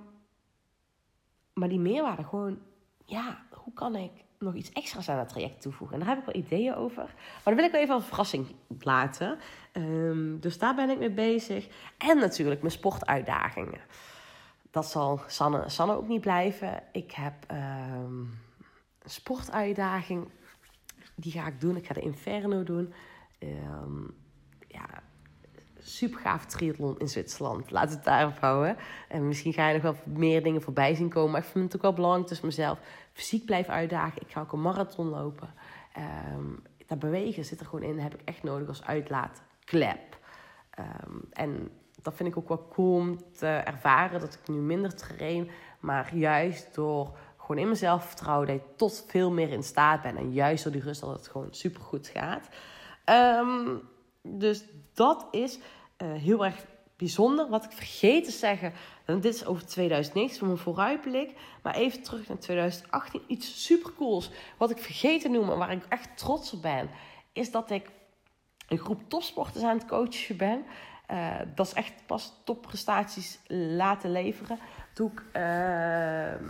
maar 1.52 1.68
die 1.68 1.80
meerwaarde 1.80 2.24
gewoon, 2.24 2.58
ja, 3.04 3.42
hoe 3.50 3.72
kan 3.72 3.96
ik 3.96 4.10
nog 4.38 4.54
iets 4.54 4.72
extra's 4.72 5.08
aan 5.08 5.18
het 5.18 5.28
traject 5.28 5.60
toevoegen? 5.62 5.98
En 5.98 6.04
daar 6.04 6.14
heb 6.14 6.26
ik 6.26 6.34
wel 6.34 6.42
ideeën 6.42 6.74
over. 6.74 7.02
Maar 7.04 7.44
dat 7.44 7.54
wil 7.54 7.64
ik 7.64 7.72
wel 7.72 7.80
even 7.80 7.94
als 7.94 8.04
verrassing 8.04 8.46
laten. 8.78 9.38
Ehm, 9.72 10.38
dus 10.38 10.58
daar 10.58 10.74
ben 10.74 10.90
ik 10.90 10.98
mee 10.98 11.10
bezig. 11.10 11.68
En 11.98 12.18
natuurlijk 12.18 12.60
mijn 12.60 12.72
sportuitdagingen. 12.72 13.80
Dat 14.70 14.86
zal 14.86 15.20
Sanne, 15.26 15.68
Sanne 15.68 15.96
ook 15.96 16.08
niet 16.08 16.20
blijven. 16.20 16.82
Ik 16.92 17.12
heb 17.12 17.34
ehm, 17.46 18.20
een 19.02 19.10
sportuitdaging. 19.10 20.30
Die 21.14 21.32
ga 21.32 21.46
ik 21.46 21.60
doen. 21.60 21.76
Ik 21.76 21.86
ga 21.86 21.94
de 21.94 22.00
Inferno 22.00 22.62
doen. 22.62 22.92
Ehm, 23.38 24.04
super 25.78 26.20
gaaf 26.20 26.44
triathlon 26.46 26.98
in 26.98 27.08
Zwitserland. 27.08 27.70
Laat 27.70 27.90
het 27.90 28.04
daarop 28.04 28.38
houden. 28.38 28.76
En 29.08 29.28
misschien 29.28 29.52
ga 29.52 29.68
je 29.68 29.72
nog 29.72 29.82
wel 29.82 29.96
meer 30.04 30.42
dingen 30.42 30.62
voorbij 30.62 30.94
zien 30.94 31.08
komen. 31.08 31.30
Maar 31.30 31.40
ik 31.40 31.46
vind 31.46 31.64
het 31.64 31.76
ook 31.76 31.82
wel 31.82 31.92
belangrijk 31.92 32.30
ik 32.30 32.42
mezelf 32.42 32.78
fysiek 33.12 33.44
blijf 33.44 33.68
uitdagen. 33.68 34.22
Ik 34.22 34.30
ga 34.30 34.40
ook 34.40 34.52
een 34.52 34.62
marathon 34.62 35.08
lopen. 35.08 35.54
Ehm 35.92 36.54
dat 36.88 36.98
bewegen 36.98 37.44
zit 37.44 37.60
er 37.60 37.66
gewoon 37.66 37.88
in. 37.88 37.98
Heb 37.98 38.14
ik 38.14 38.20
echt 38.24 38.42
nodig 38.42 38.68
als 38.68 38.84
uitlaatklep. 38.84 40.18
Ehm, 40.70 41.16
en 41.32 41.70
dat 42.02 42.14
vind 42.14 42.28
ik 42.28 42.36
ook 42.36 42.48
wel 42.48 42.68
cool 42.68 42.94
om 42.94 43.18
te 43.32 43.46
ervaren. 43.46 44.20
Dat 44.20 44.34
ik 44.34 44.48
nu 44.48 44.56
minder 44.56 44.94
train. 44.94 45.50
Maar 45.80 46.14
juist 46.14 46.74
door 46.74 47.16
gewoon 47.36 47.62
in 47.62 47.68
mezelf 47.68 48.04
vertrouwen 48.06 48.46
dat 48.46 48.56
ik 48.56 48.76
tot 48.76 49.04
veel 49.08 49.30
meer 49.30 49.50
in 49.50 49.62
staat 49.62 50.02
ben. 50.02 50.16
En 50.16 50.32
juist 50.32 50.62
door 50.62 50.72
die 50.72 50.82
rust 50.82 51.00
dat 51.00 51.10
het 51.10 51.28
gewoon 51.28 51.48
super 51.50 51.82
goed 51.82 52.06
gaat. 52.06 52.48
Ehm, 53.04 53.76
dus 54.28 54.64
dat 54.94 55.26
is 55.30 55.58
eh, 55.96 56.12
heel 56.12 56.44
erg 56.44 56.66
bijzonder. 56.96 57.48
Wat 57.48 57.64
ik 57.64 57.72
vergeten 57.72 58.32
te 58.32 58.38
zeggen, 58.38 58.72
en 59.04 59.20
dit 59.20 59.34
is 59.34 59.44
over 59.44 59.66
2019 59.66 60.38
voor 60.38 60.46
mijn 60.46 60.60
vooruitblik. 60.60 61.34
Maar 61.62 61.74
even 61.74 62.02
terug 62.02 62.28
naar 62.28 62.38
2018. 62.38 63.22
Iets 63.26 63.64
super 63.64 63.92
cools. 63.94 64.30
Wat 64.56 64.70
ik 64.70 64.78
vergeten 64.78 65.30
noemen, 65.30 65.58
waar 65.58 65.72
ik 65.72 65.84
echt 65.88 66.16
trots 66.16 66.52
op 66.52 66.62
ben, 66.62 66.90
is 67.32 67.50
dat 67.50 67.70
ik 67.70 67.90
een 68.68 68.78
groep 68.78 69.00
topsporters 69.08 69.64
aan 69.64 69.78
het 69.78 69.86
coachen 69.86 70.36
ben. 70.36 70.64
Eh, 71.06 71.36
dat 71.54 71.66
is 71.66 71.72
echt 71.72 71.92
pas 72.06 72.32
topprestaties 72.44 73.38
laten 73.48 74.12
leveren. 74.12 74.58
Doe 74.94 75.10
ik 75.10 75.22
ehm, 75.32 76.44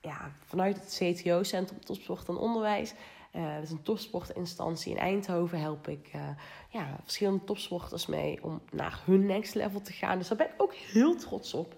ja, 0.00 0.32
vanuit 0.44 0.76
het 0.76 1.00
CTO, 1.02 1.42
Centrum 1.42 1.84
Topsport 1.84 2.28
en 2.28 2.36
Onderwijs. 2.36 2.94
Eh, 3.36 3.54
dat 3.54 3.62
is 3.62 3.70
een 3.70 3.82
topsportinstantie 3.82 4.92
in 4.92 4.98
Eindhoven. 4.98 5.60
Help 5.60 5.88
ik 5.88 6.08
eh, 6.12 6.28
ja, 6.70 6.98
verschillende 7.02 7.44
topsporters 7.44 8.06
mee 8.06 8.42
om 8.42 8.62
naar 8.70 9.02
hun 9.04 9.26
next 9.26 9.54
level 9.54 9.80
te 9.80 9.92
gaan. 9.92 10.18
Dus 10.18 10.28
daar 10.28 10.36
ben 10.36 10.46
ik 10.46 10.62
ook 10.62 10.74
heel 10.74 11.16
trots 11.16 11.54
op. 11.54 11.74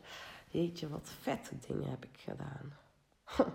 Jeetje, 0.49 0.89
wat 0.89 1.11
vette 1.21 1.55
dingen 1.67 1.91
heb 1.91 2.05
ik 2.05 2.21
gedaan. 2.21 2.77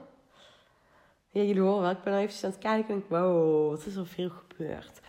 ja, 1.34 1.42
jullie 1.42 1.62
horen 1.62 1.82
wel, 1.82 1.92
ik 1.92 2.04
ben 2.04 2.18
even 2.18 2.46
aan 2.46 2.52
het 2.52 2.60
kijken 2.60 2.94
en 2.94 3.00
ik 3.00 3.10
wow, 3.10 3.70
wat 3.70 3.86
is 3.86 3.96
er 3.96 4.08
veel 4.08 4.30
gebeurd. 4.30 5.00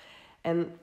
En 0.41 0.77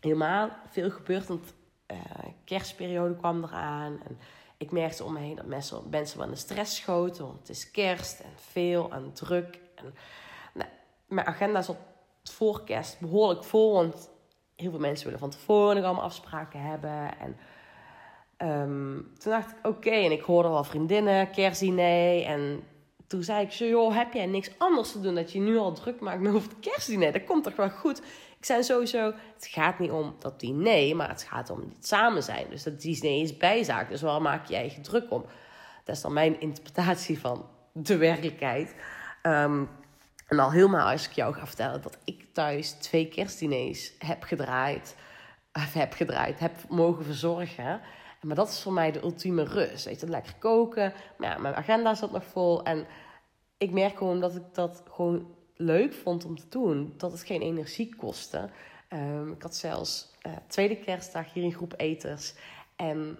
helemaal 0.00 0.50
veel 0.70 0.90
gebeurd, 0.90 1.26
want 1.26 1.54
eh 1.86 1.96
kerstperiode 2.44 3.16
kwam 3.16 3.44
eraan. 3.44 4.02
En 4.02 4.18
ik 4.56 4.70
merkte 4.70 5.04
om 5.04 5.12
me 5.12 5.18
heen 5.18 5.36
dat 5.36 5.46
mensen, 5.46 5.82
mensen 5.90 6.18
wel 6.18 6.26
in 6.26 6.32
de 6.32 6.38
stress 6.38 6.76
schoten. 6.76 7.24
Want 7.24 7.38
het 7.38 7.48
is 7.48 7.70
kerst 7.70 8.20
en 8.20 8.32
veel 8.34 8.92
en 8.92 9.12
druk. 9.12 9.58
En, 9.74 9.84
nou, 9.84 9.94
mijn 11.08 11.26
agenda 11.26 11.62
zat 11.62 11.76
voor 12.22 12.64
kerst 12.64 13.00
behoorlijk 13.00 13.44
vol. 13.44 13.72
Want 13.72 14.10
heel 14.56 14.70
veel 14.70 14.80
mensen 14.80 15.04
willen 15.04 15.20
van 15.20 15.30
tevoren 15.30 15.76
nog 15.76 15.84
allemaal 15.84 16.04
afspraken 16.04 16.60
hebben. 16.60 17.18
En 17.18 17.36
ehm, 18.36 18.94
toen 19.18 19.32
dacht 19.32 19.50
ik, 19.50 19.66
oké. 19.66 19.90
en 19.90 20.12
ik 20.12 20.20
hoorde 20.20 20.48
wel 20.48 20.64
vriendinnen, 20.64 21.30
kerstdiner. 21.30 22.24
En 22.24 22.62
toen 23.06 23.22
zei 23.22 23.44
ik 23.44 23.52
zo, 23.52 23.64
joh, 23.64 23.94
heb 23.94 24.12
jij 24.12 24.26
niks 24.26 24.50
anders 24.58 24.92
te 24.92 25.00
doen... 25.00 25.14
dat 25.14 25.32
je 25.32 25.40
nu 25.40 25.56
al 25.56 25.72
druk 25.72 26.00
maakt 26.00 26.20
met 26.20 26.34
over 26.34 26.48
het 26.48 26.60
kerstdiner? 26.60 27.12
Dat 27.12 27.24
komt 27.24 27.44
toch 27.44 27.56
wel 27.56 27.70
goed? 27.70 27.98
Ik 28.38 28.44
zei 28.44 28.62
sowieso, 28.62 29.12
het 29.34 29.46
gaat 29.46 29.78
niet 29.78 29.90
om 29.90 30.14
dat 30.18 30.40
diner... 30.40 30.96
maar 30.96 31.08
het 31.08 31.22
gaat 31.22 31.50
om 31.50 31.60
het 31.60 31.86
samen 31.86 32.22
zijn. 32.22 32.46
Dus 32.50 32.62
dat 32.62 32.80
diner 32.80 33.22
is 33.22 33.36
bijzaak. 33.36 33.88
Dus 33.88 34.02
waar 34.02 34.22
maak 34.22 34.46
jij 34.46 34.64
je 34.64 34.80
druk 34.80 35.10
om? 35.10 35.24
Dat 35.84 35.96
is 35.96 36.02
dan 36.02 36.12
mijn 36.12 36.40
interpretatie 36.40 37.18
van 37.18 37.46
de 37.72 37.96
werkelijkheid. 37.96 38.74
Ehm, 39.22 39.64
en 40.28 40.38
al 40.38 40.50
helemaal 40.50 40.90
als 40.90 41.06
ik 41.06 41.12
jou 41.12 41.34
ga 41.34 41.46
vertellen 41.46 41.82
dat 41.82 41.98
ik 42.04 42.26
thuis 42.32 42.70
twee 42.70 43.08
kerstdiners 43.08 43.92
heb 43.98 44.22
gedraaid. 44.22 44.96
heb 45.52 45.92
gedraaid, 45.92 46.38
heb 46.38 46.52
mogen 46.68 47.04
verzorgen. 47.04 47.80
Maar 48.20 48.36
dat 48.36 48.48
is 48.48 48.62
voor 48.62 48.72
mij 48.72 48.92
de 48.92 49.02
ultieme 49.02 49.44
rust. 49.44 49.84
Weet 49.84 50.00
je, 50.00 50.08
lekker 50.08 50.34
koken. 50.38 50.92
Maar 51.18 51.28
ja, 51.28 51.38
mijn 51.38 51.54
agenda 51.54 51.94
zat 51.94 52.12
nog 52.12 52.24
vol. 52.24 52.64
En 52.64 52.86
ik 53.58 53.70
merk 53.70 53.96
gewoon 53.96 54.20
dat 54.20 54.36
ik 54.36 54.42
dat 54.52 54.82
gewoon 54.90 55.34
leuk 55.56 55.92
vond 55.92 56.24
om 56.24 56.38
te 56.38 56.48
doen. 56.48 56.94
Dat 56.96 57.12
het 57.12 57.24
geen 57.24 57.42
energie 57.42 57.94
kostte. 57.96 58.50
Um, 58.88 59.32
ik 59.32 59.42
had 59.42 59.56
zelfs 59.56 60.14
uh, 60.26 60.32
tweede 60.46 60.76
kerstdag 60.76 61.32
hier 61.32 61.44
in 61.44 61.52
groep 61.52 61.74
eters. 61.76 62.34
En 62.76 63.18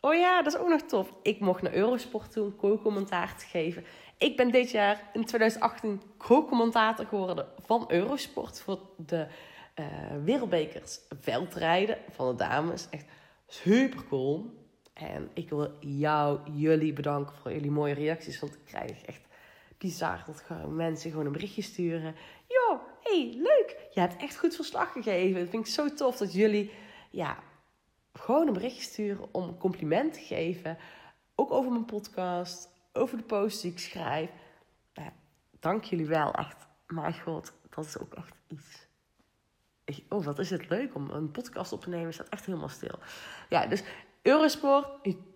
oh 0.00 0.14
ja, 0.14 0.42
dat 0.42 0.54
is 0.54 0.60
ook 0.60 0.68
nog 0.68 0.82
tof. 0.82 1.14
Ik 1.22 1.40
mocht 1.40 1.62
naar 1.62 1.74
Eurosport 1.74 2.32
toe 2.32 2.50
kookcommentaar 2.50 3.36
te 3.36 3.46
geven. 3.46 3.84
Ik 4.24 4.36
ben 4.36 4.50
dit 4.50 4.70
jaar 4.70 5.10
in 5.12 5.24
2018 5.24 6.02
kookcommentator 6.16 7.06
geworden 7.06 7.46
van 7.58 7.84
Eurosport. 7.88 8.60
Voor 8.60 8.80
de 8.96 9.26
uh, 9.80 9.86
wereldbekers 10.24 11.00
veldrijden 11.20 11.98
van 12.10 12.28
de 12.28 12.34
dames. 12.34 12.86
Echt 12.90 13.04
super 13.46 14.04
cool. 14.08 14.50
En 14.92 15.30
ik 15.34 15.48
wil 15.50 15.70
jou, 15.80 16.38
jullie 16.52 16.92
bedanken 16.92 17.36
voor 17.36 17.52
jullie 17.52 17.70
mooie 17.70 17.94
reacties. 17.94 18.40
Want 18.40 18.54
ik 18.54 18.64
krijg 18.64 19.04
echt 19.04 19.22
bizar 19.78 20.24
dat 20.26 20.44
mensen 20.68 21.10
gewoon 21.10 21.26
een 21.26 21.32
berichtje 21.32 21.62
sturen. 21.62 22.14
Yo, 22.48 22.80
hey, 23.02 23.34
leuk. 23.36 23.76
Je 23.94 24.00
hebt 24.00 24.22
echt 24.22 24.36
goed 24.36 24.54
verslag 24.54 24.92
gegeven. 24.92 25.40
Het 25.40 25.50
vind 25.50 25.66
ik 25.66 25.72
zo 25.72 25.94
tof 25.94 26.16
dat 26.16 26.32
jullie 26.32 26.70
ja, 27.10 27.38
gewoon 28.12 28.46
een 28.46 28.52
berichtje 28.52 28.82
sturen 28.82 29.28
om 29.32 29.58
compliment 29.58 30.12
te 30.12 30.20
geven. 30.20 30.78
Ook 31.34 31.52
over 31.52 31.70
mijn 31.70 31.84
podcast, 31.84 32.73
over 32.94 33.16
de 33.16 33.22
posts 33.22 33.62
die 33.62 33.70
ik 33.70 33.78
schrijf. 33.78 34.30
Dank 35.60 35.84
jullie 35.84 36.06
wel, 36.06 36.32
echt. 36.32 36.56
Maar 36.86 37.12
god, 37.12 37.52
dat 37.70 37.84
is 37.84 37.98
ook 37.98 38.14
echt 38.14 38.34
iets. 38.48 38.86
Oh, 40.08 40.24
wat 40.24 40.38
is 40.38 40.50
het 40.50 40.68
leuk 40.68 40.94
om 40.94 41.10
een 41.10 41.30
podcast 41.30 41.72
op 41.72 41.82
te 41.82 41.88
nemen. 41.88 42.12
Staat 42.12 42.28
echt 42.28 42.46
helemaal 42.46 42.68
stil. 42.68 42.98
Ja, 43.48 43.66
dus 43.66 43.82
Eurosport, 44.22 44.86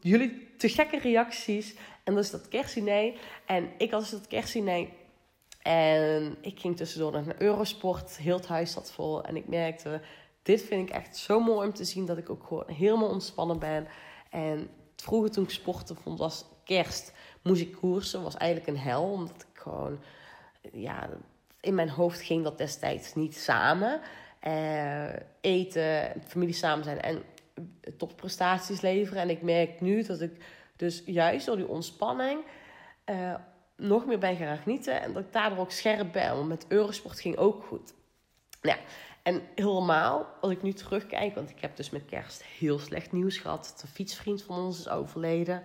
jullie 0.01 0.57
te 0.57 0.69
gekke 0.69 0.99
reacties. 0.99 1.77
En 2.05 2.15
dus 2.15 2.31
dat 2.31 2.49
kerstdiner. 2.49 3.15
En 3.47 3.71
ik 3.79 3.91
had 3.91 4.01
dus 4.01 4.11
dat 4.11 4.27
kerstdiner. 4.27 4.89
En 5.63 6.37
ik 6.41 6.61
ging 6.61 6.77
tussendoor 6.77 7.13
naar 7.13 7.41
Eurosport. 7.43 8.17
Heel 8.17 8.37
het 8.37 8.47
huis 8.47 8.73
zat 8.73 8.93
vol. 8.93 9.25
En 9.25 9.37
ik 9.37 9.49
merkte, 9.49 10.01
dit 10.43 10.63
vind 10.63 10.89
ik 10.89 10.95
echt 10.95 11.17
zo 11.17 11.41
mooi 11.41 11.69
om 11.69 11.75
te 11.75 11.85
zien. 11.85 12.07
Dat 12.07 12.19
ik 12.19 12.31
ook 12.31 12.45
gewoon 12.47 12.71
helemaal 12.71 13.09
ontspannen 13.09 13.59
ben. 13.59 13.89
En 14.31 14.71
vroeger 14.97 15.31
toen 15.31 15.45
ik 15.45 15.51
sporten 15.51 15.97
vond, 15.97 16.19
was 16.19 16.45
kerst. 16.65 17.13
Moest 17.49 17.61
ik 17.61 17.73
koersen, 17.73 18.23
was 18.23 18.37
eigenlijk 18.37 18.71
een 18.71 18.83
hel. 18.85 19.03
Omdat 19.03 19.47
ik 19.53 19.61
gewoon, 19.61 19.99
ja, 20.73 21.09
in 21.61 21.75
mijn 21.75 21.89
hoofd 21.89 22.21
ging 22.21 22.45
dat 22.45 22.59
destijds 22.59 23.15
niet 23.15 23.37
samen. 23.37 24.01
Uh, 24.47 25.09
eten, 25.41 26.13
familie 26.27 26.55
samen 26.55 26.85
zijn 26.85 27.01
en 27.01 27.23
topprestaties 27.97 28.81
leveren. 28.81 29.23
En 29.23 29.31
ik 29.31 29.43
merk 29.43 29.81
nu 29.81 30.03
dat 30.03 30.21
ik 30.21 30.45
dus 30.77 31.03
juist 31.07 31.47
door 31.47 31.57
die 31.57 31.69
ontspanning 31.69 32.45
uh, 33.07 33.35
nog 33.77 34.07
meer 34.07 34.19
ben 34.19 34.37
gaan 34.37 34.59
genieten. 34.59 35.03
En 35.03 35.13
dat 35.13 35.23
ik 35.25 35.33
daardoor 35.33 35.59
ook 35.59 35.71
scherp 35.71 36.13
ben. 36.13 36.35
Want 36.37 36.49
met 36.49 36.65
Eurosport 36.69 37.21
ging 37.21 37.37
ook 37.37 37.65
goed. 37.65 37.95
Nou, 38.63 38.79
en 39.23 39.43
helemaal, 39.55 40.27
als 40.41 40.53
ik 40.53 40.63
nu 40.63 40.73
terugkijk, 40.73 41.35
want 41.35 41.51
ik 41.51 41.61
heb 41.61 41.77
dus 41.77 41.91
met 41.91 42.05
kerst 42.05 42.45
heel 42.45 42.79
slecht 42.79 43.13
nieuws 43.13 43.39
gehad. 43.39 43.79
De 43.81 43.87
fietsvriend 43.87 44.43
van 44.43 44.57
ons 44.57 44.79
is 44.79 44.89
overleden. 44.89 45.63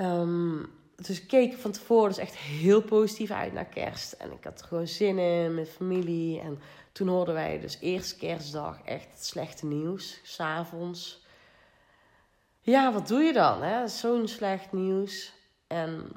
Um, 0.00 0.74
dus 0.96 1.20
ik 1.20 1.28
keek 1.28 1.54
van 1.54 1.70
tevoren 1.70 2.08
dus 2.08 2.18
echt 2.18 2.36
heel 2.36 2.82
positief 2.82 3.30
uit 3.30 3.52
naar 3.52 3.64
kerst. 3.64 4.12
En 4.12 4.32
ik 4.32 4.44
had 4.44 4.60
er 4.60 4.66
gewoon 4.66 4.86
zin 4.86 5.18
in 5.18 5.54
met 5.54 5.70
familie. 5.70 6.40
En 6.40 6.58
toen 6.92 7.08
hoorden 7.08 7.34
wij 7.34 7.60
dus 7.60 7.78
eerst 7.80 8.16
kerstdag 8.16 8.82
echt 8.84 9.10
het 9.10 9.24
slechte 9.24 9.66
nieuws. 9.66 10.20
S'avonds. 10.22 11.24
Ja, 12.60 12.92
wat 12.92 13.08
doe 13.08 13.22
je 13.22 13.32
dan? 13.32 13.88
Zo'n 13.88 14.28
slecht 14.28 14.72
nieuws. 14.72 15.32
En 15.66 16.12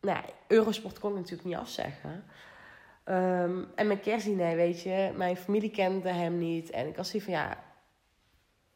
nou, 0.00 0.24
Eurosport 0.48 0.98
kon 0.98 1.10
ik 1.10 1.16
natuurlijk 1.16 1.48
niet 1.48 1.56
afzeggen. 1.56 2.24
Um, 3.04 3.68
en 3.74 3.86
mijn 3.86 4.00
kerstdiner, 4.00 4.56
weet 4.56 4.82
je, 4.82 5.12
mijn 5.16 5.36
familie 5.36 5.70
kende 5.70 6.08
hem 6.08 6.38
niet. 6.38 6.70
En 6.70 6.86
ik 6.86 6.96
was 6.96 7.08
zoiets 7.10 7.28
van, 7.28 7.38
ja, 7.38 7.64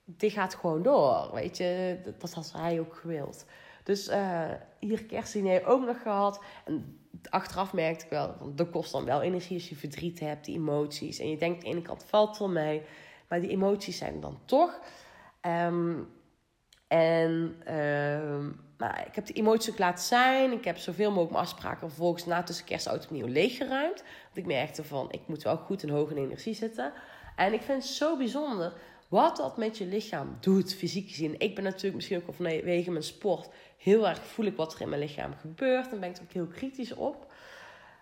dit 0.04 0.32
gaat 0.32 0.54
gewoon 0.54 0.82
door, 0.82 1.30
weet 1.32 1.56
je. 1.56 1.98
Dat 2.18 2.32
had 2.32 2.52
hij 2.52 2.80
ook 2.80 2.94
gewild. 2.94 3.44
Dus 3.88 4.08
uh, 4.08 4.50
hier 4.78 5.04
kerstdiner 5.04 5.66
ook 5.66 5.86
nog 5.86 6.02
gehad. 6.02 6.42
En 6.64 6.98
achteraf 7.30 7.72
merkte 7.72 8.04
ik 8.04 8.10
wel, 8.10 8.36
want 8.38 8.58
dat 8.58 8.70
kost 8.70 8.92
dan 8.92 9.04
wel 9.04 9.22
energie 9.22 9.56
als 9.56 9.68
je 9.68 9.76
verdriet 9.76 10.20
hebt, 10.20 10.44
die 10.44 10.56
emoties. 10.56 11.18
En 11.18 11.30
je 11.30 11.36
denkt, 11.36 11.56
aan 11.56 11.70
de 11.70 11.76
ene 11.76 11.82
kant 11.82 12.04
valt 12.04 12.38
wel 12.38 12.48
mee, 12.48 12.82
maar 13.28 13.40
die 13.40 13.50
emoties 13.50 13.98
zijn 13.98 14.14
er 14.14 14.20
dan 14.20 14.40
toch. 14.44 14.80
Um, 15.42 16.08
en 16.88 17.56
uh, 17.66 18.46
nou, 18.78 19.06
ik 19.06 19.14
heb 19.14 19.26
die 19.26 19.36
emoties 19.36 19.70
ook 19.70 19.78
laten 19.78 20.04
zijn. 20.04 20.52
Ik 20.52 20.64
heb 20.64 20.76
zoveel 20.76 21.10
mogelijk 21.10 21.40
afspraken 21.40 21.88
vervolgens 21.88 22.26
na 22.26 22.42
tussen 22.42 22.64
kerst 22.64 22.86
en 22.86 23.02
opnieuw 23.02 23.26
leeggeruimd. 23.26 24.02
Want 24.24 24.36
ik 24.36 24.46
merkte 24.46 24.84
van, 24.84 25.12
ik 25.12 25.22
moet 25.26 25.42
wel 25.42 25.56
goed 25.56 25.82
en 25.82 25.88
hoog 25.88 26.10
in 26.10 26.16
energie 26.16 26.54
zitten. 26.54 26.92
En 27.36 27.52
ik 27.52 27.62
vind 27.62 27.82
het 27.82 27.92
zo 27.92 28.16
bijzonder 28.16 28.72
wat 29.08 29.36
dat 29.36 29.56
met 29.56 29.78
je 29.78 29.86
lichaam 29.86 30.36
doet, 30.40 30.74
fysiek 30.74 31.08
gezien. 31.08 31.34
Ik 31.38 31.54
ben 31.54 31.64
natuurlijk 31.64 31.94
misschien 31.94 32.16
ook 32.16 32.34
vanwege 32.34 32.90
mijn 32.90 33.02
sport 33.02 33.48
heel 33.78 34.08
erg 34.08 34.26
voel 34.26 34.46
ik 34.46 34.56
wat 34.56 34.74
er 34.74 34.80
in 34.80 34.88
mijn 34.88 35.00
lichaam 35.00 35.34
gebeurt. 35.34 35.90
Dan 35.90 36.00
ben 36.00 36.10
ik 36.10 36.16
er 36.16 36.22
ook 36.22 36.32
heel 36.32 36.46
kritisch 36.46 36.94
op. 36.94 37.32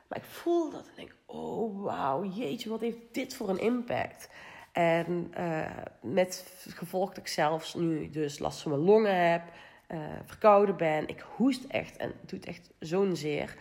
Maar 0.06 0.18
ik 0.18 0.24
voel 0.24 0.70
dat 0.70 0.86
en 0.86 0.92
denk, 0.96 1.14
oh 1.26 1.82
wauw, 1.82 2.24
jeetje, 2.24 2.68
wat 2.68 2.80
heeft 2.80 2.98
dit 3.12 3.34
voor 3.34 3.48
een 3.48 3.58
impact? 3.58 4.28
En 4.72 5.32
uh, 5.38 5.70
met 6.00 6.64
gevolg 6.68 7.08
dat 7.08 7.18
ik 7.18 7.26
zelfs 7.26 7.74
nu 7.74 8.10
dus 8.10 8.38
last 8.38 8.60
van 8.60 8.70
mijn 8.70 8.84
longen 8.84 9.30
heb, 9.30 9.42
uh, 9.88 9.98
verkouden 10.24 10.76
ben. 10.76 11.08
Ik 11.08 11.24
hoest 11.36 11.64
echt 11.64 11.96
en 11.96 12.12
het 12.20 12.28
doet 12.28 12.46
echt 12.46 12.70
zo'n 12.78 13.16
zeer. 13.16 13.56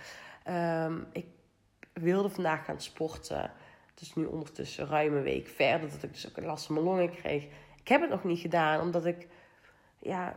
Um, 0.49 1.07
ik 1.11 1.25
wilde 1.93 2.29
vandaag 2.29 2.65
gaan 2.65 2.81
sporten. 2.81 3.51
Het 3.91 4.01
is 4.01 4.15
nu 4.15 4.25
ondertussen 4.25 4.87
ruim 4.87 5.15
een 5.15 5.23
week 5.23 5.47
verder 5.47 5.89
dat 5.89 6.03
ik 6.03 6.13
dus 6.13 6.27
ook 6.29 6.45
last 6.45 6.65
van 6.65 6.75
mijn 6.75 6.87
longen 6.87 7.11
kreeg. 7.11 7.43
Ik 7.79 7.87
heb 7.87 8.01
het 8.01 8.09
nog 8.09 8.23
niet 8.23 8.39
gedaan, 8.39 8.81
omdat 8.81 9.05
ik, 9.05 9.27
ja, 9.99 10.35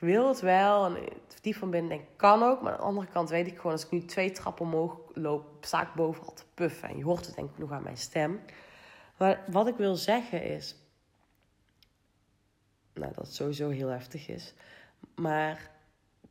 ik 0.00 0.06
wil 0.06 0.28
het 0.28 0.40
wel. 0.40 0.84
En 0.84 1.08
die 1.40 1.56
van 1.56 1.70
binnen 1.70 1.90
denk 1.90 2.02
ik, 2.02 2.16
kan 2.16 2.42
ook. 2.42 2.62
Maar 2.62 2.72
aan 2.72 2.78
de 2.78 2.84
andere 2.84 3.06
kant 3.06 3.28
weet 3.28 3.46
ik 3.46 3.56
gewoon, 3.56 3.72
als 3.72 3.84
ik 3.84 3.90
nu 3.90 4.04
twee 4.04 4.30
trappen 4.30 4.66
omhoog 4.66 5.00
loop, 5.12 5.44
sta 5.60 5.82
ik 5.82 5.94
bovenal 5.94 6.32
te 6.32 6.44
puffen. 6.54 6.88
En 6.88 6.96
je 6.96 7.04
hoort 7.04 7.26
het 7.26 7.34
denk 7.34 7.50
ik 7.50 7.58
nog 7.58 7.72
aan 7.72 7.82
mijn 7.82 7.96
stem. 7.96 8.40
Maar 9.16 9.44
wat 9.46 9.68
ik 9.68 9.76
wil 9.76 9.96
zeggen 9.96 10.42
is, 10.42 10.76
nou 12.94 13.12
dat 13.14 13.26
het 13.26 13.34
sowieso 13.34 13.68
heel 13.68 13.88
heftig 13.88 14.28
is. 14.28 14.54
Maar 15.14 15.70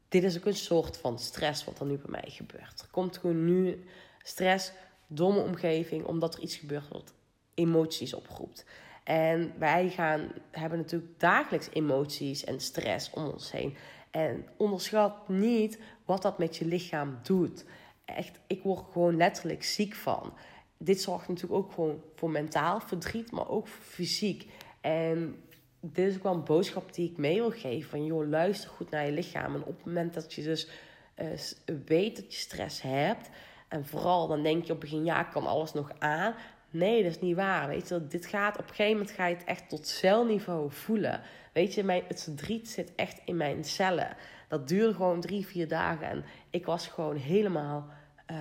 dit 0.07 0.24
is 0.24 0.38
ook 0.38 0.45
een 0.45 0.55
soort 0.55 0.97
van 0.97 1.20
stress 1.20 1.65
wat 1.65 1.80
er 1.80 1.86
nu 1.86 1.97
bij 1.97 2.11
mij 2.11 2.30
gebeurt. 2.30 2.82
Er 2.82 2.88
komt 2.91 3.17
gewoon 3.17 3.45
nu 3.45 3.86
stress 4.24 4.72
domme 5.07 5.39
omgeving, 5.39 6.05
omdat 6.05 6.36
er 6.36 6.41
iets 6.41 6.55
gebeurt 6.55 6.88
wat 6.88 7.13
emoties 7.53 8.13
oproept. 8.13 8.65
En 9.10 9.53
wij 9.57 9.89
gaan, 9.89 10.32
hebben 10.51 10.78
natuurlijk 10.78 11.20
dagelijks 11.20 11.70
emoties 11.74 12.43
en 12.43 12.60
stress 12.60 13.10
om 13.10 13.26
ons 13.26 13.51
heen. 13.51 13.76
En 14.12 14.47
onderschat 14.57 15.30
niet 15.30 15.80
wat 16.05 16.22
dat 16.22 16.38
met 16.38 16.57
je 16.57 16.66
lichaam 16.66 17.20
doet. 17.24 17.66
Echt, 18.05 18.39
ik 18.47 18.64
word 18.64 18.86
gewoon 18.91 19.18
letterlijk 19.18 19.64
ziek 19.64 19.95
van. 19.95 20.34
Dit 20.78 21.01
zorgt 21.01 21.28
natuurlijk 21.28 21.53
ook 21.64 21.72
gewoon 21.72 22.01
voor 22.16 22.30
mentaal 22.30 22.80
verdriet, 22.80 23.32
maar 23.32 23.49
ook 23.49 23.68
voor 23.68 23.84
fysiek. 23.84 24.51
En 24.82 25.43
dit 25.80 26.07
is 26.07 26.16
ook 26.16 26.24
wel 26.24 26.34
een 26.34 26.43
boodschap 26.43 26.93
die 26.93 27.12
ik 27.12 27.18
mee 27.18 27.36
wil 27.36 27.51
geven. 27.51 27.89
Van 27.89 28.05
joh, 28.05 28.30
luister 28.30 28.70
goed 28.70 28.89
naar 28.89 29.05
je 29.05 29.12
lichaam. 29.12 29.55
En 29.55 29.64
op 29.64 29.76
het 29.76 29.86
moment 29.86 30.14
dat 30.14 30.34
je 30.34 30.43
dus 30.43 30.70
uh, 31.18 31.78
weet 31.86 32.16
dat 32.16 32.34
je 32.34 32.39
stress 32.39 32.82
hebt, 32.82 33.30
en 33.68 33.86
vooral 33.86 34.28
dan 34.28 34.43
denk 34.43 34.66
je 34.66 34.74
op 34.74 34.82
het 34.82 34.89
begin, 34.89 35.05
ja, 35.05 35.24
kan 35.24 35.47
alles 35.47 35.74
nog 35.74 35.91
aan. 35.99 36.36
Nee, 36.70 37.03
dat 37.03 37.11
is 37.11 37.20
niet 37.20 37.36
waar. 37.36 37.67
Weet 37.67 37.88
je, 37.88 38.07
dit 38.07 38.26
gaat 38.26 38.57
op 38.57 38.63
een 38.63 38.76
gegeven 38.76 38.97
moment 38.97 39.11
ga 39.11 39.26
je 39.26 39.36
het 39.36 39.43
echt 39.43 39.70
tot 39.70 39.88
celniveau 39.88 40.72
voelen. 40.72 41.22
Weet 41.53 41.74
je, 41.74 41.84
mijn, 41.84 42.03
het 42.07 42.24
verdriet 42.24 42.70
zit 42.70 42.95
echt 42.95 43.22
in 43.26 43.38
mijn 43.38 43.63
cellen. 43.63 44.15
Dat 44.47 44.67
duurde 44.67 44.93
gewoon 44.93 45.22
drie, 45.22 45.45
vier 45.45 45.67
dagen. 45.67 46.07
En 46.07 46.26
ik 46.49 46.65
was 46.65 46.88
gewoon 46.88 47.15
helemaal, 47.15 47.88
uh, 48.32 48.38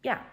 ja, 0.00 0.24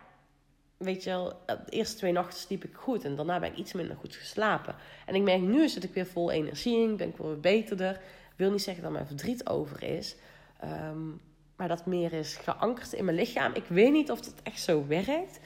weet 0.78 1.03
je 1.03 1.09
wel, 1.09 1.41
de 1.45 1.70
eerste 1.70 1.97
twee 1.97 2.11
nachten 2.11 2.39
sliep 2.39 2.64
ik 2.64 2.76
goed. 2.76 3.05
En 3.05 3.16
daarna 3.16 3.39
ben 3.39 3.51
ik 3.51 3.57
iets 3.57 3.74
minder 3.74 3.95
goed 3.95 4.16
geslapen. 4.16 4.76
En 5.05 5.16
ik 5.16 5.22
merk 5.22 5.41
nu 5.41 5.70
zit 5.70 5.84
ik 5.84 5.93
weer 5.93 6.07
vol 6.07 6.32
energie 6.32 6.78
in, 6.78 6.97
ben 6.97 7.09
ik 7.09 7.18
weer 7.18 7.39
beterder. 7.39 8.01
Wil 8.36 8.51
niet 8.51 8.61
zeggen 8.61 8.84
dat 8.84 8.91
mijn 8.91 9.07
verdriet 9.07 9.47
over 9.47 9.84
is. 9.84 10.16
Um, 10.64 11.22
maar 11.55 11.68
dat 11.68 11.86
meer 11.86 12.14
is 12.14 12.36
geankerd 12.36 12.93
in 12.93 13.05
mijn 13.05 13.18
lichaam. 13.18 13.53
Ik 13.53 13.66
weet 13.68 13.91
niet 13.91 14.11
of 14.11 14.22
dat 14.22 14.34
echt 14.43 14.61
zo 14.61 14.88
werkt. 14.88 15.39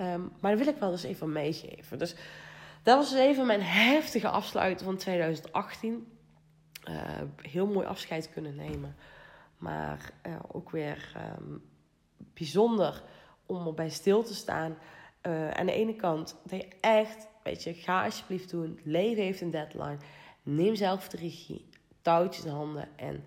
Um, 0.00 0.32
maar 0.40 0.56
dat 0.56 0.64
wil 0.64 0.74
ik 0.74 0.80
wel 0.80 0.90
eens 0.90 1.02
even 1.02 1.32
meegeven. 1.32 1.98
Dus 1.98 2.14
dat 2.82 2.96
was 2.96 3.10
dus 3.10 3.18
even 3.18 3.46
mijn 3.46 3.62
heftige 3.62 4.28
afsluiten 4.28 4.86
van 4.86 4.96
2018. 4.96 6.06
Uh, 6.88 7.20
eh, 7.20 7.26
heel 7.36 7.66
mooi 7.66 7.86
afscheid 7.86 8.30
kunnen 8.30 8.54
nemen. 8.54 8.96
Maar 9.58 10.12
uh, 10.26 10.36
ook 10.52 10.70
weer 10.70 11.12
um, 11.38 11.62
bijzonder 12.34 13.02
om 13.46 13.66
erbij 13.66 13.88
stil 13.88 14.22
te 14.22 14.34
staan. 14.34 14.76
Uh, 15.22 15.50
aan 15.50 15.66
de 15.66 15.72
ene 15.72 15.94
kant 15.94 16.36
dat 16.44 16.60
je 16.60 16.68
echt, 16.80 17.28
weet 17.42 17.62
je, 17.62 17.74
ga 17.74 18.04
alsjeblieft 18.04 18.50
doen. 18.50 18.70
Het 18.76 18.84
leven 18.84 19.22
heeft 19.22 19.40
een 19.40 19.50
deadline. 19.50 19.98
Neem 20.42 20.74
zelf 20.74 21.08
de 21.08 21.16
regie. 21.16 21.68
Touwtjes 22.02 22.44
in 22.44 22.50
handen. 22.50 22.88
En 22.96 23.24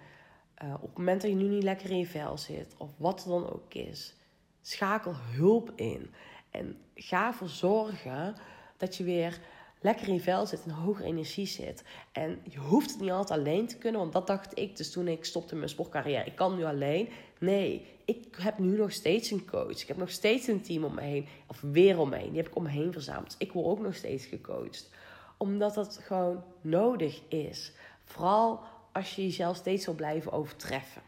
op 0.73 0.81
het 0.81 0.97
moment 0.97 1.21
dat 1.21 1.29
je 1.29 1.35
nu 1.35 1.47
niet 1.47 1.63
lekker 1.63 1.89
in 1.89 1.97
je 1.97 2.07
vel 2.07 2.37
zit, 2.37 2.75
of 2.77 2.89
wat 2.97 3.23
er 3.23 3.29
dan 3.29 3.53
ook 3.53 3.73
is, 3.73 4.15
schakel 4.61 5.15
hulp 5.15 5.71
in. 5.75 6.13
En 6.53 6.77
ga 6.95 7.27
ervoor 7.27 7.49
zorgen 7.49 8.35
dat 8.77 8.95
je 8.95 9.03
weer 9.03 9.39
lekker 9.81 10.07
in 10.07 10.21
vel 10.21 10.45
zit 10.45 10.63
en 10.63 10.71
hoger 10.71 11.05
energie 11.05 11.45
zit. 11.45 11.83
En 12.11 12.41
je 12.49 12.59
hoeft 12.59 12.91
het 12.91 12.99
niet 12.99 13.11
altijd 13.11 13.39
alleen 13.39 13.67
te 13.67 13.77
kunnen, 13.77 14.01
want 14.01 14.13
dat 14.13 14.27
dacht 14.27 14.59
ik 14.59 14.75
dus 14.77 14.91
toen 14.91 15.07
ik 15.07 15.25
stopte 15.25 15.49
met 15.49 15.57
mijn 15.57 15.69
sportcarrière. 15.69 16.25
Ik 16.25 16.35
kan 16.35 16.55
nu 16.55 16.63
alleen. 16.63 17.09
Nee, 17.39 17.85
ik 18.05 18.35
heb 18.37 18.57
nu 18.57 18.77
nog 18.77 18.91
steeds 18.91 19.31
een 19.31 19.45
coach. 19.45 19.81
Ik 19.81 19.87
heb 19.87 19.97
nog 19.97 20.11
steeds 20.11 20.47
een 20.47 20.61
team 20.61 20.83
om 20.83 20.93
me 20.93 21.01
heen, 21.01 21.27
of 21.47 21.61
weer 21.61 21.99
om 21.99 22.09
me 22.09 22.15
heen. 22.17 22.29
Die 22.29 22.37
heb 22.37 22.47
ik 22.47 22.55
om 22.55 22.63
me 22.63 22.69
heen 22.69 22.91
verzameld. 22.91 23.35
Ik 23.37 23.51
word 23.51 23.65
ook 23.65 23.79
nog 23.79 23.95
steeds 23.95 24.25
gecoacht. 24.25 24.89
Omdat 25.37 25.73
dat 25.73 25.99
gewoon 26.01 26.43
nodig 26.61 27.21
is. 27.27 27.71
Vooral 28.03 28.59
als 28.91 29.15
je 29.15 29.21
jezelf 29.21 29.55
steeds 29.55 29.85
wil 29.85 29.95
blijven 29.95 30.31
overtreffen. 30.31 31.01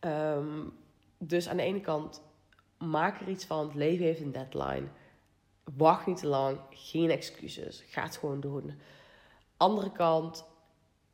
Ehm, 0.00 0.60
dus 1.18 1.48
aan 1.48 1.56
de 1.56 1.62
ene 1.62 1.80
kant, 1.80 2.22
maak 2.90 3.20
er 3.20 3.28
iets 3.28 3.44
van. 3.44 3.66
Het 3.66 3.74
leven 3.74 4.04
heeft 4.04 4.20
een 4.20 4.32
deadline. 4.32 4.86
Wacht 5.76 6.06
niet 6.06 6.16
te 6.16 6.26
lang. 6.26 6.58
Geen 6.70 7.10
excuses. 7.10 7.84
Ga 7.88 8.02
het 8.02 8.16
gewoon 8.16 8.40
doen. 8.40 8.80
Andere 9.56 9.92
kant, 9.92 10.44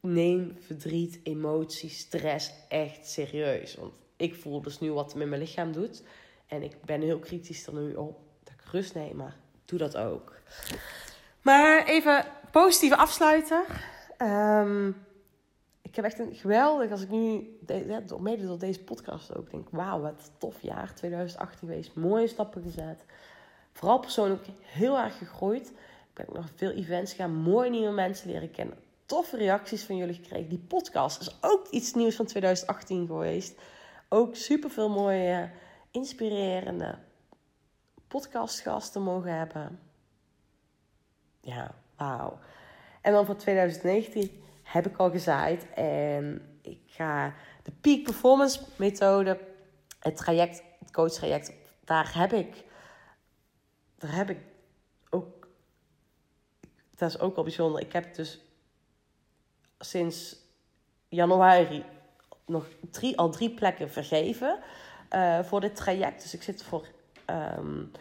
neem 0.00 0.56
verdriet, 0.60 1.20
emotie, 1.22 1.90
stress 1.90 2.52
echt 2.68 3.06
serieus. 3.06 3.74
Want 3.74 3.92
ik 4.16 4.34
voel 4.34 4.62
dus 4.62 4.78
nu 4.78 4.92
wat 4.92 5.04
het 5.04 5.14
met 5.14 5.28
mijn 5.28 5.40
lichaam 5.40 5.72
doet. 5.72 6.02
En 6.46 6.62
ik 6.62 6.84
ben 6.84 7.00
heel 7.00 7.18
kritisch 7.18 7.66
er 7.66 7.74
nu 7.74 7.94
op. 7.94 8.20
Dat 8.44 8.54
ik 8.54 8.64
rust 8.70 8.94
neem, 8.94 9.16
maar 9.16 9.36
doe 9.64 9.78
dat 9.78 9.96
ook. 9.96 10.34
Maar 11.42 11.86
even 11.86 12.24
positieve 12.50 12.96
afsluiter. 12.96 13.64
Um, 14.18 14.96
ik 15.88 15.96
heb 15.96 16.04
echt 16.04 16.18
een 16.18 16.34
geweldig, 16.34 16.90
als 16.90 17.02
ik 17.02 17.10
nu, 17.10 17.58
mede 18.18 18.46
door 18.46 18.58
deze 18.58 18.84
podcast 18.84 19.36
ook, 19.36 19.50
denk: 19.50 19.68
wauw, 19.70 20.00
wat 20.00 20.30
tof 20.38 20.60
jaar 20.60 20.94
2018 20.94 21.58
geweest. 21.58 21.94
Mooie 21.94 22.26
stappen 22.26 22.62
gezet. 22.62 23.04
Vooral 23.72 23.98
persoonlijk 23.98 24.46
heel 24.60 24.98
erg 24.98 25.18
gegroeid. 25.18 25.68
Ik 25.68 26.26
ben 26.26 26.26
nog 26.32 26.46
veel 26.54 26.70
events 26.70 27.12
gaan, 27.12 27.34
mooie 27.34 27.70
nieuwe 27.70 27.92
mensen 27.92 28.30
leren 28.30 28.50
kennen. 28.50 28.76
Toffe 29.06 29.36
reacties 29.36 29.82
van 29.82 29.96
jullie 29.96 30.14
gekregen. 30.14 30.48
Die 30.48 30.64
podcast 30.68 31.20
is 31.20 31.36
ook 31.40 31.68
iets 31.68 31.94
nieuws 31.94 32.16
van 32.16 32.26
2018 32.26 33.06
geweest. 33.06 33.58
Ook 34.08 34.36
super 34.36 34.70
veel 34.70 34.88
mooie, 34.88 35.50
inspirerende 35.90 36.94
podcastgasten 38.08 39.02
mogen 39.02 39.38
hebben. 39.38 39.80
Ja, 41.40 41.74
wauw. 41.96 42.38
En 43.00 43.12
dan 43.12 43.26
voor 43.26 43.36
2019 43.36 44.42
heb 44.68 44.86
ik 44.86 44.96
al 44.96 45.10
gezaaid. 45.10 45.66
En 45.74 46.58
ik 46.62 46.80
ga 46.86 47.34
de 47.62 47.72
Peak 47.80 48.02
Performance 48.02 48.60
methode, 48.76 49.40
het 49.98 50.16
traject, 50.16 50.62
het 50.78 50.90
coach 50.90 51.12
traject, 51.12 51.52
daar 51.84 52.14
heb 52.14 52.32
ik, 52.32 52.64
daar 53.98 54.14
heb 54.14 54.30
ik 54.30 54.38
ook, 55.10 55.48
dat 56.94 57.08
is 57.08 57.18
ook 57.18 57.34
wel 57.34 57.44
bijzonder. 57.44 57.80
Ik 57.80 57.92
heb 57.92 58.14
dus 58.14 58.40
sinds 59.78 60.36
januari 61.08 61.84
nog 62.46 62.66
drie, 62.90 63.18
al 63.18 63.30
drie 63.30 63.50
plekken 63.50 63.90
vergeven 63.90 64.58
uh, 65.10 65.42
voor 65.42 65.60
dit 65.60 65.76
traject. 65.76 66.22
Dus 66.22 66.34
ik 66.34 66.42
zit 66.42 66.62
voor, 66.62 66.86
um, 67.58 67.92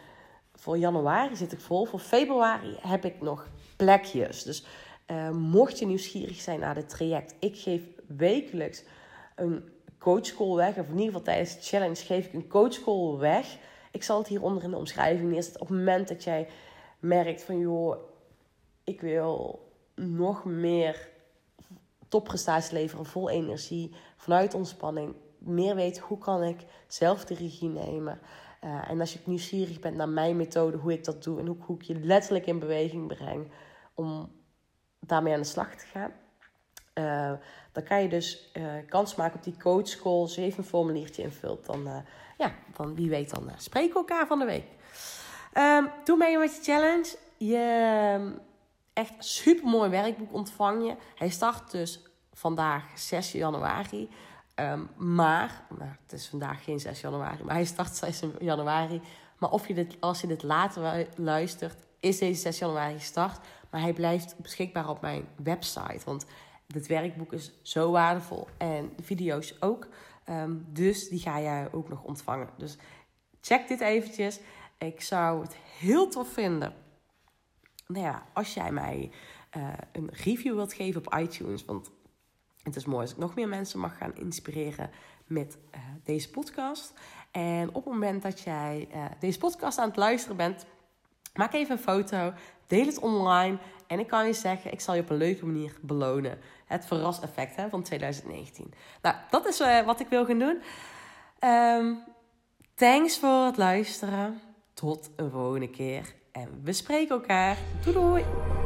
voor 0.54 0.78
januari 0.78 1.36
zit 1.36 1.52
ik 1.52 1.60
vol. 1.60 1.84
Voor 1.84 1.98
februari 1.98 2.76
heb 2.80 3.04
ik 3.04 3.20
nog 3.20 3.48
plekjes. 3.76 4.42
Dus 4.42 4.64
uh, 5.10 5.30
mocht 5.30 5.78
je 5.78 5.86
nieuwsgierig 5.86 6.40
zijn 6.40 6.60
naar 6.60 6.76
het 6.76 6.88
traject, 6.88 7.34
ik 7.38 7.58
geef 7.58 7.82
wekelijks 8.06 8.84
een 9.36 9.68
coachcall 9.98 10.54
weg. 10.54 10.78
Of 10.78 10.86
in 10.86 10.90
ieder 10.90 11.06
geval 11.06 11.22
tijdens 11.22 11.54
de 11.54 11.62
challenge 11.62 12.04
geef 12.04 12.26
ik 12.26 12.32
een 12.32 12.48
coachcall 12.48 13.16
weg. 13.16 13.56
Ik 13.92 14.02
zal 14.02 14.18
het 14.18 14.28
hieronder 14.28 14.62
in 14.62 14.70
de 14.70 14.76
omschrijving 14.76 15.30
neerzetten. 15.30 15.60
Op 15.60 15.68
het 15.68 15.76
moment 15.76 16.08
dat 16.08 16.24
jij 16.24 16.48
merkt 16.98 17.42
van 17.42 17.58
joh, 17.58 17.96
ik 18.84 19.00
wil 19.00 19.66
nog 19.94 20.44
meer 20.44 21.08
topprestaties 22.08 22.70
leveren, 22.70 23.06
vol 23.06 23.30
energie, 23.30 23.94
vanuit 24.16 24.54
ontspanning. 24.54 25.14
Meer 25.38 25.74
weten 25.74 26.02
hoe 26.02 26.18
kan 26.18 26.42
ik 26.42 26.64
zelf 26.86 27.24
de 27.24 27.34
regie 27.34 27.68
nemen. 27.68 28.18
Uh, 28.64 28.90
en 28.90 29.00
als 29.00 29.12
je 29.12 29.18
nieuwsgierig 29.24 29.80
bent 29.80 29.96
naar 29.96 30.08
mijn 30.08 30.36
methode, 30.36 30.76
hoe 30.76 30.92
ik 30.92 31.04
dat 31.04 31.22
doe 31.22 31.38
en 31.38 31.46
hoe, 31.46 31.56
hoe 31.60 31.76
ik 31.76 31.82
je 31.82 31.94
letterlijk 31.94 32.46
in 32.46 32.58
beweging 32.58 33.06
breng 33.06 33.50
om 33.94 34.30
daarmee 35.00 35.32
aan 35.32 35.40
de 35.40 35.46
slag 35.46 35.74
te 35.74 35.86
gaan. 35.86 36.12
Uh, 36.94 37.38
dan 37.72 37.82
kan 37.82 38.02
je 38.02 38.08
dus 38.08 38.50
uh, 38.56 38.64
kans 38.88 39.14
maken 39.14 39.36
op 39.36 39.44
die 39.44 39.56
coach 39.56 39.96
call. 39.96 40.12
Als 40.12 40.36
even 40.36 40.58
een 40.58 40.64
formuliertje 40.64 41.22
invult, 41.22 41.66
dan, 41.66 41.86
uh, 41.86 41.96
ja, 42.38 42.52
dan 42.76 42.94
wie 42.94 43.10
weet, 43.10 43.30
dan 43.30 43.50
spreken 43.56 43.92
we 43.92 43.98
elkaar 43.98 44.26
van 44.26 44.38
de 44.38 44.44
week. 44.44 44.64
Um, 45.54 45.90
doe 46.04 46.16
mee 46.16 46.38
met 46.38 46.56
je 46.56 46.62
challenge. 46.62 47.16
Je 47.36 48.16
um, 48.18 48.38
echt 48.92 49.12
super 49.18 49.68
mooi 49.68 49.90
werkboek 49.90 50.32
ontvang 50.32 50.86
je. 50.86 50.96
Hij 51.14 51.28
start 51.28 51.70
dus 51.70 52.02
vandaag 52.32 52.84
6 52.94 53.32
januari. 53.32 54.08
Um, 54.54 54.90
maar, 54.96 55.66
nou, 55.78 55.90
het 56.02 56.12
is 56.12 56.28
vandaag 56.28 56.64
geen 56.64 56.80
6 56.80 57.00
januari, 57.00 57.44
maar 57.44 57.54
hij 57.54 57.64
start 57.64 57.96
6 57.96 58.22
januari. 58.38 59.00
Maar 59.38 59.50
of 59.50 59.68
je 59.68 59.74
dit, 59.74 59.96
als 60.00 60.20
je 60.20 60.26
dit 60.26 60.42
later 60.42 61.06
luistert, 61.16 61.86
is 62.00 62.18
deze 62.18 62.40
6 62.40 62.58
januari 62.58 62.98
gestart. 62.98 63.40
Maar 63.70 63.80
hij 63.80 63.92
blijft 63.92 64.38
beschikbaar 64.38 64.88
op 64.88 65.00
mijn 65.00 65.28
website. 65.42 66.00
Want 66.04 66.26
dit 66.66 66.86
werkboek 66.86 67.32
is 67.32 67.52
zo 67.62 67.90
waardevol. 67.90 68.48
En 68.56 68.92
de 68.96 69.02
video's 69.02 69.54
ook. 69.60 69.88
Um, 70.28 70.66
dus 70.72 71.08
die 71.08 71.20
ga 71.20 71.40
jij 71.40 71.72
ook 71.72 71.88
nog 71.88 72.02
ontvangen. 72.02 72.48
Dus 72.56 72.76
check 73.40 73.68
dit 73.68 73.80
eventjes. 73.80 74.40
Ik 74.78 75.00
zou 75.00 75.42
het 75.42 75.56
heel 75.78 76.08
tof 76.08 76.32
vinden. 76.32 76.74
Nou 77.86 78.04
ja, 78.04 78.26
als 78.32 78.54
jij 78.54 78.72
mij 78.72 79.10
uh, 79.56 79.68
een 79.92 80.08
review 80.12 80.54
wilt 80.54 80.72
geven 80.72 81.06
op 81.06 81.14
iTunes. 81.18 81.64
Want 81.64 81.90
het 82.62 82.76
is 82.76 82.84
mooi 82.84 83.00
als 83.00 83.10
ik 83.10 83.16
nog 83.16 83.34
meer 83.34 83.48
mensen 83.48 83.80
mag 83.80 83.96
gaan 83.96 84.16
inspireren 84.16 84.90
met 85.26 85.58
uh, 85.74 85.80
deze 86.04 86.30
podcast. 86.30 86.92
En 87.30 87.68
op 87.68 87.74
het 87.74 87.92
moment 87.92 88.22
dat 88.22 88.40
jij 88.40 88.88
uh, 88.94 89.04
deze 89.20 89.38
podcast 89.38 89.78
aan 89.78 89.88
het 89.88 89.96
luisteren 89.96 90.36
bent, 90.36 90.66
maak 91.38 91.52
even 91.52 91.76
een 91.76 91.82
foto 91.82 92.32
Deel 92.68 92.86
het 92.86 92.98
online. 92.98 93.58
En 93.86 93.98
ik 93.98 94.06
kan 94.06 94.26
je 94.26 94.32
zeggen, 94.32 94.72
ik 94.72 94.80
zal 94.80 94.94
je 94.94 95.00
op 95.00 95.10
een 95.10 95.16
leuke 95.16 95.46
manier 95.46 95.72
belonen. 95.80 96.38
Het 96.66 96.86
verraseffect 96.86 97.56
hè, 97.56 97.68
van 97.68 97.82
2019. 97.82 98.72
Nou, 99.02 99.16
dat 99.30 99.46
is 99.46 99.60
uh, 99.60 99.84
wat 99.84 100.00
ik 100.00 100.08
wil 100.08 100.24
gaan 100.24 100.38
doen. 100.38 100.62
Um, 101.44 102.04
thanks 102.74 103.18
voor 103.18 103.44
het 103.44 103.56
luisteren. 103.56 104.40
Tot 104.74 105.10
een 105.16 105.30
volgende 105.30 105.70
keer. 105.70 106.14
En 106.32 106.60
we 106.62 106.72
spreken 106.72 107.14
elkaar. 107.14 107.56
Doei 107.84 107.96
doei. 107.96 108.57